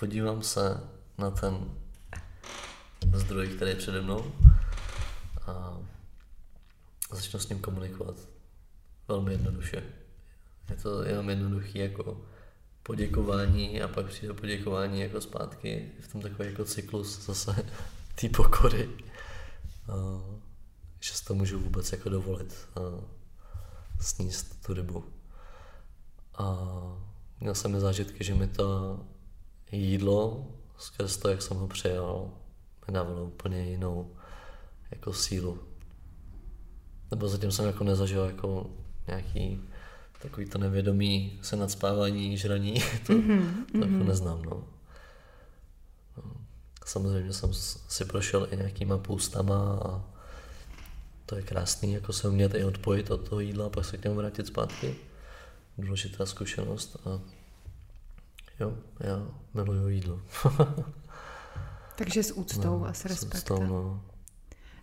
Podívám 0.00 0.42
se 0.42 0.80
na 1.18 1.30
ten 1.30 1.56
zdroj, 3.14 3.48
který 3.48 3.70
je 3.70 3.76
přede 3.76 4.00
mnou 4.00 4.24
a 5.46 5.78
začnu 7.12 7.40
s 7.40 7.48
ním 7.48 7.58
komunikovat. 7.58 8.14
Velmi 9.08 9.32
jednoduše. 9.32 9.82
Je 10.70 10.76
to 10.76 11.02
jenom 11.02 11.30
jednoduchý 11.30 11.78
jako 11.78 12.20
poděkování 12.90 13.82
a 13.82 13.88
pak 13.88 14.06
přijde 14.06 14.34
poděkování 14.34 15.00
jako 15.00 15.20
zpátky 15.20 15.92
v 16.00 16.12
tom 16.12 16.20
takový 16.20 16.48
jako 16.48 16.64
cyklus 16.64 17.26
zase 17.26 17.56
té 18.20 18.28
pokory. 18.28 18.90
A, 19.88 19.94
že 21.00 21.14
si 21.14 21.24
to 21.24 21.34
můžu 21.34 21.60
vůbec 21.60 21.92
jako 21.92 22.08
dovolit 22.08 22.68
a 22.76 22.80
sníst 24.00 24.66
tu 24.66 24.74
rybu. 24.74 25.04
A 26.38 26.56
měl 27.40 27.54
jsem 27.54 27.80
zážitky, 27.80 28.24
že 28.24 28.34
mi 28.34 28.46
to 28.46 29.00
jídlo 29.72 30.46
skrz 30.78 31.16
to, 31.16 31.28
jak 31.28 31.42
jsem 31.42 31.56
ho 31.56 31.68
přijal, 31.68 32.30
mi 32.88 32.94
dávalo 32.94 33.24
úplně 33.24 33.70
jinou 33.70 34.16
jako 34.90 35.12
sílu. 35.12 35.58
Nebo 37.10 37.28
zatím 37.28 37.52
jsem 37.52 37.66
jako 37.66 37.84
nezažil 37.84 38.24
jako 38.24 38.70
nějaký 39.06 39.69
takový 40.22 40.46
to 40.46 40.58
nevědomí 40.58 41.38
se 41.42 41.56
nadspávání, 41.56 42.38
žraní, 42.38 42.74
to, 43.06 43.12
mm-hmm, 43.12 43.64
to 43.72 43.78
mm-hmm. 43.78 43.80
jako 43.80 43.92
mhm. 43.92 44.08
neznám, 44.08 44.42
no. 44.42 44.64
no. 46.16 46.32
Samozřejmě 46.86 47.32
jsem 47.32 47.50
si 47.88 48.04
prošel 48.04 48.48
i 48.50 48.56
nějakýma 48.56 48.98
půstama 48.98 49.80
a 49.84 50.04
to 51.26 51.36
je 51.36 51.42
krásný, 51.42 51.92
jako 51.92 52.12
se 52.12 52.28
umět 52.28 52.54
i 52.54 52.64
odpojit 52.64 53.10
od 53.10 53.28
toho 53.28 53.40
jídla 53.40 53.66
a 53.66 53.68
pak 53.68 53.84
se 53.84 53.96
k 53.96 54.04
němu 54.04 54.16
vrátit 54.16 54.46
zpátky. 54.46 54.96
Důležitá 55.78 56.26
zkušenost 56.26 56.96
a 57.06 57.20
jo, 58.60 58.78
já 59.00 59.26
miluju 59.54 59.88
jídlo. 59.88 60.20
Takže 61.96 62.22
s 62.22 62.32
úctou 62.32 62.78
no, 62.78 62.86
a 62.86 62.92
s 62.92 63.04
respektem. 63.04 63.40
S 63.40 63.42
úctou, 63.42 63.66
no. 63.66 64.04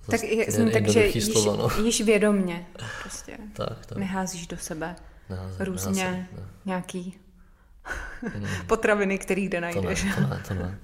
Tak, 0.09 0.23
je, 0.23 0.71
takže 0.71 1.07
jíš, 1.07 1.25
slova, 1.25 1.55
no. 1.55 1.83
jíš 1.85 2.01
vědomně, 2.01 2.67
prostě. 3.01 3.37
tak, 3.53 3.85
tak. 3.85 3.97
Neházíš 3.97 4.47
do 4.47 4.57
sebe 4.57 4.95
ne, 5.29 5.65
různě 5.65 6.03
ne, 6.03 6.29
ne. 6.37 6.47
nějaký 6.65 7.19
mm. 8.37 8.47
potraviny, 8.67 9.17
který 9.17 9.45
kde 9.45 9.61
najdeš. 9.61 10.01
To 10.01 10.07
ne, 10.07 10.15
to 10.15 10.21
ne, 10.21 10.43
to 10.47 10.53
ne. 10.53 10.79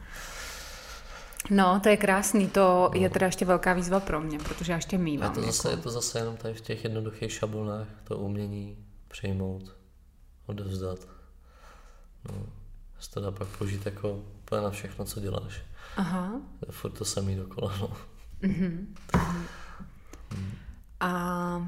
No, 1.50 1.80
to 1.80 1.90
je 1.90 1.98
krásný, 1.98 2.48
to 2.48 2.92
no. 2.94 3.02
je 3.02 3.10
teda 3.10 3.26
ještě 3.26 3.46
velká 3.46 3.74
výzva 3.74 4.00
pro 4.00 4.22
mě, 4.22 4.40
protože 4.40 4.72
já 4.72 4.76
ještě 4.76 4.98
mývám. 4.98 5.32
Je 5.32 5.36
to, 5.36 5.42
zase, 5.42 5.68
jako... 5.68 5.80
je 5.80 5.84
to 5.84 5.92
zase 5.92 6.20
jenom 6.20 6.38
tady 6.38 6.54
v 6.54 6.62
těch 6.62 6.84
jednoduchých 6.84 7.32
šablonách, 7.32 7.88
to 8.04 8.18
umění 8.18 8.78
přijmout, 9.08 9.76
odevzdat. 10.46 11.00
No, 12.30 12.46
se 13.00 13.12
to 13.12 13.20
dá 13.20 13.32
pak 13.32 13.48
použít 13.48 13.86
jako 13.86 14.12
úplně 14.12 14.62
na 14.62 14.70
všechno, 14.70 15.06
co 15.06 15.20
děláš. 15.20 15.62
Aha. 15.98 16.42
To 16.60 16.66
je 16.68 16.72
furt 16.72 16.92
to 16.92 17.06
samý 17.06 17.36
dokola, 17.36 17.74
no. 17.82 17.94
A 21.00 21.68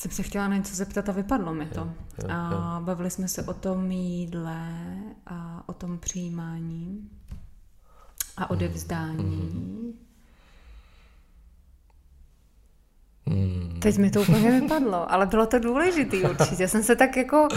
jsem 0.00 0.10
se 0.10 0.22
chtěla 0.22 0.48
na 0.48 0.56
něco 0.56 0.74
zeptat 0.74 1.08
a 1.08 1.12
vypadlo 1.12 1.54
mi 1.54 1.66
to. 1.66 1.92
A 2.28 2.80
bavili 2.84 3.10
jsme 3.10 3.28
se 3.28 3.42
o 3.42 3.54
tom 3.54 3.90
jídle 3.90 4.74
a 5.26 5.68
o 5.68 5.72
tom 5.72 5.98
přijímání 5.98 7.10
a 8.36 8.50
odevzdání. 8.50 9.94
Hmm. 13.30 13.80
Teď 13.82 13.98
mi 13.98 14.10
to 14.10 14.20
úplně 14.20 14.60
vypadlo, 14.60 15.12
ale 15.12 15.26
bylo 15.26 15.46
to 15.46 15.58
důležitý 15.58 16.22
určitě. 16.40 16.68
Jsem 16.68 16.82
se 16.82 16.96
tak 16.96 17.16
jako 17.16 17.48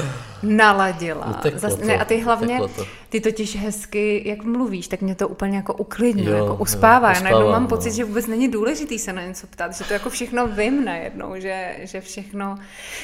naladila. 0.43 1.27
Uteklo 1.39 1.59
Zas, 1.59 1.75
to, 1.75 1.85
ne, 1.85 1.97
a 1.97 2.05
ty 2.05 2.19
hlavně, 2.19 2.59
to. 2.59 2.85
ty 3.09 3.21
totiž 3.21 3.55
hezky, 3.55 4.23
jak 4.25 4.43
mluvíš, 4.43 4.87
tak 4.87 5.01
mě 5.01 5.15
to 5.15 5.27
úplně 5.27 5.57
jako 5.57 5.73
uklidňuje, 5.73 6.37
jako 6.37 6.47
jo, 6.47 6.57
uspává. 6.59 7.07
Já 7.07 7.19
najednou 7.19 7.39
uspává, 7.39 7.51
mám 7.51 7.63
no. 7.63 7.69
pocit, 7.69 7.91
že 7.91 8.03
vůbec 8.03 8.27
není 8.27 8.47
důležitý 8.47 8.99
se 8.99 9.13
na 9.13 9.21
něco 9.21 9.47
ptát, 9.47 9.75
že 9.75 9.83
to 9.83 9.93
jako 9.93 10.09
všechno 10.09 10.47
vím 10.47 10.85
najednou, 10.85 11.33
že, 11.35 11.75
že 11.81 12.01
všechno... 12.01 12.55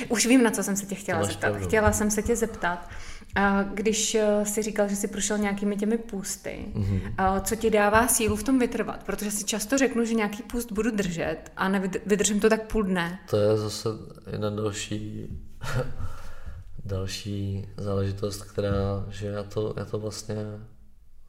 Už 0.09 0.25
vím, 0.25 0.43
na 0.43 0.51
co 0.51 0.63
jsem 0.63 0.75
se 0.75 0.85
tě 0.85 0.95
chtěla 0.95 1.19
máš 1.19 1.27
zeptat. 1.27 1.49
pravdu. 1.49 1.67
Chtěla 1.67 1.91
jsem 1.91 2.11
se 2.11 2.21
tě 2.21 2.35
zeptat, 2.35 2.89
a 3.35 3.63
když 3.63 4.15
eh, 4.15 4.45
jsi 4.45 4.61
říkal, 4.63 4.87
že 4.89 4.95
jsi 4.95 5.07
prošel 5.07 5.37
nějakými 5.37 5.75
těmi 5.77 5.97
půsty, 5.97 6.65
Mhm. 6.73 7.01
a 7.17 7.39
co 7.39 7.55
ti 7.55 7.69
dává 7.69 8.07
sílu 8.07 8.35
v 8.35 8.43
tom 8.43 8.59
vytrvat? 8.59 9.03
Protože 9.03 9.31
si 9.31 9.43
často 9.43 9.77
řeknu, 9.77 10.05
že 10.05 10.13
nějaký 10.13 10.43
půst 10.43 10.71
budu 10.71 10.91
držet 10.91 11.37
a 11.57 11.69
nevydržím 11.69 12.39
to 12.39 12.49
tak 12.49 12.67
půl 12.67 12.83
dne. 12.83 13.19
To 13.29 13.37
je 13.37 13.57
zase 13.57 13.89
jedna 14.31 14.49
další, 14.49 15.27
další 16.85 17.67
záležitost, 17.77 18.41
která, 18.43 19.05
že 19.09 19.27
já 19.27 19.43
to, 19.43 19.73
já 19.77 19.85
to 19.85 19.99
vlastně 19.99 20.35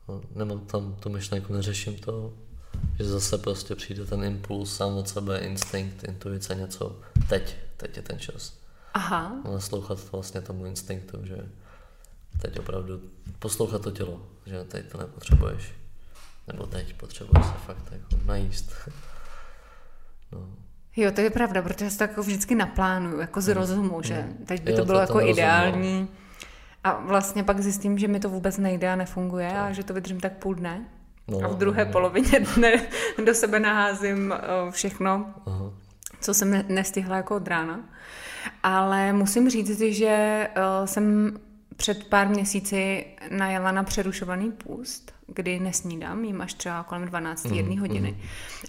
no, 0.09 0.21
nemám 0.35 0.61
tam 0.61 0.95
tu 1.01 1.09
myšlenku, 1.11 1.53
neřeším 1.53 1.95
to, 1.99 2.33
že 2.99 3.05
zase 3.05 3.39
prostě 3.39 3.75
přijde 3.75 4.05
ten 4.07 4.25
impuls 4.25 4.77
sám 4.77 4.93
od 4.97 5.09
sebe, 5.09 5.39
instinkt, 5.39 6.05
intuice, 6.05 6.55
něco, 6.55 7.01
teď, 7.29 7.57
teď 7.77 7.97
je 7.97 8.03
ten 8.03 8.19
čas. 8.19 8.61
Aha, 8.95 9.37
naslouchat 9.53 9.99
vlastně 10.13 10.41
tomu 10.41 10.67
instinktu, 10.67 11.19
že 11.23 11.37
teď 12.43 12.59
opravdu 12.59 13.01
poslouchat 13.39 13.83
to 13.83 13.91
tělo, 13.91 14.27
že 14.47 14.65
teď 14.65 14.87
to 14.93 14.99
nepotřebuješ. 14.99 15.73
Nebo 16.47 16.67
teď 16.67 16.95
potřebuješ 16.95 17.47
se 17.47 17.53
fakt 17.67 17.93
jako 17.93 18.25
najíst. 18.27 18.73
No. 20.33 20.49
Jo, 20.97 21.11
to 21.13 21.21
je 21.21 21.31
pravda, 21.31 21.63
protože 21.63 21.85
já 21.85 21.91
si 21.91 21.99
to 21.99 22.05
jako 22.05 22.23
vždycky 22.23 22.55
naplánuju, 22.55 23.21
jako 23.21 23.41
z 23.41 23.49
rozumu, 23.49 24.03
že 24.03 24.29
teď 24.47 24.63
by 24.63 24.71
Jo, 24.71 24.77
to 24.77 24.83
to 24.83 24.87
bylo 24.87 24.99
ten 24.99 25.03
jako 25.03 25.13
rozum, 25.13 25.27
no. 25.29 25.33
ideální. 25.33 26.09
A 26.85 26.93
vlastně 27.01 27.45
pak 27.45 27.61
zjistím, 27.61 27.99
že 27.99 28.09
mi 28.09 28.21
to 28.21 28.29
vůbec 28.29 28.59
nejde 28.59 28.89
a 28.93 28.97
nefunguje 28.97 29.59
a 29.59 29.73
že 29.73 29.85
to 29.85 29.95
vydržím 29.95 30.21
tak 30.21 30.33
půl 30.33 30.55
dne. 30.55 30.85
No, 31.29 31.39
a 31.45 31.49
v 31.49 31.57
druhé 31.59 31.85
no. 31.85 31.93
polovině 31.93 32.41
dne 32.57 32.87
do 33.27 33.35
sebe 33.35 33.61
naházím 33.61 34.33
eh, 34.33 34.71
všechno, 34.71 35.35
Aha. 35.47 35.71
co 36.21 36.35
jsem 36.35 36.51
ne- 36.51 36.65
nestihla 36.69 37.17
jako 37.17 37.37
od 37.37 37.49
rána. 37.49 37.81
Ale 38.63 39.13
musím 39.13 39.51
říct, 39.51 39.81
že 39.81 40.09
eh, 40.55 40.87
jsem 40.87 41.37
před 41.81 42.05
pár 42.05 42.29
měsíci 42.29 43.07
najela 43.31 43.73
na 43.73 43.83
přerušovaný 43.85 44.53
půst, 44.53 45.13
kdy 45.27 45.61
nesnídám, 45.61 46.25
jím 46.25 46.41
až 46.41 46.55
třeba 46.55 46.83
kolem 46.83 47.05
12 47.05 47.45
Mhm, 47.45 47.55
jedné 47.55 47.81
hodiny. 47.81 48.17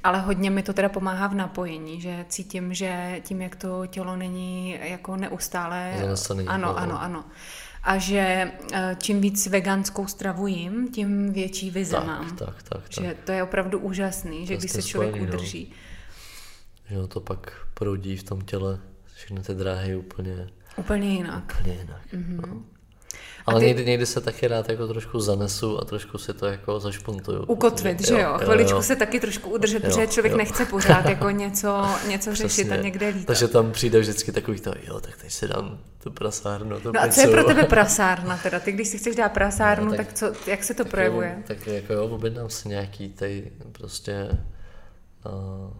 Ale 0.03 0.19
hodně 0.21 0.49
mi 0.49 0.63
to 0.63 0.73
teda 0.73 0.89
pomáhá 0.89 1.27
v 1.27 1.35
napojení, 1.35 2.01
že 2.01 2.25
cítím, 2.29 2.73
že 2.73 3.21
tím, 3.23 3.41
jak 3.41 3.55
to 3.55 3.85
tělo 3.87 4.15
není 4.15 4.77
jako 4.83 5.15
neustále... 5.17 5.93
Zanesený, 5.99 6.47
Ano, 6.47 6.67
no. 6.67 6.77
ano, 6.77 7.01
ano. 7.01 7.25
A 7.83 7.97
že 7.97 8.51
eh, 8.73 8.95
čím 8.99 9.21
víc 9.21 9.47
veganskou 9.47 10.07
stravu 10.07 10.47
jím, 10.47 10.91
tím 10.91 11.33
větší 11.33 11.71
vize 11.71 11.95
Tak, 11.95 12.05
mám. 12.07 12.35
tak, 12.35 12.63
tak, 12.63 12.89
tak. 12.89 13.03
Že 13.05 13.15
to 13.25 13.31
je 13.31 13.43
opravdu 13.43 13.79
úžasný, 13.79 14.47
že 14.47 14.53
To 14.53 14.59
když 14.59 14.71
jste 14.71 14.81
se 14.81 14.87
člověk 14.87 15.11
spojený, 15.11 15.31
no. 15.31 15.37
udrží. 15.37 15.71
Že 16.89 16.97
ono 16.97 17.07
to 17.07 17.19
pak 17.19 17.53
proudí 17.73 18.17
v 18.17 18.23
tom 18.23 18.41
těle, 18.41 18.79
všechny 19.15 19.41
ty 19.41 19.53
dráhy 19.55 19.95
úplně, 19.95 20.47
Úplně 20.77 21.09
jinak. 21.13 21.43
úplně 21.59 21.73
jinak. 21.73 22.01
Mhm. 22.13 22.41
No. 22.47 22.61
Ale 23.45 23.59
ty- 23.59 23.65
někdy, 23.65 23.85
někdy 23.85 24.05
se 24.05 24.21
taky 24.21 24.47
rád 24.47 24.69
jako 24.69 24.87
trošku 24.87 25.19
zanesu 25.19 25.81
a 25.81 25.85
trošku 25.85 26.17
si 26.17 26.33
to 26.33 26.45
jako 26.45 26.79
zašpuntuju. 26.79 27.43
Ukotvit, 27.43 27.97
protože- 27.97 28.15
že 28.15 28.21
jo? 28.21 28.33
Chviličku 28.37 28.81
se 28.81 28.95
taky 28.95 29.19
trošku 29.19 29.49
udržet, 29.49 29.83
Jo, 29.83 29.89
protože 29.89 30.07
člověk 30.07 30.31
jo. 30.31 30.37
nechce 30.37 30.65
pořád 30.65 31.05
jako 31.05 31.29
něco, 31.29 31.85
něco 32.07 32.35
řešit 32.35 32.71
a 32.71 32.75
někde 32.75 33.07
lítat. 33.07 33.25
Takže 33.27 33.47
tam 33.47 33.71
přijde 33.71 33.99
vždycky 33.99 34.31
takový 34.31 34.59
to, 34.59 34.73
jo, 34.87 34.99
tak 34.99 35.17
teď 35.17 35.31
si 35.31 35.47
dám 35.47 35.77
tu 36.03 36.11
prasárnu, 36.11 36.79
tu 36.79 36.91
No 36.91 37.01
a 37.01 37.07
co 37.07 37.19
je 37.21 37.27
pizzu. 37.27 37.31
pro 37.37 37.43
tebe 37.43 37.63
prasárna 37.69 38.37
teda? 38.37 38.59
Ty, 38.59 38.71
když 38.71 38.87
si 38.87 38.97
chceš 38.97 39.15
dát 39.15 39.29
prasárnu, 39.31 39.85
No, 39.91 39.97
tak, 39.97 40.07
tak- 40.07 40.15
co, 40.15 40.33
jak 40.51 40.63
se 40.63 40.73
to 40.73 40.83
Tak 40.83 40.91
projevuje? 40.91 41.33
Jo, 41.37 41.43
tak 41.47 41.67
jako 41.67 41.93
jo, 41.93 42.05
objednám 42.05 42.49
si 42.49 42.69
nějaký 42.69 43.09
tej 43.09 43.51
prostě 43.71 44.27
uh, 45.25 45.73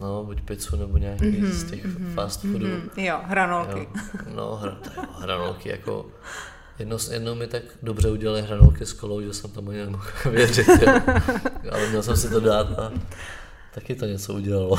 no, 0.00 0.24
buď 0.24 0.40
pizzu 0.40 0.76
nebo 0.76 0.98
nějaký 0.98 1.24
mm-hmm, 1.24 1.50
z 1.50 1.70
těch 1.70 1.84
mm-hmm, 1.86 2.14
fast 2.14 2.40
foodů. 2.40 2.58
Mm-hmm. 2.66 2.90
Hm, 2.96 3.00
jo, 3.00 3.20
hranolky. 3.24 3.78
Jo, 3.78 4.34
no, 4.34 4.56
hra, 4.56 4.78
jo, 4.96 5.02
hranolky 5.20 5.68
jako 5.68 6.06
Jedno, 6.78 6.96
jednou 7.12 7.34
mi 7.34 7.46
tak 7.46 7.62
dobře 7.82 8.10
udělali 8.10 8.42
hranolky 8.42 8.86
s 8.86 8.92
kolou, 8.92 9.22
že 9.22 9.32
jsem 9.32 9.50
tomu 9.50 9.70
nemohl 9.70 10.04
věřit, 10.30 10.68
jo. 10.68 11.00
ale 11.70 11.88
měl 11.88 12.02
jsem 12.02 12.16
si 12.16 12.30
to 12.30 12.40
dát 12.40 12.78
a 12.78 12.92
taky 13.74 13.94
to 13.94 14.06
něco 14.06 14.34
udělalo. 14.34 14.76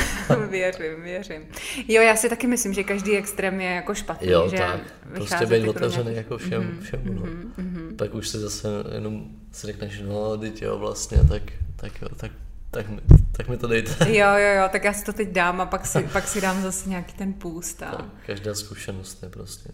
věřím, 0.50 1.02
věřím. 1.02 1.42
Jo, 1.88 2.02
já 2.02 2.16
si 2.16 2.28
taky 2.28 2.46
myslím, 2.46 2.72
že 2.74 2.84
každý 2.84 3.16
extrém 3.16 3.60
je 3.60 3.70
jako 3.70 3.94
špatný, 3.94 4.28
Jo, 4.28 4.48
že 4.50 4.56
tak. 4.56 4.80
Prostě 5.14 5.46
být 5.46 5.68
otevřený 5.68 6.10
nějakých- 6.10 6.16
jako 6.16 6.38
všem, 6.38 6.62
Mhm, 6.62 6.80
všemu. 6.82 7.12
No. 7.12 7.20
mhm, 7.22 7.52
mhm. 7.56 7.96
Pak 7.96 8.14
už 8.14 8.28
si 8.28 8.38
zase 8.38 8.68
jenom 8.94 9.24
si 9.52 9.66
řekneš, 9.66 10.00
no, 10.06 10.36
teď 10.38 10.62
jo, 10.62 10.78
vlastně, 10.78 11.18
tak, 11.28 11.42
tak 11.76 12.02
jo, 12.02 12.08
tak, 12.16 12.30
tak, 12.70 12.88
mi, 12.88 13.00
tak 13.32 13.48
mi 13.48 13.56
to 13.56 13.66
dejte. 13.66 13.90
Jo, 14.12 14.28
jo, 14.36 14.54
jo, 14.62 14.68
tak 14.72 14.84
já 14.84 14.92
si 14.92 15.04
to 15.04 15.12
teď 15.12 15.28
dám 15.32 15.60
a 15.60 15.66
pak 15.66 15.86
si, 15.86 16.02
pak 16.12 16.28
si 16.28 16.40
dám 16.40 16.62
zase 16.62 16.88
nějaký 16.88 17.12
ten 17.12 17.32
půst 17.32 17.82
a 17.82 17.90
Tak, 17.90 18.04
každá 18.26 18.54
zkušenost 18.54 19.22
je 19.22 19.28
prostě. 19.28 19.68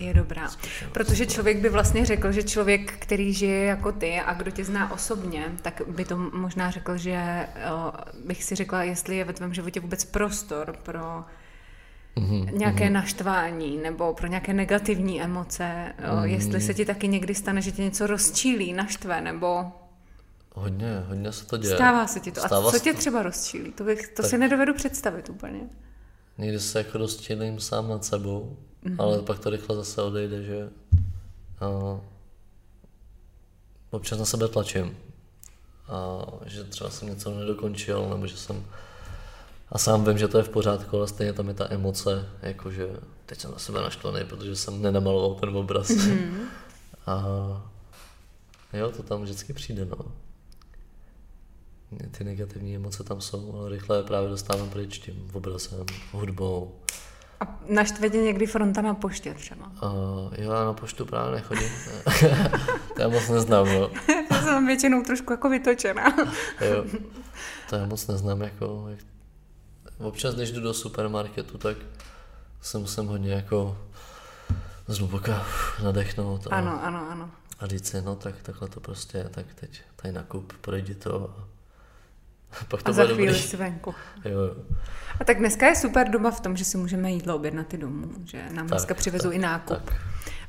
Je 0.00 0.14
dobrá. 0.14 0.48
Zkušenost. 0.48 0.92
Protože 0.94 1.26
člověk 1.26 1.58
by 1.58 1.68
vlastně 1.68 2.06
řekl, 2.06 2.32
že 2.32 2.42
člověk, 2.42 2.92
který 2.98 3.32
žije 3.32 3.64
jako 3.64 3.92
ty 3.92 4.20
a 4.20 4.34
kdo 4.34 4.50
tě 4.50 4.64
zná 4.64 4.92
osobně, 4.92 5.44
tak 5.62 5.82
by 5.88 6.04
to 6.04 6.16
možná 6.16 6.70
řekl, 6.70 6.96
že 6.96 7.46
o, 7.74 7.92
bych 8.26 8.44
si 8.44 8.54
řekla, 8.54 8.82
jestli 8.82 9.16
je 9.16 9.24
ve 9.24 9.32
tvém 9.32 9.54
životě 9.54 9.80
vůbec 9.80 10.04
prostor 10.04 10.76
pro 10.82 11.24
Mhm, 12.16 12.58
nějaké 12.58 12.90
naštvání 12.90 13.76
nebo 13.78 14.14
pro 14.14 14.26
nějaké 14.26 14.52
negativní 14.54 15.22
emoce, 15.22 15.92
o, 16.12 16.16
Mhm. 16.16 16.24
jestli 16.24 16.60
se 16.60 16.74
ti 16.74 16.84
taky 16.84 17.08
někdy 17.08 17.34
stane, 17.34 17.62
že 17.62 17.72
tě 17.72 17.82
něco 17.82 18.06
rozčílí, 18.06 18.72
naštve, 18.72 19.20
nebo 19.20 19.64
Hodně, 20.54 21.04
hodně 21.06 21.32
se 21.32 21.46
to 21.46 21.56
děje. 21.56 21.74
stává 21.74 22.06
se 22.06 22.20
ti 22.20 22.32
to. 22.32 22.44
A 22.44 22.46
Stává 22.46 22.70
co 22.70 22.76
se 22.78 22.84
tě 22.84 22.92
třeba 22.94 23.22
rozčílí? 23.22 23.72
To, 23.72 23.84
bych, 23.84 24.08
to 24.08 24.22
Tak. 24.22 24.30
si 24.30 24.38
nedovedu 24.38 24.74
představit 24.74 25.28
úplně. 25.28 25.60
Někdy 26.38 26.60
se 26.60 26.78
jako 26.78 26.98
rozčílím 26.98 27.60
sám 27.60 27.88
nad 27.88 28.04
sebou, 28.04 28.56
mm-hmm. 28.84 28.96
ale 28.98 29.22
pak 29.22 29.38
to 29.38 29.50
rychle 29.50 29.76
zase 29.76 30.02
odejde, 30.02 30.42
že 30.42 30.68
a, 31.60 32.00
občas 33.90 34.18
na 34.18 34.24
sebe 34.24 34.48
tlačím. 34.48 34.96
A 35.88 36.22
že 36.46 36.64
třeba 36.64 36.90
jsem 36.90 37.08
něco 37.08 37.38
nedokončil, 37.38 38.08
nebo 38.08 38.26
že 38.26 38.36
jsem 38.36 38.64
a 39.72 39.78
sám 39.78 40.04
vím, 40.04 40.18
že 40.18 40.28
to 40.28 40.38
je 40.38 40.44
v 40.44 40.48
pořádku, 40.48 40.96
ale 40.96 41.08
stejně 41.08 41.32
tam 41.32 41.48
je 41.48 41.54
ta 41.54 41.72
emoce, 41.72 42.28
jakože 42.42 42.88
teď 43.26 43.40
jsem 43.40 43.52
na 43.52 43.58
sebe 43.58 43.80
naštvaný, 43.80 44.24
protože 44.24 44.56
jsem 44.56 44.82
nenamaloval 44.82 45.34
ten 45.34 45.56
obraz. 45.56 45.88
Mm-hmm. 45.88 46.44
A 47.06 47.22
jo, 48.72 48.90
to 48.96 49.02
tam 49.02 49.22
vždycky 49.22 49.52
přijde, 49.52 49.84
no. 49.84 49.96
Ty 52.10 52.24
negativní 52.24 52.76
emoce 52.76 53.04
tam 53.04 53.20
jsou, 53.20 53.54
ale 53.54 53.68
rychle 53.68 53.96
je 53.96 54.02
právě 54.02 54.28
dostávám 54.28 54.70
pryč 54.70 54.98
tím 54.98 55.30
obrazem, 55.32 55.86
hudbou. 56.12 56.74
A 57.40 57.58
naštve 57.68 58.10
tě 58.10 58.18
někdy 58.18 58.46
fronta 58.46 58.80
na 58.82 58.94
poště 58.94 59.34
třeba. 59.34 59.66
Uh, 59.66 60.34
jo, 60.38 60.52
já 60.52 60.64
na 60.64 60.72
poštu 60.72 61.06
právě 61.06 61.34
nechodím. 61.34 61.68
to 62.96 63.02
já 63.02 63.08
moc 63.08 63.28
neznám, 63.28 63.66
no. 63.66 63.90
Já 64.30 64.42
jsem 64.42 64.66
většinou 64.66 65.02
trošku 65.02 65.32
jako 65.32 65.48
vytočená. 65.48 66.16
Jo. 66.60 66.84
To 67.70 67.76
já 67.76 67.86
moc 67.86 68.06
neznám, 68.06 68.40
jako... 68.40 68.86
Jak... 68.90 69.00
Občas, 69.98 70.34
když 70.34 70.50
jdu 70.52 70.60
do 70.60 70.74
supermarketu, 70.74 71.58
tak 71.58 71.76
se 72.60 72.78
musím 72.78 73.06
hodně 73.06 73.32
jako 73.32 73.78
zhluboka 74.86 75.46
nadechnout 75.82 76.46
a, 76.46 76.56
Ano, 76.56 76.84
ano, 76.84 77.06
ano. 77.10 77.30
a 77.58 77.66
říct 77.66 77.86
si, 77.88 78.02
no 78.02 78.16
tak 78.16 78.34
takhle 78.42 78.68
to 78.68 78.80
prostě 78.80 79.28
tak 79.30 79.46
teď 79.54 79.82
tady 79.96 80.14
nakup, 80.14 80.52
projdi 80.60 80.94
to 80.94 81.30
a 81.38 81.44
pak 82.68 82.82
to 82.82 82.90
A 82.90 82.92
za 82.92 83.04
chvíli 83.04 83.26
dobrý. 83.26 83.42
si 83.42 83.56
venku. 83.56 83.94
Jo, 84.24 84.38
jo. 84.40 84.54
A 85.20 85.24
tak 85.24 85.38
dneska 85.38 85.66
je 85.66 85.76
super 85.76 86.08
doba 86.10 86.30
v 86.30 86.40
tom, 86.40 86.56
že 86.56 86.64
si 86.64 86.76
můžeme 86.78 87.10
jídlo 87.12 87.34
objednat 87.36 87.74
i 87.74 87.78
domů, 87.78 88.08
že 88.24 88.42
nám 88.50 88.66
dneska 88.66 88.94
přivezou 88.94 89.28
tak, 89.28 89.36
i 89.36 89.38
nákup. 89.38 89.82
tak. 89.84 89.94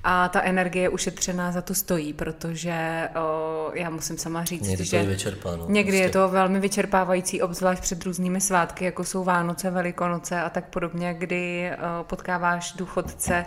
A 0.04 0.30
ta 0.30 0.42
energie 0.42 0.90
ušetřená 0.90 1.52
za 1.52 1.62
to 1.62 1.76
stojí, 1.76 2.14
protože 2.14 3.10
o, 3.16 3.72
já 3.74 3.90
musím 3.90 4.18
sama 4.18 4.44
říct, 4.46 4.62
Někdy 4.68 4.78
to 4.78 4.84
že 4.84 4.98
je 4.98 5.06
vyčerpáno. 5.06 5.66
někdy 5.70 5.98
je 5.98 6.04
prostě. 6.04 6.20
to 6.20 6.30
velmi 6.30 6.60
vyčerpávající, 6.60 7.42
obzvlášť 7.42 7.82
před 7.82 8.04
různými 8.04 8.42
svátky, 8.42 8.86
jako 8.86 9.04
jsou 9.04 9.24
Vánoce, 9.24 9.70
Velikonoce 9.72 10.42
a 10.42 10.50
tak 10.50 10.70
podobně, 10.70 11.14
kdy 11.14 11.72
o, 12.00 12.04
potkáváš 12.04 12.72
důchodce 12.74 13.46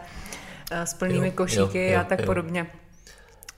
eh, 0.71 0.87
s 0.87 0.95
plnými 0.95 1.27
Jo, 1.27 1.33
košíky 1.37 1.87
jo, 1.87 1.93
jo, 1.95 2.01
a 2.01 2.05
tak 2.05 2.21
jo. 2.21 2.27
podobně. 2.27 2.67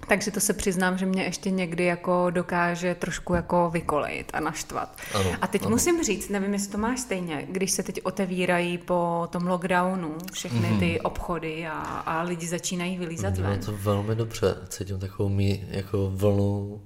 Takže 0.09 0.30
to 0.30 0.40
se 0.40 0.52
přiznám, 0.52 0.98
že 0.98 1.07
mě 1.07 1.22
ještě 1.22 1.50
někdy 1.50 1.84
jako 1.84 2.30
dokáže 2.30 2.94
trošku 2.94 3.34
jako 3.34 3.70
vykolejit 3.70 4.30
a 4.34 4.40
naštvat. 4.40 4.96
Ano, 5.14 5.30
a 5.40 5.46
teď 5.46 5.62
ano. 5.62 5.70
musím 5.70 6.02
říct, 6.04 6.28
nevím, 6.28 6.52
jestli 6.52 6.72
to 6.72 6.78
máš 6.78 7.00
stejně, 7.00 7.46
když 7.50 7.70
se 7.70 7.82
teď 7.82 8.00
otevírají 8.04 8.78
po 8.78 9.28
tom 9.32 9.46
lockdownu 9.46 10.16
všechny 10.32 10.76
ty 10.78 11.00
obchody 11.00 11.66
a, 11.66 11.72
a 11.80 12.22
lidi 12.22 12.46
začínají 12.46 12.98
vylízat 12.98 13.34
Dělá 13.34 13.50
ven. 13.50 13.61
to 13.61 13.72
velmi 13.76 14.14
dobře. 14.14 14.57
Cítím 14.68 14.98
takovou 14.98 15.28
mí, 15.28 15.64
jako 15.70 16.11
vlnu 16.14 16.80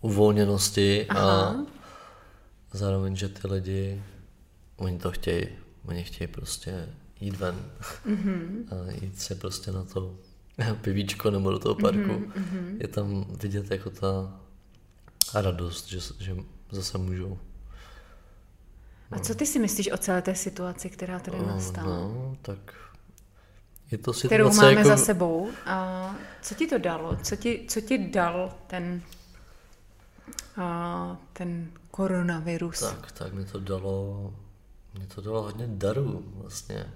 uvolněnosti 0.00 1.06
Aha. 1.08 1.48
a 1.48 2.76
zároveň, 2.76 3.16
že 3.16 3.28
ty 3.28 3.48
lidi, 3.48 4.02
oni 4.76 4.98
to 4.98 5.10
chtějí. 5.10 5.46
Oni 5.84 6.04
chtějí 6.04 6.28
prostě 6.28 6.88
jít 7.20 7.36
ven 7.36 7.54
Mhm. 8.06 8.68
a 8.70 8.90
jít 9.04 9.20
si 9.20 9.34
prostě 9.34 9.72
na 9.72 9.84
to 9.84 10.14
pivíčko 10.80 11.30
nebo 11.30 11.50
do 11.50 11.58
toho 11.58 11.74
parku. 11.74 12.12
Mhm, 12.36 12.76
Je 12.80 12.88
tam 12.88 13.24
vidět 13.42 13.70
jako 13.70 13.90
ta 13.90 14.40
radost, 15.34 15.88
že, 15.88 15.98
že 16.18 16.36
zase 16.70 16.98
můžou. 16.98 17.38
A 19.10 19.18
co 19.18 19.34
ty 19.34 19.46
si 19.46 19.58
myslíš 19.58 19.90
o 19.92 19.96
celé 19.96 20.22
té 20.22 20.34
situaci, 20.34 20.90
která 20.90 21.18
tady 21.18 21.38
No, 21.38 21.46
nastala? 21.46 21.88
No, 21.88 22.36
tak 22.42 22.74
je 23.90 23.98
to 23.98 24.12
situace 24.12 24.26
kterou 24.26 24.52
máme 24.54 24.72
jako... 24.72 24.88
za 24.88 24.96
sebou. 24.96 25.50
A 25.66 26.14
co 26.42 26.54
ti 26.54 26.66
to 26.66 26.78
dalo? 26.78 27.16
Co 27.22 27.36
ti, 27.36 27.66
co 27.68 27.80
ti 27.80 27.98
dal 27.98 28.54
ten, 28.66 29.02
a, 30.56 31.16
ten 31.32 31.70
koronavirus? 31.90 32.80
Tak, 32.80 33.12
tak 33.12 33.32
mi 33.32 33.44
to 33.44 33.60
dalo, 33.60 34.34
mě 34.94 35.06
to 35.06 35.20
dalo 35.20 35.42
hodně 35.42 35.66
darů 35.66 36.24
vlastně. 36.34 36.92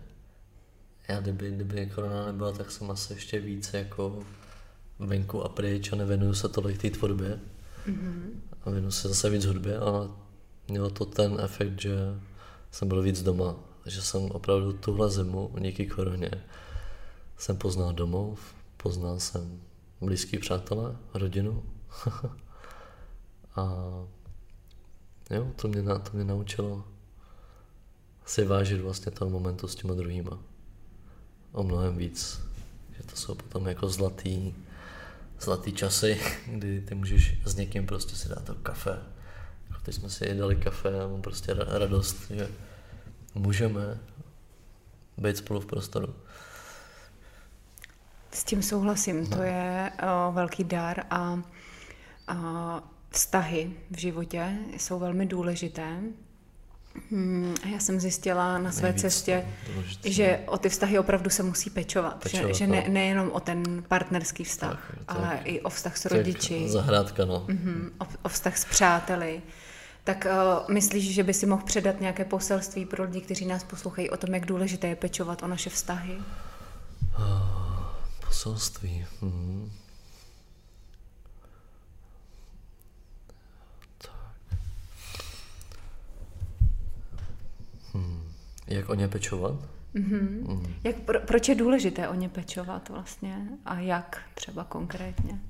Já 1.09 1.21
kdyby, 1.21 1.51
kdyby 1.51 1.87
korona 1.95 2.27
nebyla, 2.27 2.53
tak 2.53 2.71
jsem 2.71 2.91
asi 2.91 3.13
ještě 3.13 3.41
víc 3.41 3.73
jako 3.73 4.23
venku 4.99 5.43
a 5.43 5.49
pryč 5.49 5.93
a 5.93 5.97
nevěnuju 5.97 6.35
se 6.35 6.49
tolik 6.49 6.83
té 6.83 6.91
tvorbě. 6.91 7.41
Mm-hmm. 7.87 8.31
A 8.65 8.71
věnuju 8.71 8.93
se 8.93 9.09
zase 9.09 9.31
víc 9.31 9.45
hudbě, 9.45 9.79
ale 9.79 10.09
mělo 10.69 10.91
to 10.91 11.05
ten 11.05 11.37
efekt, 11.41 11.81
že 11.81 11.97
jsem 12.71 12.89
byl 12.89 13.03
víc 13.03 13.23
doma. 13.23 13.57
Takže 13.85 14.03
jsem 14.03 14.23
opravdu 14.23 14.73
tuhle 14.73 15.11
zimu 15.11 15.55
díky 15.61 15.87
koroně 15.87 16.31
jsem 17.37 17.57
poznal 17.57 17.93
domov, 17.93 18.55
poznal 18.77 19.21
jsem 19.21 19.61
blízký 20.01 20.39
přátelé, 20.39 20.97
rodinu. 21.15 21.63
a 23.57 23.63
jo, 25.31 25.53
to 25.57 25.69
mě, 25.69 25.83
to 25.83 26.11
mě 26.13 26.25
naučilo 26.25 26.85
si 28.27 28.45
vážit 28.45 28.81
vlastně 28.81 29.13
toho 29.13 29.31
momentu 29.31 29.69
s 29.69 29.75
těma 29.75 29.95
druhýma. 29.95 30.39
O 31.57 31.63
mnohem 31.63 31.97
víc. 31.97 32.41
Že 32.97 33.03
to 33.03 33.17
jsou 33.17 33.35
potom 33.35 33.69
jako 33.69 33.89
zlatý, 33.89 34.55
zlatý 35.41 35.73
časy, 35.73 36.21
kdy 36.47 36.81
ty 36.81 36.95
můžeš 36.95 37.39
s 37.45 37.55
někým 37.55 37.87
prostě 37.87 38.17
si 38.17 38.29
dát 38.29 38.45
to 38.45 38.55
kafe. 38.55 38.99
Jako 39.69 39.81
teď 39.83 39.95
jsme 39.95 40.11
si 40.11 40.35
dali 40.35 40.57
kafe 40.57 41.01
a 41.01 41.09
mám 41.09 41.23
prostě 41.23 41.53
ra- 41.53 41.79
radost, 41.79 42.31
že 42.31 42.49
můžeme 43.35 43.99
být 45.19 45.37
spolu 45.37 45.61
v 45.61 45.67
prostoru. 45.67 46.15
S 48.33 48.45
tím 48.45 48.63
souhlasím, 48.63 49.27
to 49.27 49.43
je 49.43 49.93
uh, 50.03 50.35
velký 50.35 50.65
dar 50.65 51.05
a 51.11 51.33
uh, 51.33 51.41
vztahy 53.11 53.73
v 53.91 53.99
životě 53.99 54.59
jsou 54.77 54.99
velmi 54.99 55.27
důležité. 55.27 56.01
Hmm, 57.11 57.55
a 57.65 57.67
já 57.69 57.79
jsem 57.79 58.01
zjistila 58.01 58.59
na 58.59 58.73
své 58.73 58.83
Nejvíc 58.83 59.01
cestě, 59.01 59.47
důležité. 59.75 60.11
že 60.11 60.41
o 60.47 60.59
ty 60.59 60.69
vztahy 60.69 60.99
opravdu 60.99 61.31
se 61.31 61.43
musí 61.43 61.71
pečovat. 61.71 62.23
Pečovat, 62.23 62.49
že 62.49 62.55
že 62.55 62.67
ne, 62.67 62.85
no. 62.87 62.93
nejenom 62.95 63.31
o 63.31 63.41
ten 63.41 63.83
partnerský 63.89 64.45
vztah, 64.45 64.93
Tak, 64.97 65.17
ale 65.17 65.29
tak. 65.29 65.41
i 65.45 65.61
o 65.61 65.69
vztah 65.71 65.97
s 65.97 66.05
rodiči. 66.05 66.69
Zahrádka, 66.69 67.25
no. 67.25 67.45
Mhm, 67.49 67.91
o, 68.01 68.07
o 68.23 68.29
vztah 68.29 68.59
s 68.59 68.65
přáteli. 68.65 69.43
Tak 70.05 70.27
uh, 70.67 70.75
myslíš, 70.75 71.15
že 71.15 71.23
by 71.23 71.35
si 71.35 71.47
mohl 71.47 71.63
předat 71.65 72.01
nějaké 72.01 72.25
poselství 72.25 72.85
pro 72.87 73.05
lidi, 73.05 73.21
kteří 73.21 73.47
nás 73.47 73.65
poslouchají 73.65 74.11
o 74.11 74.17
tom, 74.17 74.35
jak 74.35 74.47
důležité 74.47 74.87
je 74.89 74.97
pečovat 74.97 75.43
o 75.43 75.47
naše 75.47 75.71
vztahy? 75.71 76.19
Poselství. 78.27 79.07
Mhm. 79.23 79.71
Jak 88.67 88.89
o 88.89 88.95
ně 88.95 89.09
pečovat? 89.09 89.69
Mm-hmm. 89.95 90.71
Jak, 90.85 90.97
pro, 90.97 91.21
proč 91.21 91.49
je 91.49 91.55
důležité 91.55 92.09
o 92.09 92.15
ně 92.15 92.29
pečovat 92.29 92.89
vlastně 92.89 93.49
a 93.65 93.81
jak 93.81 94.23
třeba 94.35 94.65
konkrétně? 94.65 95.41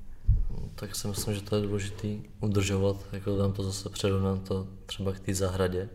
Tak 0.75 0.95
si 0.95 1.07
myslím, 1.07 1.35
že 1.35 1.41
to 1.41 1.55
je 1.55 1.61
důležité 1.61 2.07
udržovat, 2.39 2.97
jako 3.11 3.37
dám 3.37 3.53
to 3.53 3.63
zase 3.63 3.89
přirovnám 3.89 4.39
to 4.39 4.67
třeba 4.85 5.13
k 5.13 5.19
té 5.19 5.33
zahradě, 5.33 5.89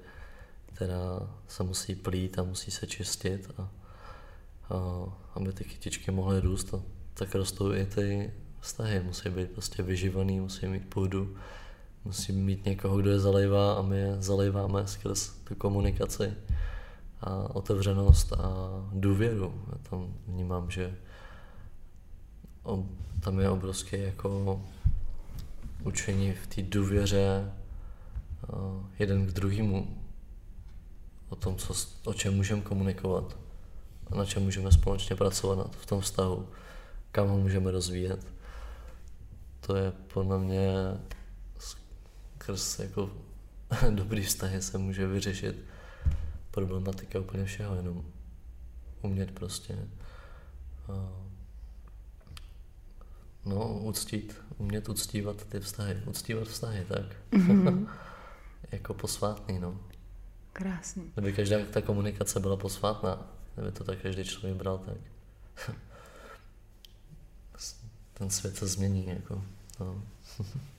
která 0.67 1.29
se 1.49 1.63
musí 1.63 1.95
plít 1.95 2.39
a 2.39 2.43
musí 2.43 2.71
se 2.71 2.87
čistit 2.87 3.51
a, 3.59 3.63
a 4.71 5.05
aby 5.35 5.53
ty 5.53 5.65
kytičky 5.65 6.11
mohly 6.11 6.41
růst, 6.41 6.75
a 6.75 6.83
tak 7.15 7.35
rostou 7.35 7.73
i 7.73 7.87
ty 7.87 8.33
vztahy, 8.61 9.03
musí 9.05 9.29
být 9.29 9.51
prostě 9.51 9.83
vyživaný, 9.83 10.41
musí 10.41 10.67
mít 10.67 10.89
půdu, 10.89 11.37
musí 12.05 12.33
mít 12.33 12.65
někoho, 12.65 12.97
kdo 12.97 13.11
je 13.11 13.19
zalejvá 13.19 13.75
a 13.75 13.83
my 13.83 13.99
je 13.99 14.17
zalejváme 14.19 14.87
skrz 14.87 15.29
tu 15.29 15.55
komunikaci 15.55 16.35
a 17.23 17.55
otevřenost 17.55 18.33
a 18.33 18.49
důvěru. 18.93 19.63
Já 19.73 19.79
tam 19.91 20.15
vnímám, 20.27 20.71
že 20.71 20.95
ob, 22.63 22.87
tam 23.21 23.41
je 23.41 23.51
obrovské 23.51 23.97
jako 23.97 24.63
učení 25.85 26.33
v 26.33 26.47
té 26.47 26.63
důvěře 26.63 27.53
jeden 28.99 29.27
k 29.27 29.31
druhému. 29.31 29.99
O 31.29 31.37
tom, 31.37 31.57
co, 31.57 31.75
o 32.05 32.15
čem 32.15 32.37
můžeme 32.37 32.63
komunikovat 32.63 33.37
a 34.11 34.15
na 34.15 34.25
čem 34.25 34.43
můžeme 34.43 34.73
společně 34.73 35.17
pracovat 35.17 35.77
v 35.77 35.87
tom 35.87 36.01
vztahu, 36.01 36.49
kam 37.13 37.29
ho 37.29 37.39
můžeme 37.39 37.71
rozvíjet. 37.71 38.27
To 39.61 39.77
je 39.77 39.93
podle 40.15 40.39
mě 40.39 40.73
skrz 41.59 42.79
jako 42.79 43.11
dobrý 43.91 44.23
vztahy 44.23 44.63
se 44.63 44.79
může 44.79 45.07
vyřešit 45.07 45.72
problematika 46.53 47.21
úplně 47.21 47.45
všeho, 47.45 47.75
jenom 47.75 48.05
umět 49.03 49.31
prostě 49.31 49.89
uh, 50.89 51.33
No, 53.45 53.79
uctít, 53.79 54.41
umět 54.59 54.89
uctívat 54.89 55.45
ty 55.45 55.61
vztahy. 55.61 56.03
Uctívat 56.07 56.49
vztahy, 56.49 56.87
tak. 56.89 57.07
Mm-hmm. 57.33 57.89
jako 58.73 58.95
posvátný, 58.95 59.59
no. 59.59 59.81
Krásný. 60.53 61.11
Kdyby 61.15 61.33
každá 61.33 61.57
ta 61.71 61.83
komunikace 61.83 62.41
byla 62.41 62.57
posvátná, 62.57 63.27
kdyby 63.55 63.73
to 63.73 63.85
tak 63.85 63.99
každý 63.99 64.25
člověk 64.25 64.57
bral, 64.57 64.79
tak 64.79 64.97
ten 68.15 68.31
svět 68.31 68.57
se 68.57 68.67
změní, 68.67 69.07
jako. 69.07 69.45
No. 69.81 70.03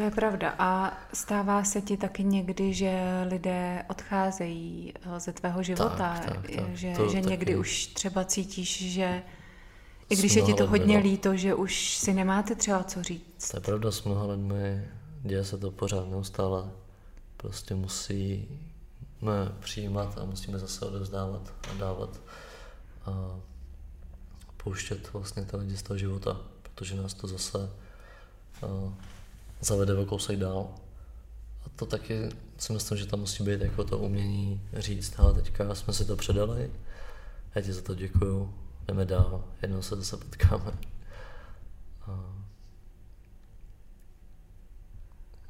To 0.00 0.04
je 0.04 0.10
pravda. 0.10 0.54
A 0.58 0.98
stává 1.12 1.64
se 1.64 1.80
ti 1.80 1.96
taky 1.96 2.24
někdy, 2.24 2.74
že 2.74 3.00
lidé 3.28 3.84
odcházejí 3.90 4.94
eh, 5.16 5.20
ze 5.20 5.32
tvého 5.32 5.62
života, 5.62 6.20
tak, 6.24 6.50
tak. 6.50 6.76
že, 6.76 6.92
To 6.96 7.08
že 7.08 7.14
taky. 7.14 7.30
někdy 7.30 7.56
už 7.56 7.86
třeba 7.86 8.24
cítíš, 8.24 8.92
že 8.92 9.22
i 10.10 10.16
když 10.16 10.34
je 10.34 10.42
ti 10.42 10.54
to 10.54 10.62
lidmi, 10.62 10.78
hodně 10.78 10.96
no. 10.96 11.02
líto, 11.02 11.36
že 11.36 11.54
už 11.54 11.96
si 11.96 12.14
nemáte 12.14 12.54
třeba 12.54 12.84
co 12.84 13.02
říct. 13.02 13.50
To 13.50 13.56
je 13.56 13.60
pravda 13.60 13.90
s 13.90 14.04
mnoha 14.04 14.26
lidmi, 14.26 14.88
děje 15.22 15.44
se 15.44 15.58
to 15.58 15.70
pořád 15.70 16.10
neustále. 16.10 16.70
Prostě 17.36 17.74
musí 17.74 18.48
ne, 19.22 19.52
přijímat 19.60 20.18
a 20.18 20.24
musíme 20.24 20.58
zase 20.58 20.86
odevzdávat 20.86 21.52
a 21.70 21.74
dávat 21.78 22.20
a 23.06 23.36
pouštět 24.56 25.12
vlastně 25.12 25.44
ty 25.44 25.56
lidi 25.56 25.76
z 25.76 25.82
toho 25.82 25.98
života, 25.98 26.40
protože 26.62 26.96
nás 26.96 27.14
to 27.14 27.26
zase 27.26 27.70
a, 28.62 28.92
zavede 29.60 29.94
o 29.94 30.06
kousek 30.06 30.38
dál. 30.38 30.68
A 31.66 31.68
to 31.76 31.86
taky 31.86 32.28
si 32.58 32.72
myslím, 32.72 32.98
že 32.98 33.06
tam 33.06 33.20
musí 33.20 33.44
být 33.44 33.60
jako 33.60 33.84
to 33.84 33.98
umění 33.98 34.60
říct, 34.72 35.14
ale 35.18 35.32
teďka 35.32 35.74
jsme 35.74 35.92
si 35.92 36.04
to 36.04 36.16
předali, 36.16 36.70
já 37.54 37.62
ti 37.62 37.72
za 37.72 37.82
to 37.82 37.94
děkuju, 37.94 38.54
jdeme 38.86 39.04
dál, 39.04 39.44
jednou 39.62 39.82
se 39.82 39.96
zase 39.96 40.16
potkáme. 40.16 40.72
A 42.02 42.40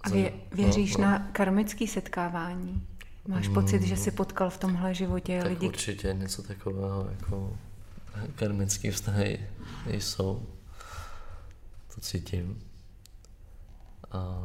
A 0.02 0.08
vě, 0.08 0.32
věříš 0.52 0.96
no, 0.96 1.04
no. 1.04 1.10
na 1.10 1.18
karmické 1.18 1.86
setkávání? 1.86 2.86
Máš 3.28 3.48
pocit, 3.48 3.82
že 3.82 3.96
jsi 3.96 4.10
potkal 4.10 4.50
v 4.50 4.58
tomhle 4.58 4.94
životě 4.94 5.38
Tak 5.42 5.48
lidi, 5.48 5.68
určitě 5.68 6.14
něco 6.14 6.42
takového 6.42 7.10
jako 7.20 7.56
karmické 8.34 8.90
vztahy 8.90 9.40
jsou. 9.86 10.46
To 11.94 12.00
cítím. 12.00 12.62
A 14.12 14.44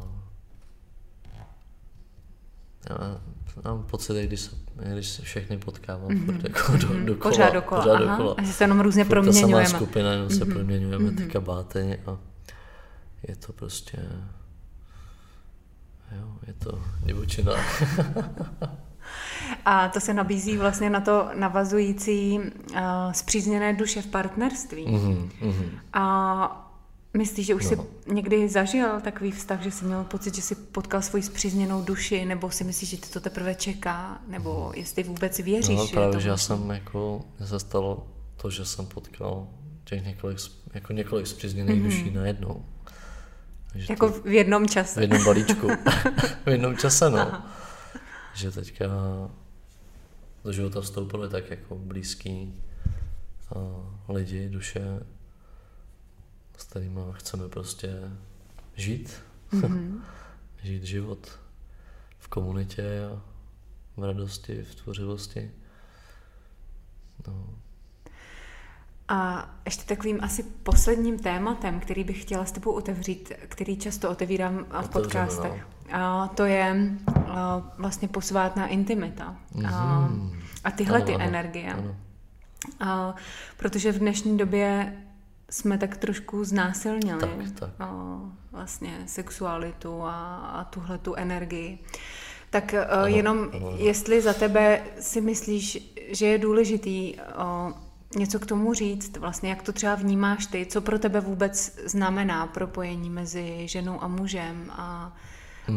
já 3.64 3.70
mám 3.74 3.82
pocit, 3.82 4.26
když 4.26 4.40
se, 4.40 4.50
když 4.94 5.08
se 5.08 5.22
všechny 5.22 5.58
potkávám 5.58 6.08
mm-hmm. 6.08 6.24
furt 6.24 6.44
jako 6.48 6.76
do, 6.76 6.94
Mhm. 6.94 7.06
dokola. 7.06 7.30
Pořád 7.34 7.50
dokola, 7.54 7.82
Pořád 7.82 7.94
aha. 8.02 8.16
dokola. 8.16 8.34
A 8.38 8.42
že 8.42 8.52
se 8.52 8.64
jenom 8.64 8.80
různě 8.80 9.04
Furt 9.04 9.14
ta 9.16 9.20
proměňujeme. 9.22 9.66
samá 9.66 9.78
skupina, 9.78 10.12
jenom 10.12 10.30
se 10.30 10.44
Mhm. 10.44 10.54
proměňujeme 10.54 11.04
Mhm. 11.04 11.16
ty 11.16 11.26
kabáty 11.26 12.00
a 12.06 12.18
je 13.28 13.36
to 13.36 13.52
prostě... 13.52 13.98
Jo, 16.18 16.28
je 16.46 16.52
to 16.52 16.82
divočina. 17.04 17.52
A 19.64 19.88
to 19.88 20.00
se 20.00 20.14
nabízí 20.14 20.56
vlastně 20.56 20.90
na 20.90 21.00
to 21.00 21.28
navazující 21.34 22.38
uh, 22.38 22.78
zpřízněné 23.12 23.72
duše 23.72 24.02
v 24.02 24.06
partnerství. 24.06 24.86
Mhm, 24.90 25.30
mhm. 25.40 25.70
A 25.92 26.65
myslíš, 27.16 27.46
že 27.46 27.54
už 27.54 27.62
No. 27.64 27.68
jsi 27.70 27.78
někdy 28.12 28.48
zažil 28.48 29.00
takový 29.00 29.30
vztah, 29.30 29.62
že 29.62 29.70
jsi 29.70 29.84
měl 29.84 30.04
pocit, 30.04 30.34
že 30.34 30.42
jsi 30.42 30.54
potkal 30.54 31.02
svoji 31.02 31.22
zpřízněnou 31.22 31.82
duši, 31.82 32.24
nebo 32.24 32.50
si 32.50 32.64
myslíš, 32.64 32.90
že 32.90 32.96
to 32.96 33.20
teprve 33.20 33.54
čeká, 33.54 34.20
nebo 34.28 34.72
jestli 34.76 35.02
vůbec 35.02 35.38
věříš? 35.38 35.76
No 35.76 35.86
že 35.86 35.92
právě, 35.92 36.12
to 36.12 36.20
že 36.20 36.28
já 36.28 36.32
vlastně- 36.34 36.56
jsem 36.56 36.70
jako, 36.70 37.24
mně 37.38 37.46
se 37.46 37.60
stalo 37.60 38.06
to, 38.36 38.50
že 38.50 38.64
jsem 38.64 38.86
potkal 38.86 39.48
těch 39.84 40.04
několik, 40.06 40.38
jako 40.74 40.92
několik 40.92 41.26
zpřízněných 41.26 41.80
Mhm. 41.82 41.84
duší 41.90 42.10
najednou. 42.10 42.64
Takže 43.72 43.92
Jako 43.92 44.10
to, 44.10 44.20
v 44.22 44.26
jednom 44.32 44.68
čase. 44.68 45.00
v 45.00 45.02
jednom 45.02 45.24
balíčku. 45.24 45.68
v 46.46 46.48
jednom 46.48 46.76
čase, 46.76 47.10
no. 47.10 47.18
Aha. 47.18 47.50
Že 48.34 48.50
teďka 48.50 48.86
do 50.44 50.52
života 50.52 50.80
vstoupili 50.80 51.28
tak 51.28 51.50
jako 51.50 51.74
blízký 51.74 52.62
a 53.54 53.58
lidi, 54.12 54.48
duše, 54.48 55.00
s 56.56 56.64
kterými 56.64 57.00
chceme 57.12 57.48
prostě 57.48 57.90
žít. 58.74 59.22
Mhm. 59.52 60.02
žít 60.62 60.84
život 60.84 61.38
v 62.18 62.28
komunitě 62.28 63.04
a 63.04 63.20
v 63.96 64.04
radosti, 64.04 64.62
v 64.62 64.74
tvořivosti. 64.74 65.50
No, 67.26 67.46
A 69.08 69.50
ještě 69.64 69.84
takovým 69.84 70.18
asi 70.24 70.42
posledním 70.42 71.18
tématem, 71.18 71.80
který 71.80 72.04
bych 72.04 72.22
chtěla 72.22 72.44
s 72.44 72.52
tebou 72.52 72.72
otevřít, 72.72 73.32
který 73.48 73.76
často 73.76 74.10
otevírám 74.10 74.54
v 74.56 74.58
Otevřeme, 74.60 74.86
podcastech, 74.92 75.66
a 75.92 76.28
to 76.28 76.44
je 76.44 76.90
a, 77.26 77.62
vlastně 77.78 78.08
posvátná 78.08 78.66
intimita. 78.66 79.36
A, 79.66 80.00
Mhm. 80.00 80.42
a 80.64 80.70
tyhle 80.70 80.96
Ano, 80.96 81.06
ty 81.06 81.14
ano, 81.14 81.24
energie. 81.24 81.72
Ano. 81.72 81.96
A, 82.80 83.14
protože 83.56 83.92
v 83.92 83.98
dnešní 83.98 84.38
době 84.38 84.96
jsme 85.50 85.78
tak 85.78 85.96
trošku 85.96 86.44
znásilnili 86.44 87.20
Tak, 87.20 87.30
tak. 87.58 87.70
A, 87.78 88.18
vlastně 88.52 89.02
sexualitu 89.06 90.02
a, 90.02 90.36
a 90.36 90.64
tuhle 90.64 90.98
tu 90.98 91.14
energii. 91.14 91.78
Tak 92.50 92.74
a, 92.74 92.84
Ano, 92.84 93.06
jenom, 93.06 93.50
ano, 93.52 93.74
jestli 93.76 94.22
za 94.22 94.32
tebe 94.32 94.82
si 95.00 95.20
myslíš, 95.20 95.94
že 96.08 96.26
je 96.26 96.38
důležitý 96.38 97.16
a, 97.20 97.72
něco 98.16 98.38
k 98.38 98.46
tomu 98.46 98.74
říct, 98.74 99.16
vlastně 99.16 99.50
jak 99.50 99.62
to 99.62 99.72
třeba 99.72 99.94
vnímáš 99.94 100.46
ty, 100.46 100.66
co 100.66 100.80
pro 100.80 100.98
tebe 100.98 101.20
vůbec 101.20 101.78
znamená 101.84 102.46
propojení 102.46 103.10
mezi 103.10 103.68
ženou 103.68 104.02
a 104.02 104.08
mužem 104.08 104.70
a, 104.70 105.16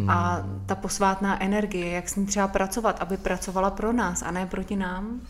a 0.07 0.35
Hmm. 0.35 0.63
ta 0.65 0.75
posvátná 0.75 1.43
energie, 1.43 1.89
jak 1.89 2.09
s 2.09 2.15
ní 2.15 2.25
třeba 2.25 2.47
pracovat, 2.47 3.01
aby 3.01 3.17
pracovala 3.17 3.71
pro 3.71 3.93
nás 3.93 4.21
a 4.21 4.31
ne 4.31 4.45
proti 4.45 4.75
nám? 4.75 5.21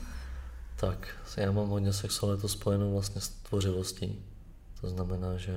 Tak, 0.76 1.08
já 1.38 1.52
mám 1.52 1.68
hodně 1.68 1.94
sexualitu 1.94 2.48
spojenou 2.48 2.94
vlastně 2.94 3.22
s 3.22 3.30
tvořivostí. 3.30 4.26
To 4.82 4.90
znamená, 4.90 5.38
že 5.38 5.54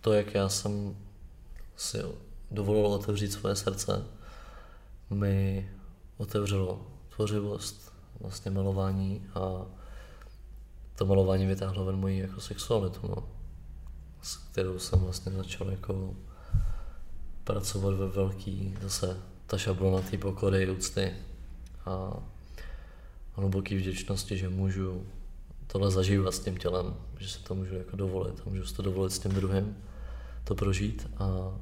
to, 0.00 0.12
jak 0.12 0.34
já 0.34 0.48
jsem 0.48 0.96
si 1.76 1.98
dovolil 2.50 2.86
otevřít 2.86 3.32
svoje 3.32 3.56
srdce, 3.56 4.04
mi 5.10 5.70
otevřelo 6.16 6.86
tvořivost, 7.16 7.92
vlastně 8.20 8.50
malování 8.50 9.26
a 9.34 9.66
to 10.96 11.06
malování 11.06 11.46
vytáhlo 11.46 11.84
ven 11.84 11.96
moji 11.96 12.18
jako 12.18 12.40
sexualitu, 12.40 13.08
no, 13.08 13.28
s 14.22 14.36
kterou 14.36 14.78
jsem 14.78 14.98
vlastně 14.98 15.32
začal 15.32 15.70
jako 15.70 16.14
pracovat 17.44 17.94
ve 17.94 18.08
velký, 18.08 18.76
zase 18.82 19.20
ta 19.46 19.58
šablona 19.58 20.00
té 20.00 20.18
pokory, 20.18 20.70
úcty 20.70 21.14
a 21.86 22.22
hluboký 23.32 23.76
vděčnosti, 23.76 24.38
že 24.38 24.48
můžu 24.48 25.06
tohle 25.66 25.90
zažívat 25.90 26.34
s 26.34 26.38
tím 26.38 26.56
tělem, 26.56 26.94
že 27.18 27.28
si 27.28 27.38
to 27.38 27.54
můžu 27.54 27.74
jako 27.74 27.96
dovolit 27.96 28.40
a 28.40 28.50
můžu 28.50 28.66
si 28.66 28.74
to 28.74 28.82
dovolit 28.82 29.12
s 29.12 29.18
tím 29.18 29.32
druhým 29.32 29.76
to 30.44 30.54
prožít 30.54 31.08
a 31.18 31.54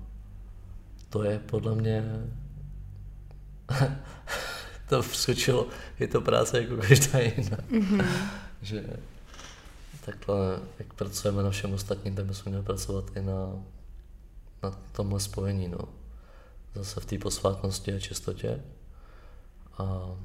to 1.09 1.23
je 1.25 1.39
podle 1.39 1.75
mě 1.75 2.05
to 4.89 5.03
vskočilo, 5.03 5.69
je 5.99 6.09
to 6.09 6.21
práce 6.21 6.63
jako 6.63 6.77
každá 6.77 7.19
jiná. 7.19 7.59
Mhm. 7.71 8.01
že 8.63 8.85
takhle, 10.05 10.61
jak 10.79 10.95
pracujeme 10.95 11.43
na 11.43 11.51
všem 11.51 11.73
ostatním, 11.73 12.15
tak 12.15 12.27
bychom 12.27 12.51
měli 12.51 12.65
pracovat 12.65 13.17
i 13.17 13.23
na, 13.23 13.63
na 14.63 14.79
tomhle 14.93 15.21
spojení, 15.21 15.69
no. 15.69 15.79
Zase 16.75 17.01
v 17.01 17.07
té 17.07 17.19
posvátnosti 17.19 17.93
a 17.93 17.99
čistotě. 17.99 18.63
A 19.79 20.17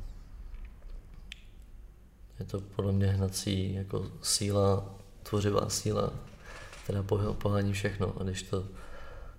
je 2.40 2.46
to 2.46 2.62
podle 2.62 2.92
mě 2.92 3.08
hnací 3.08 3.74
jako 3.74 4.12
síla, 4.22 4.96
tvořivá 5.24 5.70
síla, 5.70 6.14
která 6.84 7.04
poh- 7.04 7.34
pohání 7.34 7.74
všechno. 7.74 8.14
A 8.20 8.24
když 8.24 8.44
to 8.44 8.68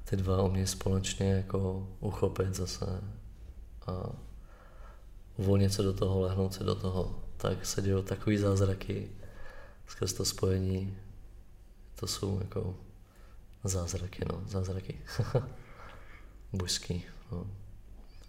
ty 0.04 0.16
dva 0.16 0.42
umí 0.42 0.66
společně 0.66 1.32
jako 1.32 1.88
uchopit 2.00 2.54
zase 2.54 3.00
a 3.86 4.10
uvolnit 5.36 5.72
se 5.72 5.82
do 5.82 5.92
toho, 5.92 6.20
lehnout 6.20 6.54
se 6.54 6.64
do 6.64 6.74
toho, 6.74 7.22
tak 7.36 7.66
se 7.66 7.82
dějou 7.82 8.02
takový 8.02 8.38
zázraky 8.38 9.10
skrz 9.86 10.12
to 10.12 10.24
spojení. 10.24 10.96
To 11.94 12.06
jsou 12.06 12.38
jako 12.40 12.76
zázraky, 13.64 14.24
no, 14.32 14.42
zázraky. 14.46 15.00
Božský, 16.52 17.04
no. 17.32 17.46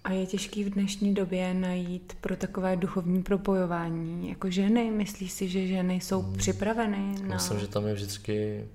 A 0.04 0.12
je 0.12 0.26
těžký 0.26 0.64
v 0.64 0.70
dnešní 0.70 1.14
době 1.14 1.54
najít 1.54 2.18
pro 2.22 2.36
takové 2.36 2.76
duchovní 2.76 3.24
propojování 3.24 4.30
jako 4.30 4.50
ženy? 4.50 4.92
Myslíš 4.92 5.32
si, 5.32 5.50
že 5.50 5.68
ženy 5.68 5.94
jsou 5.94 6.22
Hmm. 6.22 6.38
připraveny 6.38 7.22
na... 7.22 7.36
Myslím, 7.36 7.60
že 7.60 7.68
tam 7.68 7.88
je 7.88 7.94
vždycky 7.94 8.68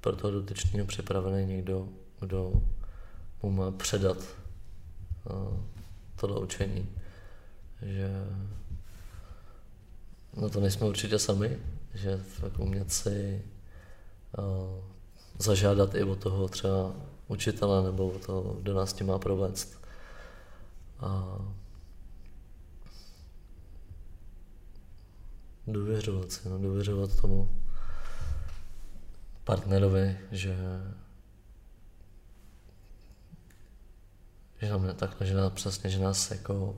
pro 0.00 0.16
toho 0.16 0.30
dotyčného 0.30 0.86
připravený 0.86 1.46
někdo, 1.46 1.88
kdo 2.20 2.52
mu 3.42 3.50
má 3.50 3.70
předat 3.70 4.16
uh, 4.16 5.60
tohle 6.16 6.40
učení. 6.40 6.88
Že 7.82 8.10
no 10.36 10.50
to 10.50 10.60
nejsme 10.60 10.86
určitě 10.86 11.18
sami, 11.18 11.58
že 11.94 12.16
fakt 12.16 12.58
umět 12.58 12.92
si 12.92 13.42
uh, 14.38 14.44
zažádat 15.38 15.94
i 15.94 16.02
od 16.02 16.18
toho 16.18 16.48
třeba 16.48 16.94
učitele 17.28 17.82
nebo 17.82 18.08
od 18.08 18.26
toho, 18.26 18.42
kdo 18.42 18.74
nás 18.74 18.92
tím 18.92 19.06
má 19.06 19.18
provést. 19.18 19.81
A 21.02 21.38
důvěřovat 25.66 26.32
si, 26.32 26.48
no, 26.48 26.58
důvěřovat 26.58 27.20
tomu 27.20 27.62
partnerovi, 29.44 30.18
že 30.30 30.56
že 34.62 34.70
nám 34.70 34.94
takhle, 34.94 35.26
že 35.26 35.34
nás 35.34 35.52
přesně, 35.52 35.90
že 35.90 35.98
nás 35.98 36.30
jako 36.30 36.76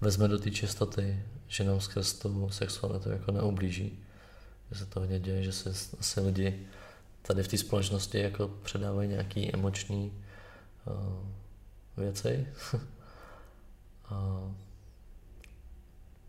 vezme 0.00 0.28
do 0.28 0.38
té 0.38 0.50
čistoty, 0.50 1.22
že 1.48 1.64
nám 1.64 1.80
skrz 1.80 2.12
tu 2.12 2.48
sexualitu 2.50 3.10
jako 3.10 3.32
neublíží. 3.32 3.98
Že 4.70 4.78
se 4.78 4.86
to 4.86 5.00
hodně 5.00 5.20
děje, 5.20 5.42
že 5.42 5.52
se 5.52 5.70
asi 6.00 6.20
lidi 6.20 6.66
tady 7.22 7.42
v 7.42 7.48
té 7.48 7.58
společnosti 7.58 8.18
jako 8.18 8.48
předávají 8.48 9.08
nějaký 9.08 9.54
emoční 9.54 10.22
uh, 10.86 11.28
věci. 11.96 12.46
A 14.08 14.40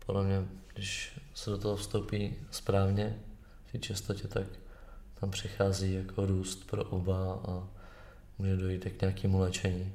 podle 0.06 0.24
mě, 0.24 0.44
když 0.74 1.20
se 1.34 1.50
do 1.50 1.58
toho 1.58 1.76
vstoupí 1.76 2.34
správně, 2.50 3.18
v 3.66 3.72
té 3.72 3.78
čistotě, 3.78 4.28
tak 4.28 4.46
tam 5.20 5.30
přichází 5.30 5.94
jako 5.94 6.26
růst 6.26 6.70
pro 6.70 6.84
oba 6.84 7.40
a 7.48 7.68
může 8.38 8.56
dojít 8.56 8.84
k 8.84 9.00
nějakému 9.00 9.38
léčení 9.38 9.92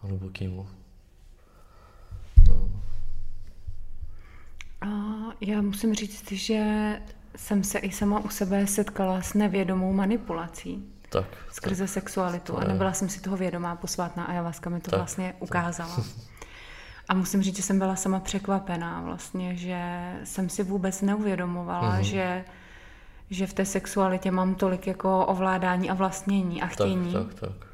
hlubokému. 0.00 0.68
No. 2.48 2.70
A 4.80 4.86
já 5.40 5.62
musím 5.62 5.94
říct, 5.94 6.32
že 6.32 6.62
jsem 7.36 7.64
se 7.64 7.78
i 7.78 7.92
sama 7.92 8.20
u 8.20 8.28
sebe 8.28 8.66
setkala 8.66 9.22
s 9.22 9.34
nevědomou 9.34 9.92
manipulací 9.92 10.84
Tak, 11.08 11.26
skrze 11.52 11.84
tak, 11.84 11.92
sexualitu 11.92 12.56
a 12.56 12.64
nebyla 12.64 12.92
jsem 12.92 13.08
si 13.08 13.20
toho 13.20 13.36
vědomá, 13.36 13.76
posvátná 13.76 14.24
ayahuasca 14.24 14.70
mi 14.70 14.80
to 14.80 14.90
Tak, 14.90 15.00
vlastně 15.00 15.34
tak. 15.38 15.40
A 17.10 17.14
musím 17.14 17.42
říct, 17.42 17.56
že 17.56 17.62
jsem 17.62 17.78
byla 17.78 17.96
sama 17.96 18.20
překvapená 18.20 19.00
vlastně, 19.00 19.56
že 19.56 20.12
jsem 20.24 20.48
si 20.48 20.62
vůbec 20.62 21.02
neuvědomovala, 21.02 21.94
Mhm. 21.94 22.02
že, 22.04 22.44
že 23.30 23.46
v 23.46 23.52
té 23.52 23.64
sexualitě 23.64 24.30
mám 24.30 24.54
tolik 24.54 24.86
jako 24.86 25.26
ovládání 25.26 25.90
a 25.90 25.94
vlastnění 25.94 26.62
a 26.62 26.66
tak, 26.66 26.72
chtění. 26.74 27.12
tak, 27.12 27.34
tak. 27.34 27.69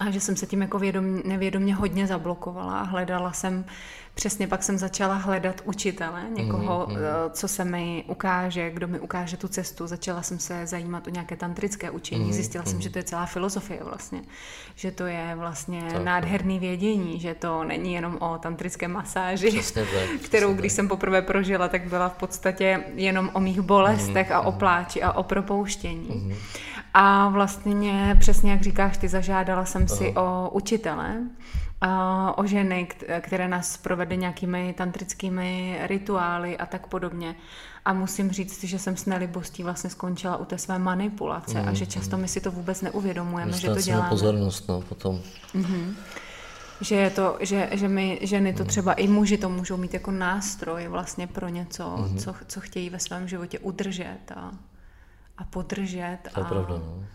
A 0.00 0.10
že 0.10 0.20
jsem 0.20 0.36
se 0.36 0.46
tím 0.46 0.62
jako 0.62 0.78
vědom, 0.78 1.22
nevědomě 1.24 1.74
hodně 1.74 2.06
zablokovala 2.06 2.80
a 2.80 2.82
hledala 2.82 3.32
jsem, 3.32 3.64
přesně 4.14 4.46
pak 4.46 4.62
jsem 4.62 4.78
začala 4.78 5.14
hledat 5.14 5.60
učitele, 5.64 6.22
někoho, 6.36 6.86
mm-hmm. 6.86 7.30
co 7.30 7.48
se 7.48 7.64
mi 7.64 8.04
ukáže, 8.08 8.70
kdo 8.70 8.88
mi 8.88 9.00
ukáže 9.00 9.36
tu 9.36 9.48
cestu. 9.48 9.86
Začala 9.86 10.22
jsem 10.22 10.38
se 10.38 10.66
zajímat 10.66 11.06
o 11.06 11.10
nějaké 11.10 11.36
tantrické 11.36 11.90
učení. 11.90 12.30
Mm-hmm. 12.30 12.32
Zjistila 12.34 12.64
mm-hmm. 12.64 12.68
jsem, 12.68 12.76
mhm. 12.76 12.82
že 12.82 12.90
to 12.90 12.98
je 12.98 13.02
celá 13.02 13.26
filozofie 13.26 13.80
vlastně. 13.84 14.22
Že 14.74 14.90
to 14.90 15.06
je 15.06 15.32
vlastně 15.36 15.82
tak, 15.92 16.04
nádherný 16.04 16.58
vědění, 16.58 17.20
že 17.20 17.34
to 17.34 17.64
není 17.64 17.94
jenom 17.94 18.18
o 18.20 18.38
tantrické 18.38 18.88
masáži, 18.88 19.48
přesně 19.48 19.82
tak, 19.82 20.20
kterou 20.24 20.54
když 20.54 20.72
tak. 20.72 20.76
jsem 20.76 20.88
poprvé 20.88 21.22
prožila, 21.22 21.68
tak 21.68 21.88
byla 21.88 22.08
v 22.08 22.16
podstatě 22.16 22.84
jenom 22.94 23.30
o 23.32 23.40
mých 23.40 23.60
bolestech 23.60 24.30
mm-hmm. 24.30 24.36
a 24.36 24.40
o 24.40 24.50
mhm. 24.50 24.58
pláči 24.58 25.02
a 25.02 25.12
o 25.12 25.22
propouštění. 25.22 26.08
Mm-hmm. 26.08 26.36
A 26.94 27.28
vlastně 27.28 28.16
přesně 28.20 28.50
jak 28.50 28.62
říkáš, 28.62 28.96
ty 28.96 29.08
zažádala 29.08 29.64
jsem 29.64 29.88
si 29.88 30.14
o 30.16 30.50
učitele, 30.52 31.16
o 32.36 32.46
ženy, 32.46 32.88
které 33.20 33.48
nás 33.48 33.76
provedly 33.76 34.16
nějakými 34.16 34.74
tantrickými 34.78 35.78
rituály 35.82 36.58
a 36.58 36.66
tak 36.66 36.86
podobně. 36.86 37.34
A 37.84 37.92
musím 37.92 38.30
říct, 38.30 38.64
že 38.64 38.78
jsem 38.78 38.96
s 38.96 39.06
nelibostí 39.06 39.62
vlastně 39.62 39.90
skončila 39.90 40.36
u 40.36 40.44
té 40.44 40.58
své 40.58 40.78
manipulace 40.78 41.62
mm, 41.62 41.68
a 41.68 41.72
že 41.72 41.86
často 41.86 42.16
mm. 42.16 42.22
my 42.22 42.28
si 42.28 42.40
to 42.40 42.50
vůbec 42.50 42.80
neuvědomujeme, 42.80 43.52
že 43.52 43.70
to 43.70 43.80
děláme. 43.80 44.08
pozornost 44.08 44.68
no, 44.68 44.80
potom. 44.80 45.20
Mm-hmm. 45.54 45.94
Že, 46.80 46.94
je 46.94 47.10
to, 47.10 47.36
že, 47.40 47.68
že 47.72 47.88
my 47.88 48.18
ženy 48.22 48.52
to 48.52 48.62
mm. 48.62 48.68
třeba 48.68 48.92
i 48.92 49.08
muži 49.08 49.38
to 49.38 49.48
můžou 49.48 49.76
mít 49.76 49.94
jako 49.94 50.10
nástroj 50.10 50.88
vlastně 50.88 51.26
pro 51.26 51.48
něco, 51.48 51.82
mm-hmm. 51.84 52.18
co, 52.18 52.34
co 52.46 52.60
chtějí 52.60 52.90
ve 52.90 52.98
svém 52.98 53.28
životě 53.28 53.58
udržet 53.58 54.32
a 54.36 54.50
a 55.36 55.44
podržet. 55.44 56.18
To 56.34 56.40
je 56.40 56.46
a... 56.46 56.48
pravda, 56.48 56.78
no. 56.78 57.06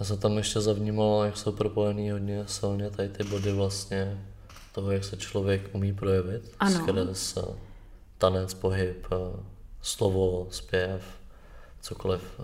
Já 0.00 0.06
jsem 0.06 0.18
tam 0.18 0.38
ještě 0.38 0.60
zavnímal, 0.60 1.24
jak 1.24 1.36
jsou 1.36 1.52
propojený 1.52 2.10
hodně 2.10 2.44
silně 2.46 2.90
tady 2.90 3.08
ty 3.08 3.24
body 3.24 3.52
vlastně 3.52 4.26
toho, 4.72 4.90
jak 4.90 5.04
se 5.04 5.16
člověk 5.16 5.74
umí 5.74 5.94
projevit. 5.94 6.54
Ano. 6.58 6.80
Skrz 6.80 7.38
tanec, 8.18 8.54
pohyb, 8.54 9.06
slovo, 9.80 10.48
zpěv, 10.50 11.02
cokoliv. 11.80 12.40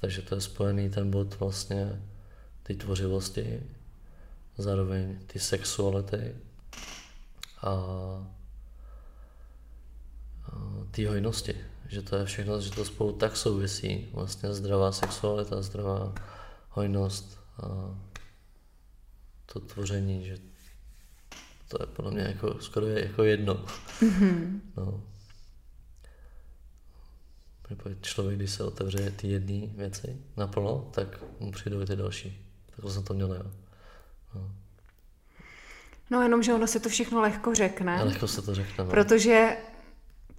Takže 0.00 0.22
to 0.22 0.34
je 0.34 0.40
spojený 0.40 0.90
ten 0.90 1.10
bod 1.10 1.40
vlastně 1.40 2.02
ty 2.62 2.74
tvořivosti, 2.74 3.62
zároveň 4.58 5.18
ty 5.26 5.38
sexuality 5.38 6.36
a, 7.62 7.70
a 7.70 7.80
ty 10.90 11.04
hojnosti 11.04 11.56
že 11.90 12.02
to 12.02 12.16
je 12.16 12.24
všechno, 12.24 12.60
že 12.60 12.70
to 12.70 12.84
spolu 12.84 13.12
tak 13.12 13.36
souvisí. 13.36 14.08
Vlastně 14.14 14.52
zdravá 14.52 14.92
sexualita, 14.92 15.62
zdravá 15.62 16.14
hojnost 16.68 17.40
a 17.62 17.98
to 19.46 19.60
tvoření, 19.60 20.24
že 20.24 20.38
to 21.68 21.82
je 21.82 21.86
podle 21.86 22.10
mě 22.10 22.22
jako, 22.22 22.60
skoro 22.60 22.86
je 22.86 23.04
jako 23.04 23.24
jedno. 23.24 23.54
Mm-hmm. 24.00 24.60
No. 24.76 25.02
Člověk, 28.00 28.38
když 28.38 28.50
se 28.50 28.64
otevře 28.64 29.10
ty 29.10 29.28
jedné 29.28 29.66
věci 29.66 30.16
naplno, 30.36 30.90
tak 30.94 31.20
mu 31.40 31.52
přijdou 31.52 31.80
i 31.80 31.86
ty 31.86 31.96
další. 31.96 32.46
Tak 32.76 32.92
jsem 32.92 33.02
to 33.02 33.14
měl 33.14 33.32
já. 33.34 33.42
No. 34.34 34.50
no 36.10 36.22
jenom, 36.22 36.42
že 36.42 36.54
ono 36.54 36.66
se 36.66 36.80
to 36.80 36.88
všechno 36.88 37.20
lehko 37.20 37.54
řekne. 37.54 38.00
A 38.00 38.04
lehko 38.04 38.28
se 38.28 38.42
to 38.42 38.54
řekne. 38.54 38.84
No. 38.84 38.90
Protože 38.90 39.56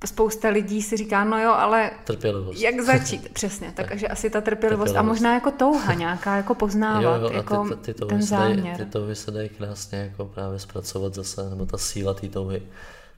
spousta 0.07 0.49
lidí 0.49 0.81
si 0.81 0.97
říká, 0.97 1.23
no 1.23 1.39
jo, 1.39 1.51
ale 1.51 1.91
trpělivost. 2.03 2.61
jak 2.61 2.81
začít? 2.81 3.29
Přesně, 3.33 3.71
tak, 3.75 3.89
takže 3.89 4.07
asi 4.07 4.29
ta 4.29 4.41
trpělivost, 4.41 4.89
trpělivost 4.89 4.95
a 4.95 5.01
možná 5.01 5.33
jako 5.33 5.51
touha 5.51 5.93
nějaká, 5.93 6.37
jako 6.37 6.55
poznávat, 6.55 7.03
jo, 7.21 7.29
jo, 7.29 7.29
jako 7.37 7.69
ty, 7.69 7.75
ty, 7.75 7.93
ty 7.93 8.05
ten 8.05 8.21
záměr. 8.21 8.77
Ty 8.77 8.85
touhy 8.85 9.15
se 9.15 9.31
dají 9.31 9.49
krásně 9.49 9.97
jako 9.97 10.25
právě 10.25 10.59
zpracovat 10.59 11.13
zase, 11.13 11.49
nebo 11.49 11.65
ta 11.65 11.77
síla 11.77 12.13
té 12.13 12.27
touhy, 12.27 12.63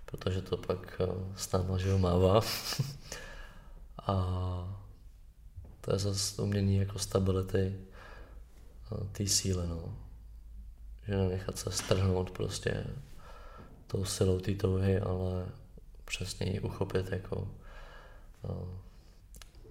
protože 0.05 0.41
to 0.41 0.57
pak 0.57 1.01
eh, 1.01 1.07
s 1.35 1.51
náma, 1.51 1.77
že 1.77 1.97
mává. 1.97 2.41
a 4.07 4.15
to 5.81 5.93
je 5.93 5.99
zase 5.99 6.41
umění 6.41 6.77
jako 6.77 6.99
stability 6.99 7.75
eh, 8.91 9.05
té 9.11 9.27
síly, 9.27 9.67
no. 9.67 9.95
Že 11.07 11.17
nenechat 11.17 11.57
se 11.57 11.71
strhnout 11.71 12.31
prostě 12.31 12.83
tou 13.87 14.05
silou 14.05 14.39
té 14.39 14.55
touhy, 14.55 14.99
ale 14.99 15.45
přesně 16.15 16.47
ji 16.51 16.59
uchopit 16.59 17.11
jako 17.11 17.47
no, 18.43 18.67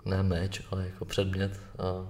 ne 0.05 0.22
meč, 0.22 0.62
ale 0.70 0.86
jako 0.86 1.05
předmět 1.05 1.61
a 1.78 2.09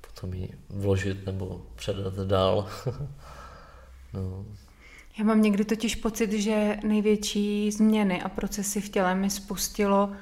potom 0.00 0.34
ji 0.34 0.58
vložit 0.68 1.26
nebo 1.26 1.66
předat 1.74 2.14
dál. 2.14 2.68
no. 4.12 4.44
Já 5.18 5.24
mám 5.24 5.42
někdy 5.42 5.64
totiž 5.64 5.94
pocit, 5.94 6.32
že 6.32 6.76
největší 6.84 7.72
změny 7.72 8.22
a 8.22 8.28
procesy 8.28 8.80
v 8.80 8.88
těle 8.88 9.14
mi 9.14 9.30
spustilo 9.30 10.12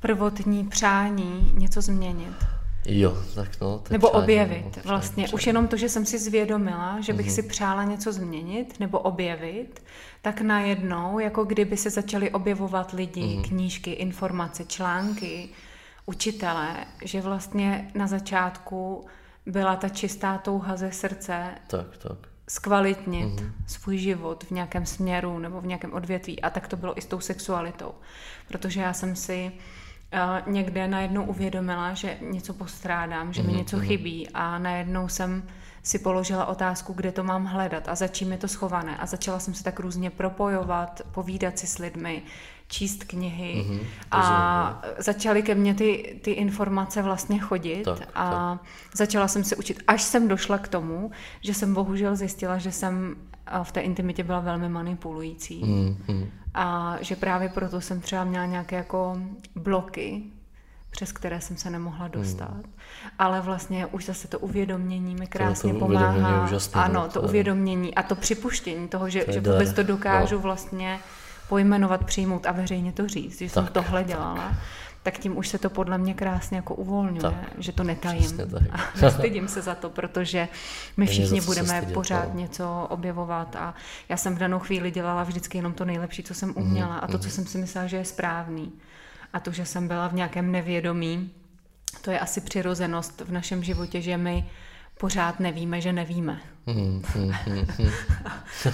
prvotní 0.00 0.68
přání 0.68 1.52
něco 1.54 1.80
změnit. 1.80 2.59
Jo, 2.84 3.22
tak 3.34 3.60
no. 3.60 3.82
Nebo 3.90 4.08
přání, 4.08 4.22
objevit. 4.24 4.64
No, 4.64 4.70
přání, 4.70 4.86
vlastně 4.86 5.24
přání. 5.24 5.34
už 5.34 5.46
jenom 5.46 5.68
to, 5.68 5.76
že 5.76 5.88
jsem 5.88 6.06
si 6.06 6.18
zvědomila, 6.18 7.00
že 7.00 7.12
bych 7.12 7.26
mm-hmm. 7.26 7.34
si 7.34 7.42
přála 7.42 7.84
něco 7.84 8.12
změnit 8.12 8.80
nebo 8.80 8.98
objevit, 8.98 9.82
tak 10.22 10.40
najednou, 10.40 11.18
jako 11.18 11.44
kdyby 11.44 11.76
se 11.76 11.90
začaly 11.90 12.30
objevovat 12.30 12.92
lidi, 12.92 13.20
mm-hmm. 13.20 13.48
knížky, 13.48 13.90
informace, 13.90 14.64
články, 14.64 15.48
učitelé, 16.06 16.76
že 17.04 17.20
vlastně 17.20 17.90
na 17.94 18.06
začátku 18.06 19.06
byla 19.46 19.76
ta 19.76 19.88
čistá 19.88 20.38
touha 20.38 20.76
ze 20.76 20.92
srdce 20.92 21.46
tak, 21.66 21.96
tak. 21.96 22.18
zkvalitnit 22.48 23.40
mm-hmm. 23.40 23.52
svůj 23.66 23.98
život 23.98 24.44
v 24.44 24.50
nějakém 24.50 24.86
směru 24.86 25.38
nebo 25.38 25.60
v 25.60 25.66
nějakém 25.66 25.92
odvětví. 25.92 26.42
A 26.42 26.50
tak 26.50 26.68
to 26.68 26.76
bylo 26.76 26.98
i 26.98 27.00
s 27.00 27.06
tou 27.06 27.20
sexualitou. 27.20 27.94
Protože 28.48 28.80
já 28.80 28.92
jsem 28.92 29.16
si 29.16 29.52
uh, 30.12 30.52
někde 30.52 30.88
najednou 30.88 31.24
uvědomila, 31.24 31.94
že 31.94 32.18
něco 32.20 32.54
postrádám, 32.54 33.32
že 33.32 33.42
mm-hmm. 33.42 33.46
mi 33.46 33.52
mhm, 33.52 33.58
něco 33.58 33.76
mm-hmm. 33.76 33.86
chybí 33.86 34.28
a 34.34 34.58
najednou 34.58 35.08
jsem 35.08 35.42
si 35.82 35.98
položila 35.98 36.46
otázku, 36.46 36.92
kde 36.92 37.12
to 37.12 37.24
mám 37.24 37.44
hledat 37.44 37.88
a 37.88 37.94
za 37.94 38.08
čím 38.08 38.32
je 38.32 38.38
to 38.38 38.48
schované. 38.48 38.96
A 38.96 39.06
začala 39.06 39.38
jsem 39.38 39.54
se 39.54 39.64
tak 39.64 39.80
různě 39.80 40.10
propojovat, 40.10 41.02
povídat 41.12 41.58
si 41.58 41.66
s 41.66 41.78
lidmi, 41.78 42.22
číst 42.70 43.04
knihy 43.04 43.54
mm-hmm, 43.54 43.80
a 44.10 44.82
začaly 44.98 45.42
ke 45.42 45.54
mně 45.54 45.74
ty, 45.74 46.20
ty 46.22 46.30
informace 46.30 47.02
vlastně 47.02 47.38
chodit 47.38 47.84
tak, 47.84 48.08
a 48.14 48.30
tak. 48.30 48.68
začala 48.94 49.28
jsem 49.28 49.44
se 49.44 49.56
učit, 49.56 49.82
až 49.86 50.02
jsem 50.02 50.28
došla 50.28 50.58
k 50.58 50.68
tomu, 50.68 51.10
že 51.40 51.54
jsem 51.54 51.74
bohužel 51.74 52.16
zjistila, 52.16 52.58
že 52.58 52.72
jsem 52.72 53.16
v 53.62 53.72
té 53.72 53.80
intimitě 53.80 54.24
byla 54.24 54.40
velmi 54.40 54.68
manipulující. 54.68 55.62
Mm-hmm. 55.64 56.26
A 56.54 56.96
že 57.00 57.16
právě 57.16 57.48
proto 57.48 57.80
jsem 57.80 58.00
třeba 58.00 58.24
měla 58.24 58.46
nějaké 58.46 58.76
jako 58.76 59.16
bloky, 59.54 60.22
přes 60.90 61.12
které 61.12 61.40
jsem 61.40 61.56
se 61.56 61.70
nemohla 61.70 62.04
hmm. 62.04 62.12
dostat. 62.12 62.50
Hmm. 62.50 62.72
Ale 63.18 63.40
vlastně 63.40 63.86
už 63.86 64.04
zase 64.04 64.28
to 64.28 64.38
uvědomění 64.38 65.14
mi 65.14 65.26
krásně 65.26 65.72
to, 65.72 65.78
to 65.78 65.86
pomáhá. 65.86 66.44
Úžasné, 66.44 66.82
ano, 66.82 67.02
to, 67.02 67.08
to 67.08 67.22
uvědomění 67.22 67.94
a 67.94 68.02
to 68.02 68.14
připuštění 68.14 68.88
toho, 68.88 69.10
že, 69.10 69.24
to 69.24 69.32
že 69.32 69.40
vůbec 69.40 69.72
to 69.72 69.82
dokážu 69.82 70.34
no. 70.34 70.40
vlastně 70.40 70.98
pojmenovat, 71.50 72.04
přijmout 72.04 72.46
a 72.46 72.52
veřejně 72.52 72.92
to 72.92 73.08
říct, 73.08 73.38
že 73.38 73.44
tak, 73.44 73.54
jsem 73.54 73.66
tohle 73.66 74.04
dělala. 74.04 74.34
Tak 74.34 74.56
tak 75.02 75.18
tím 75.18 75.38
už 75.38 75.48
se 75.48 75.58
to 75.58 75.70
podle 75.70 75.98
mě 75.98 76.14
krásně 76.14 76.56
jako 76.56 76.74
uvolňuje, 76.74 77.20
tak, 77.20 77.34
že 77.58 77.72
to 77.72 77.84
netajím. 77.84 78.40
A 78.72 78.78
nestydím 79.02 79.48
se 79.48 79.62
za 79.62 79.74
to, 79.74 79.90
protože 79.90 80.48
my 80.96 81.06
všichni 81.06 81.40
budeme 81.40 81.76
stydět, 81.76 81.94
pořád 81.94 82.34
no. 82.34 82.40
něco 82.40 82.86
objevovat 82.90 83.56
a 83.56 83.74
já 84.08 84.16
jsem 84.16 84.34
v 84.34 84.38
danou 84.38 84.58
chvíli 84.58 84.90
dělala 84.90 85.22
vždycky 85.22 85.58
jenom 85.58 85.72
to 85.72 85.84
nejlepší, 85.84 86.22
co 86.22 86.34
jsem 86.34 86.52
uměla 86.56 86.94
mm, 86.94 87.00
a 87.02 87.06
to, 87.06 87.18
co 87.18 87.24
mm. 87.24 87.30
jsem 87.30 87.46
si 87.46 87.58
myslela, 87.58 87.86
že 87.86 87.96
je 87.96 88.04
správný. 88.04 88.72
A 89.32 89.40
to, 89.40 89.52
že 89.52 89.66
jsem 89.66 89.88
byla 89.88 90.08
v 90.08 90.14
nějakém 90.14 90.52
nevědomí, 90.52 91.30
to 92.00 92.10
je 92.10 92.20
asi 92.20 92.40
přirozenost 92.40 93.20
v 93.20 93.32
našem 93.32 93.62
životě, 93.62 94.00
že 94.00 94.16
my 94.16 94.50
pořád 95.00 95.40
nevíme, 95.40 95.80
že 95.80 95.92
nevíme. 95.92 96.40
Mm, 96.66 97.02
mm, 97.16 97.32
mm, 97.48 97.66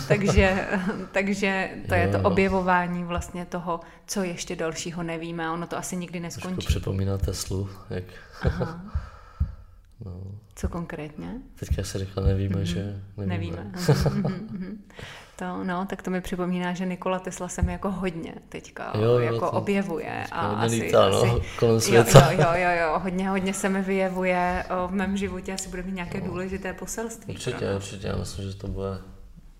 takže, 0.08 0.68
takže 1.12 1.70
to 1.88 1.94
jo, 1.94 2.00
je 2.00 2.08
to 2.08 2.20
objevování 2.20 3.04
vlastně 3.04 3.44
toho, 3.44 3.80
co 4.06 4.22
ještě 4.22 4.56
dalšího 4.56 5.02
nevíme 5.02 5.46
a 5.46 5.52
ono 5.52 5.66
to 5.66 5.78
asi 5.78 5.96
nikdy 5.96 6.20
neskončí. 6.20 6.54
Trošku 6.54 6.70
připomíná 6.70 7.18
Teslu, 7.18 7.68
jak... 7.90 8.04
Aha. 8.42 8.80
no. 10.04 10.22
Co 10.54 10.68
konkrétně? 10.68 11.34
Teďka 11.58 11.82
se 11.82 11.98
říkal, 11.98 12.24
nevíme, 12.24 12.56
mm-hmm. 12.56 12.62
že 12.62 13.02
nevíme. 13.16 13.64
Nevíme. 13.64 14.78
To, 15.36 15.64
no, 15.64 15.86
tak 15.86 16.02
to 16.02 16.10
mi 16.10 16.20
připomíná, 16.20 16.74
že 16.74 16.86
Nikola 16.86 17.18
Tesla 17.18 17.48
se 17.48 17.62
mi 17.62 17.72
jako 17.72 17.90
hodně 17.90 18.34
teďka 18.48 18.92
jo, 18.94 19.02
jo, 19.02 19.18
jako 19.18 19.38
to, 19.38 19.50
objevuje. 19.50 20.26
A 20.32 20.40
asi, 20.40 20.74
lítá, 20.74 21.08
no, 21.08 21.22
asi, 21.22 21.42
kolem 21.58 21.80
světa. 21.80 22.32
Jo, 22.32 22.38
jo, 22.40 22.48
jo, 22.54 22.70
jo, 22.80 22.98
hodně, 22.98 23.28
hodně 23.28 23.54
se 23.54 23.68
mi 23.68 23.82
vyjevuje 23.82 24.64
o, 24.70 24.88
v 24.88 24.92
mém 24.92 25.16
životě, 25.16 25.52
asi 25.52 25.68
bude 25.68 25.82
mít 25.82 25.94
nějaké 25.94 26.20
no. 26.20 26.26
důležité 26.26 26.72
poselství. 26.72 27.34
Určitě, 27.34 27.56
pro 27.66 27.76
určitě, 27.76 28.06
já 28.06 28.16
myslím, 28.16 28.50
že 28.50 28.56
to 28.56 28.68
bude 28.68 28.98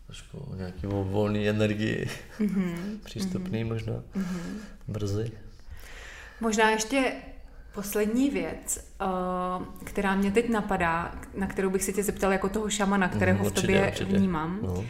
trošku 0.06 0.54
nějaký 0.56 0.86
volný 0.86 1.48
energii, 1.48 2.10
mm-hmm, 2.40 2.98
přístupný 3.04 3.64
mm-hmm, 3.64 3.68
možná, 3.68 3.92
mm-hmm. 3.92 4.58
brzy. 4.88 5.32
Možná 6.40 6.70
ještě 6.70 7.12
Poslední 7.76 8.30
věc, 8.30 8.94
eh, 9.00 9.04
která 9.84 10.14
mě 10.14 10.30
teď 10.30 10.48
napadá, 10.48 11.14
na 11.34 11.46
kterou 11.46 11.70
bych 11.70 11.82
se 11.84 11.92
tě 11.92 12.02
zeptal 12.02 12.32
jako 12.32 12.48
toho 12.48 12.70
šamana, 12.70 13.08
kterého 13.08 13.38
Mhm, 13.38 13.44
v 13.44 13.46
určitě, 13.46 13.66
tobě 13.66 13.86
určitě. 13.86 14.16
vnímám. 14.16 14.58
No. 14.62 14.84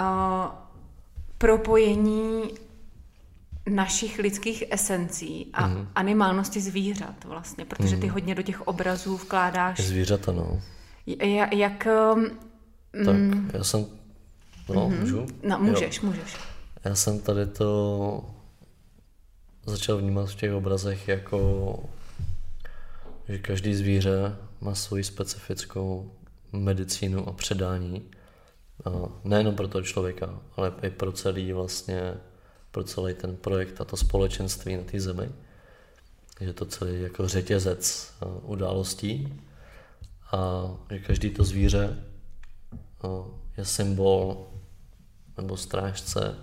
Uh, 0.00 0.46
propojení 1.38 2.42
našich 3.70 4.18
lidských 4.18 4.64
esencí 4.70 5.50
a 5.52 5.66
Mhm. 5.66 5.88
animálnosti 5.94 6.60
zvířat 6.60 7.24
vlastně, 7.24 7.64
protože 7.64 7.96
ty 7.96 8.08
hodně 8.08 8.34
do 8.34 8.42
těch 8.42 8.62
obrazů 8.68 9.16
vkládáš. 9.16 9.80
Zvířata, 9.80 10.32
no. 10.32 10.60
J- 11.06 11.48
jak... 11.58 11.86
um, 12.14 12.30
Tak, 13.04 13.16
já 13.54 13.64
jsem... 13.64 13.86
No, 14.74 14.88
můžu? 14.90 15.26
No, 15.42 15.56
Jo. 15.56 15.58
můžeš, 15.62 16.00
můžeš. 16.00 16.36
Já 16.84 16.94
jsem 16.94 17.20
tady 17.20 17.46
to 17.46 18.24
začal 19.66 19.96
vnímat 19.96 20.28
v 20.30 20.34
těch 20.34 20.52
obrazech 20.52 21.08
jako, 21.08 21.78
že 23.28 23.38
každý 23.38 23.74
zvíře 23.74 24.36
má 24.60 24.74
svoji 24.74 25.04
specifickou 25.04 26.12
medicínu 26.52 27.28
a 27.28 27.32
předání. 27.32 28.02
Nejenom 29.24 29.54
pro 29.54 29.68
toho 29.68 29.82
člověka, 29.82 30.40
ale 30.56 30.72
i 30.82 30.90
pro 30.90 31.12
celý 31.12 31.52
vlastně, 31.52 32.14
pro 32.70 32.84
celý 32.84 33.14
ten 33.14 33.36
projekt 33.36 33.80
a 33.80 33.84
to 33.84 33.96
společenství 33.96 34.76
na 34.76 34.82
té 34.82 35.00
zemi. 35.00 35.30
Je 36.40 36.52
to 36.52 36.64
celý 36.64 37.02
jako 37.02 37.28
řetězec 37.28 38.12
a, 38.20 38.26
událostí 38.26 39.42
a 40.32 40.64
že 40.90 40.98
každý 40.98 41.30
to 41.30 41.44
zvíře 41.44 42.04
a, 43.02 43.06
je 43.56 43.64
symbol 43.64 44.46
nebo 45.36 45.56
strážce 45.56 46.34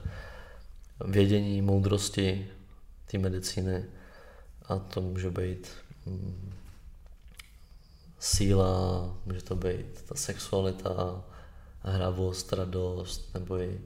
vědění, 1.05 1.61
moudrosti 1.61 2.47
té 3.11 3.17
medicíny 3.17 3.85
a 4.65 4.79
to 4.79 5.01
může 5.01 5.29
být 5.29 5.67
mm, 6.05 6.53
síla, 8.19 9.17
může 9.25 9.41
to 9.41 9.55
být 9.55 10.01
ta 10.05 10.15
sexualita, 10.15 11.23
hravost, 11.83 12.53
radost, 12.53 13.33
nebo 13.33 13.59
i, 13.59 13.81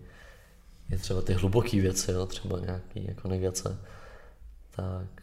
i 0.92 0.98
třeba 0.98 1.22
ty 1.22 1.34
hluboké 1.34 1.82
věci, 1.82 2.12
jo, 2.12 2.26
třeba 2.26 2.60
nějaký 2.60 3.06
jako 3.08 3.28
negace, 3.28 3.80
tak 4.76 5.22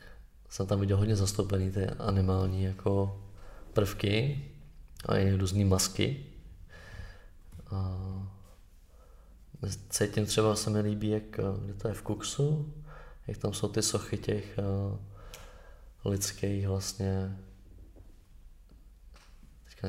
jsem 0.48 0.66
tam 0.66 0.80
viděl 0.80 0.96
hodně 0.96 1.16
zastoupený 1.16 1.70
ty 1.70 1.86
animální 1.86 2.62
jako 2.62 3.22
prvky 3.72 4.44
a 5.06 5.16
i 5.16 5.34
různé 5.34 5.64
masky. 5.64 6.26
A 7.70 7.98
cítím 9.90 10.26
třeba, 10.26 10.56
se 10.56 10.70
mi 10.70 10.80
líbí, 10.80 11.08
jak, 11.08 11.38
eh, 11.38 11.42
kde 11.64 11.74
to 11.74 11.88
je 11.88 11.94
v 11.94 12.02
Kuksu, 12.02 12.74
jak 13.26 13.38
tam 13.38 13.52
jsou 13.52 13.68
ty 13.68 13.82
sochy 13.82 14.18
těch 14.18 14.58
uh, 14.58 14.98
lidských 16.12 16.68
vlastně 16.68 17.36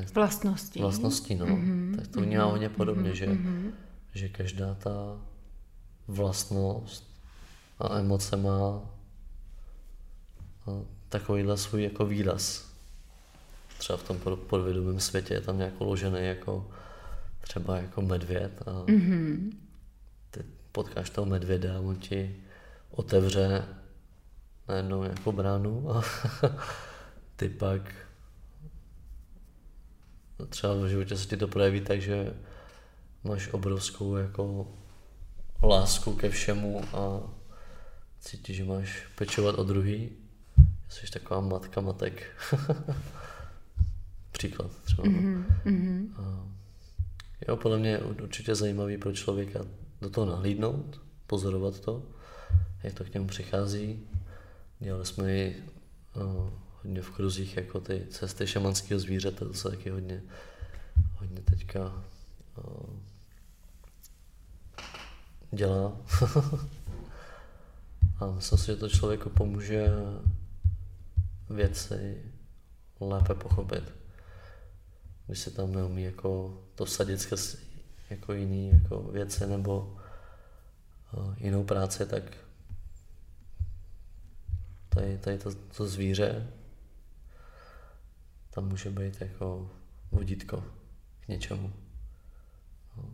nechci- 0.00 0.14
Vlastností. 0.14 0.80
vlastností, 0.80 1.34
no. 1.34 1.46
Mm-hmm, 1.46 1.96
tak 1.96 2.06
to 2.06 2.20
vnímám 2.20 2.50
hodně 2.50 2.68
podobně, 2.68 3.14
že, 3.14 3.26
mm-hmm. 3.26 3.70
že 4.14 4.28
každá 4.28 4.74
ta 4.74 5.20
vlastnost 6.08 7.20
a 7.78 7.98
emoce 7.98 8.36
má 8.36 8.82
takovýhle 11.08 11.56
svůj 11.56 11.82
jako 11.82 12.06
výraz. 12.06 12.72
Třeba 13.78 13.96
v 13.96 14.02
tom 14.02 14.18
pod- 14.18 14.40
podvědomém 14.40 15.00
světě 15.00 15.34
je 15.34 15.40
tam 15.40 15.58
nějak 15.58 15.80
uložený 15.80 16.26
jako 16.26 16.70
třeba 17.40 17.76
jako 17.76 18.02
medvěd 18.02 18.62
a 18.66 18.70
mm-hmm. 18.70 19.52
ty 20.30 20.44
potkáš 20.72 21.10
toho 21.10 21.26
medvěda 21.26 21.76
a 21.76 21.80
on 21.80 21.96
ti 21.96 22.36
otevře 22.90 23.64
najednou 24.68 25.02
jako 25.02 25.32
bránu 25.32 25.90
a 25.90 26.02
ty 27.36 27.48
pak 27.48 27.94
třeba 30.48 30.74
v 30.74 30.88
životě 30.88 31.16
se 31.16 31.28
ti 31.28 31.36
to 31.36 31.48
projeví 31.48 31.80
tak, 31.80 32.00
že 32.00 32.34
máš 33.24 33.48
obrovskou 33.52 34.16
jako 34.16 34.68
lásku 35.62 36.12
ke 36.12 36.30
všemu 36.30 36.82
a 36.92 37.20
cítíš, 38.20 38.56
že 38.56 38.64
máš 38.64 39.06
pečovat 39.14 39.58
o 39.58 39.64
druhý. 39.64 40.10
Jsi 40.88 41.10
taková 41.12 41.40
matka 41.40 41.80
matek. 41.80 42.22
Příklad 44.32 44.70
třeba. 44.84 45.08
Mm-hmm. 45.08 46.08
A 46.16 46.46
jo, 47.48 47.56
podle 47.56 47.78
mě 47.78 47.90
je 47.90 47.98
určitě 47.98 48.54
zajímavý 48.54 48.98
pro 48.98 49.12
člověka 49.12 49.60
do 50.00 50.10
toho 50.10 50.26
nahlídnout, 50.26 51.00
pozorovat 51.26 51.80
to, 51.80 52.02
jak 52.82 52.94
to 52.94 53.04
k 53.04 53.14
němu 53.14 53.26
přichází. 53.26 54.00
Dělali 54.78 55.06
jsme 55.06 55.36
i 55.36 55.56
uh, 56.16 56.50
hodně 56.86 57.02
v 57.02 57.10
kruzích 57.10 57.56
jako 57.56 57.80
ty 57.80 58.06
cesty 58.10 58.46
šamanského 58.46 59.00
zvířete, 59.00 59.44
to 59.44 59.54
se 59.54 59.70
taky 59.70 59.90
hodně, 59.90 60.22
hodně 61.18 61.42
teďka 61.42 62.04
uh, 62.56 62.96
dělá. 65.50 65.96
A 68.20 68.26
myslím 68.26 68.58
si, 68.58 68.66
že 68.66 68.76
to 68.76 68.88
člověku 68.88 69.30
pomůže 69.30 69.88
věci 71.50 72.22
lépe 73.00 73.34
pochopit. 73.34 73.94
Když 75.26 75.38
se 75.38 75.50
tam 75.50 75.72
neumí 75.72 76.02
jako 76.02 76.60
to 76.74 76.84
vsadit 76.84 77.20
skrz 77.20 77.56
jako 78.10 78.32
jiný 78.32 78.68
jako 78.68 79.02
věci 79.02 79.46
nebo 79.46 79.96
uh, 81.12 81.34
jinou 81.38 81.64
práci, 81.64 82.06
tak 82.06 82.22
tady, 84.88 85.18
tady 85.18 85.38
to, 85.38 85.54
to 85.54 85.86
zvíře 85.86 86.46
tam 88.56 88.68
může 88.68 88.90
být 88.90 89.20
jako 89.20 89.70
vodítko 90.12 90.64
k 91.20 91.28
něčemu. 91.28 91.72
No. 92.96 93.04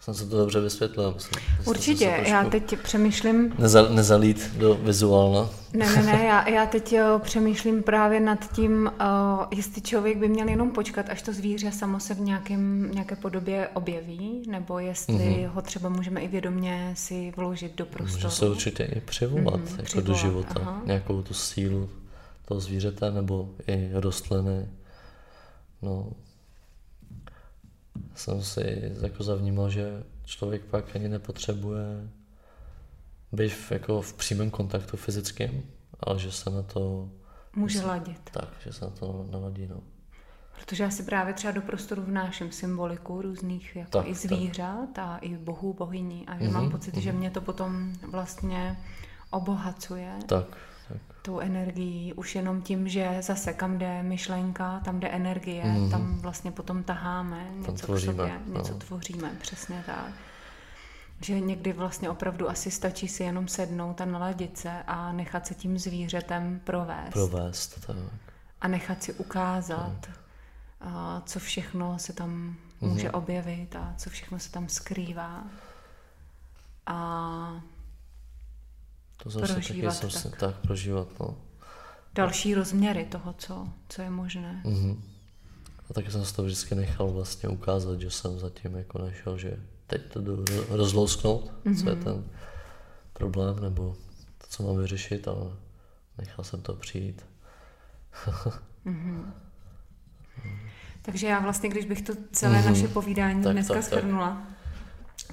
Jsem 0.00 0.14
se 0.14 0.26
to 0.28 0.38
dobře 0.38 0.60
vysvětlil. 0.60 1.12
Myslím, 1.14 1.42
myslím, 1.58 1.68
Určitě, 1.68 2.20
se 2.24 2.30
já 2.30 2.44
teď 2.44 2.78
přemýšlím, 2.82 3.54
Neza, 3.58 3.88
nezalít 3.88 4.54
do 4.58 4.74
vizuálna. 4.74 5.50
ne, 5.72 5.86
ne, 5.96 6.02
ne, 6.02 6.24
já, 6.24 6.48
já 6.48 6.66
teď 6.76 6.92
jo, 6.92 7.20
přemýšlím 7.24 7.82
právě 7.82 8.20
nad 8.20 8.52
tím, 8.52 8.90
uh, 9.00 9.44
jestli 9.56 9.80
člověk 9.80 10.18
by 10.18 10.28
měl 10.28 10.48
jenom 10.48 10.70
počkat, 10.70 11.10
až 11.10 11.22
to 11.22 11.32
zvíře 11.32 11.72
samo 11.72 12.00
se 12.00 12.14
v 12.14 12.20
nějakém, 12.20 12.90
nějaké 12.92 13.16
podobě 13.16 13.68
objeví, 13.68 14.42
nebo 14.50 14.78
jestli 14.78 15.14
mm-hmm. 15.14 15.46
ho 15.48 15.62
třeba 15.62 15.88
můžeme 15.88 16.20
i 16.20 16.28
vědomě 16.28 16.92
si 16.96 17.32
vložit 17.36 17.76
do 17.76 17.86
prostoru. 17.86 18.22
Může 18.24 18.30
se 18.36 18.48
určitě 18.48 18.84
i 18.84 19.00
přivolat, 19.00 19.60
Mhm, 19.60 19.78
jako 19.78 20.00
do 20.00 20.14
přivolat, 20.14 20.20
života. 20.20 20.60
aha. 20.60 20.82
Nějakou 20.86 21.22
tu 21.22 21.34
sílu 21.34 21.88
toho 22.46 22.60
zvířete 22.60 23.10
nebo 23.10 23.54
i 23.66 23.90
rostliny. 23.92 24.68
No, 25.82 26.12
jsem 28.14 28.42
si 28.42 28.92
jako 29.02 29.22
zavnímal, 29.22 29.70
že 29.70 30.04
člověk 30.24 30.62
pak 30.64 30.96
ani 30.96 31.08
nepotřebuje 31.08 32.08
být 33.32 33.48
v, 33.52 33.72
jako 33.72 34.02
v 34.02 34.12
přímém 34.12 34.50
kontaktu 34.50 34.96
fyzickém, 34.96 35.62
ale 36.00 36.18
že 36.18 36.32
se 36.32 36.50
na 36.50 36.62
to 36.62 37.10
Může 37.56 37.82
ladit. 37.82 38.30
tak, 38.32 38.48
že 38.64 38.72
se 38.72 38.84
na 38.84 38.90
to 38.90 39.26
naladí. 39.30 39.66
No. 39.66 39.80
Protože 40.60 40.82
já 40.84 40.90
si 40.90 41.02
právě 41.02 41.34
třeba 41.34 41.52
do 41.52 41.62
prostoru 41.62 42.02
vnáším 42.02 42.52
symboliku 42.52 43.22
různých 43.22 43.76
jako 43.76 43.90
Tak, 43.90 44.06
i 44.06 44.12
tak. 44.12 44.16
zvířat 44.20 44.98
a 44.98 45.16
i 45.18 45.36
bohů, 45.36 45.72
bohyní 45.74 46.26
a 46.26 46.38
že 46.38 46.44
Mhm, 46.44 46.52
mám 46.52 46.70
pocit, 46.70 46.96
že 46.96 47.12
mě 47.12 47.30
to 47.30 47.40
potom 47.40 47.92
vlastně 48.10 48.78
obohacuje 49.30 50.12
Tak, 50.26 50.56
tak. 50.88 50.98
tou 51.22 51.38
energií, 51.40 52.12
už 52.12 52.34
jenom 52.34 52.62
tím, 52.62 52.88
že 52.88 53.16
zase 53.20 53.52
kam 53.52 53.78
jde 53.78 54.02
myšlenka, 54.02 54.80
tam 54.84 55.00
jde 55.00 55.08
energie, 55.08 55.64
mm-hmm. 55.64 55.90
tam 55.90 56.18
vlastně 56.18 56.50
potom 56.52 56.82
taháme 56.82 57.50
něco 57.56 57.70
Mhm. 57.70 57.76
tvoříme, 57.78 58.12
k 58.12 58.16
sobě, 58.16 58.40
něco 58.58 58.72
no. 58.72 58.78
tvoříme, 58.78 59.30
přesně 59.40 59.82
tak. 59.86 60.12
Že 61.20 61.40
někdy 61.40 61.72
vlastně 61.72 62.10
opravdu 62.10 62.50
asi 62.50 62.70
stačí 62.70 63.08
si 63.08 63.22
jenom 63.22 63.48
sednout 63.48 64.00
a 64.00 64.04
naladit 64.04 64.58
se 64.58 64.82
a 64.86 65.12
nechat 65.12 65.46
se 65.46 65.54
tím 65.54 65.78
zvířetem 65.78 66.60
provést. 66.64 67.12
Provést, 67.12 67.86
tak. 67.86 67.96
a 68.60 68.68
nechat 68.68 69.02
si 69.02 69.12
ukázat, 69.12 70.06
a 70.80 71.22
co 71.26 71.38
všechno 71.40 71.98
se 71.98 72.12
tam 72.12 72.56
může 72.80 73.10
objevit 73.10 73.76
a 73.76 73.94
co 73.96 74.10
všechno 74.10 74.38
se 74.38 74.50
tam 74.50 74.68
skrývá. 74.68 75.44
A 76.86 77.60
To 79.16 79.30
jsem 79.30 79.46
se 79.46 79.54
taky 79.54 79.66
Prožívat 79.66 79.90
jsem 79.92 80.10
se, 80.10 80.30
tak. 80.30 80.38
tak 80.40 80.56
prožívat, 80.56 81.08
no. 81.20 81.36
další 82.14 82.54
rozměry 82.54 83.04
toho, 83.04 83.34
co, 83.38 83.68
co 83.88 84.02
je 84.02 84.10
možné. 84.10 84.60
Mhm. 84.64 85.02
A 85.90 85.94
taky 85.94 86.10
jsem 86.10 86.24
se 86.24 86.34
to 86.36 86.42
vždycky 86.42 86.74
nechal 86.74 87.08
vlastně 87.08 87.48
ukázat, 87.48 88.00
že 88.00 88.10
jsem 88.10 88.38
zatím 88.38 88.74
jako 88.76 88.98
našel, 88.98 89.38
že 89.38 89.56
teď 89.86 90.02
to 90.12 90.20
jdu 90.20 90.36
ro- 90.36 90.64
rozlousknout, 90.68 91.52
mm-hmm. 91.64 91.82
co 91.84 91.90
je 91.90 91.96
ten 91.96 92.24
problém, 93.12 93.60
nebo 93.60 93.96
to, 94.38 94.46
co 94.48 94.62
mám 94.62 94.76
vyřešit, 94.78 95.28
ale 95.28 95.50
nechal 96.18 96.44
jsem 96.44 96.62
to 96.62 96.74
přijít. 96.74 97.24
Takže 101.02 101.26
já 101.26 101.38
vlastně, 101.40 101.68
když 101.68 101.84
bych 101.84 102.02
to 102.02 102.12
celé 102.32 102.58
Mhm. 102.58 102.66
naše 102.68 102.88
povídání 102.88 103.42
Tak, 103.42 103.52
dneska 103.52 103.74
tak, 103.74 103.84
tak. 103.88 103.92
shrnula, 104.02 104.42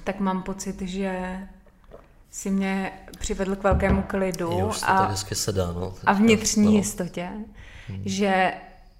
tak 0.04 0.20
mám 0.20 0.42
pocit, 0.42 0.82
že 0.82 1.38
si 2.34 2.50
mě 2.50 2.92
přivedl 3.18 3.56
k 3.56 3.62
velkému 3.62 4.02
klidu 4.02 4.50
Jo, 4.58 4.72
a, 4.82 4.98
tak 4.98 5.10
hezky 5.10 5.34
se 5.34 5.52
dá, 5.52 5.72
no. 5.72 5.94
a 6.04 6.12
vnitřní 6.12 6.64
no. 6.64 6.70
jistotě, 6.70 7.28
že 8.04 8.54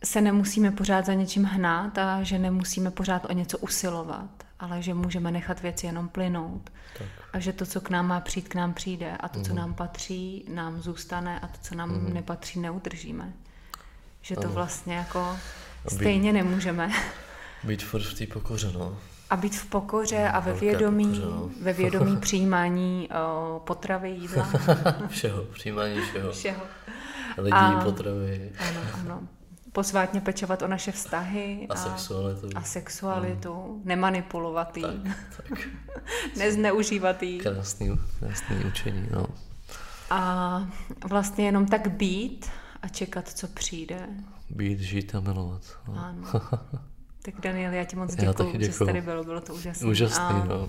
se 0.05 0.21
nemusíme 0.21 0.71
pořád 0.71 1.07
za 1.07 1.15
něčím 1.15 1.45
hnát 1.45 1.99
a 1.99 2.23
že 2.23 2.39
nemusíme 2.39 2.91
pořád 2.91 3.31
o 3.31 3.33
něco 3.33 3.59
usilovat, 3.59 4.31
ale 4.61 4.83
že 4.83 4.95
můžeme 4.95 5.31
nechat 5.31 5.63
věci 5.63 5.87
jenom 5.87 6.09
plynout. 6.09 6.71
Tak. 6.99 7.07
A 7.33 7.39
že 7.39 7.53
to, 7.53 7.67
co 7.67 7.81
k 7.81 7.91
nám 7.91 8.07
má 8.07 8.21
přijít, 8.21 8.49
k 8.49 8.55
nám 8.55 8.75
přijde 8.75 9.17
a 9.21 9.29
to, 9.29 9.43
co 9.43 9.55
nám 9.55 9.75
patří, 9.75 10.45
nám 10.55 10.83
zůstane 10.83 11.41
a 11.41 11.47
to, 11.47 11.59
co 11.63 11.75
nám 11.75 12.15
nepatří, 12.15 12.61
neudržíme. 12.61 13.33
Že 14.23 14.37
to 14.37 14.49
vlastně 14.49 14.95
jako 14.95 15.37
stejně 15.89 16.33
nemůžeme. 16.33 16.91
Být 17.65 17.83
furt 17.83 18.03
v 18.03 18.19
té 18.19 18.27
pokoře, 18.27 18.73
no. 18.75 18.99
A 19.31 19.37
být 19.37 19.57
v 19.57 19.67
pokoře 19.67 20.29
a 20.29 20.41
ve 20.41 20.53
vědomí, 20.53 21.05
pokoře, 21.05 21.25
no. 21.27 21.51
ve 21.63 21.73
vědomí 21.73 22.17
přijímání 22.21 23.09
o, 23.11 23.61
potravy, 23.67 24.11
jídla, 24.11 24.49
všeho, 25.09 25.43
přijímání 25.45 26.01
všeho. 26.01 26.33
všeho. 26.33 26.63
Lidí, 27.39 27.53
A- 27.53 27.81
potravy 27.85 28.53
Ano, 28.69 28.81
ano. 29.01 29.21
Posvátně 29.73 30.21
pečovat 30.21 30.63
o 30.63 30.67
naše 30.69 30.93
vztahy 30.93 31.67
a 31.71 31.77
sexualitu. 31.77 32.49
a 32.55 32.63
sexualitu, 32.63 33.81
nemanipulovat 33.85 34.77
jí, 34.77 34.83
Tak, 34.83 35.49
tak. 35.49 35.59
nezneužívat 36.37 37.23
jí. 37.23 37.39
Krásný, 37.39 37.99
krásný 38.19 38.57
učení, 38.67 39.09
no. 39.13 39.27
A 40.11 40.67
vlastně 41.09 41.45
jenom 41.47 41.67
tak 41.67 41.89
být 41.91 42.47
a 42.83 42.89
čekat, 42.89 43.29
co 43.29 43.49
přijde. 43.49 44.09
Být, 44.51 44.81
žít 44.81 45.15
a 45.15 45.21
milovat. 45.21 45.63
No. 45.89 45.95
Ano. 45.99 46.23
Tak 47.25 47.41
Daniel, 47.41 47.73
já 47.73 47.85
ti 47.85 47.97
moc 47.97 48.15
taky 48.15 48.65
že 48.65 48.73
jsi 48.73 48.85
tady 48.85 49.01
bylo, 49.01 49.25
bylo 49.25 49.41
to 49.41 49.55
úžasné. 49.55 49.89
Úžasný, 49.89 50.25
a 50.25 50.45
no. 50.45 50.69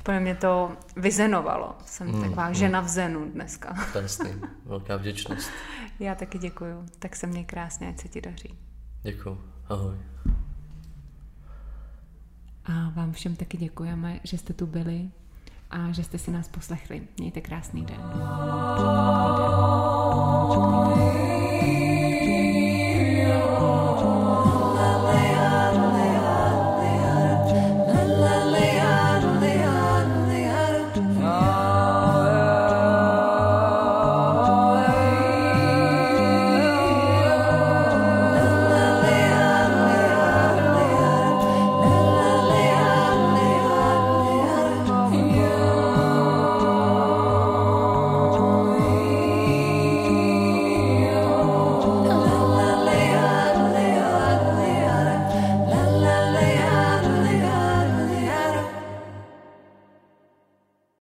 Úplně 0.00 0.20
mě 0.20 0.34
to 0.34 0.72
vyzenovalo. 0.96 1.74
Jsem 1.84 2.08
Mm, 2.08 2.20
taková 2.22 2.52
žena 2.52 2.80
v 2.80 2.88
zenu 2.88 3.30
dneska. 3.30 3.74
Krásný. 3.92 4.30
Velká 4.66 4.96
vděčnost. 4.96 5.50
Já 6.00 6.14
taky 6.14 6.38
děkuju. 6.38 6.86
Tak 6.98 7.16
se 7.16 7.26
mě 7.26 7.44
krásně, 7.44 7.88
ať 7.88 8.00
se 8.00 8.08
ti 8.08 8.20
daří. 8.20 8.58
Děkuju. 9.02 9.40
Ahoj. 9.68 9.94
A 12.64 12.90
vám 12.94 13.12
všem 13.12 13.36
taky 13.36 13.56
děkujeme, 13.56 14.20
že 14.24 14.38
jste 14.38 14.52
tu 14.52 14.66
byli 14.66 15.10
a 15.70 15.92
že 15.92 16.04
jste 16.04 16.18
si 16.18 16.30
nás 16.30 16.48
poslechli. 16.48 17.02
Mějte 17.18 17.40
krásný 17.40 17.84
den. 17.86 18.00
Pěkný 20.46 21.20
den. 21.20 21.29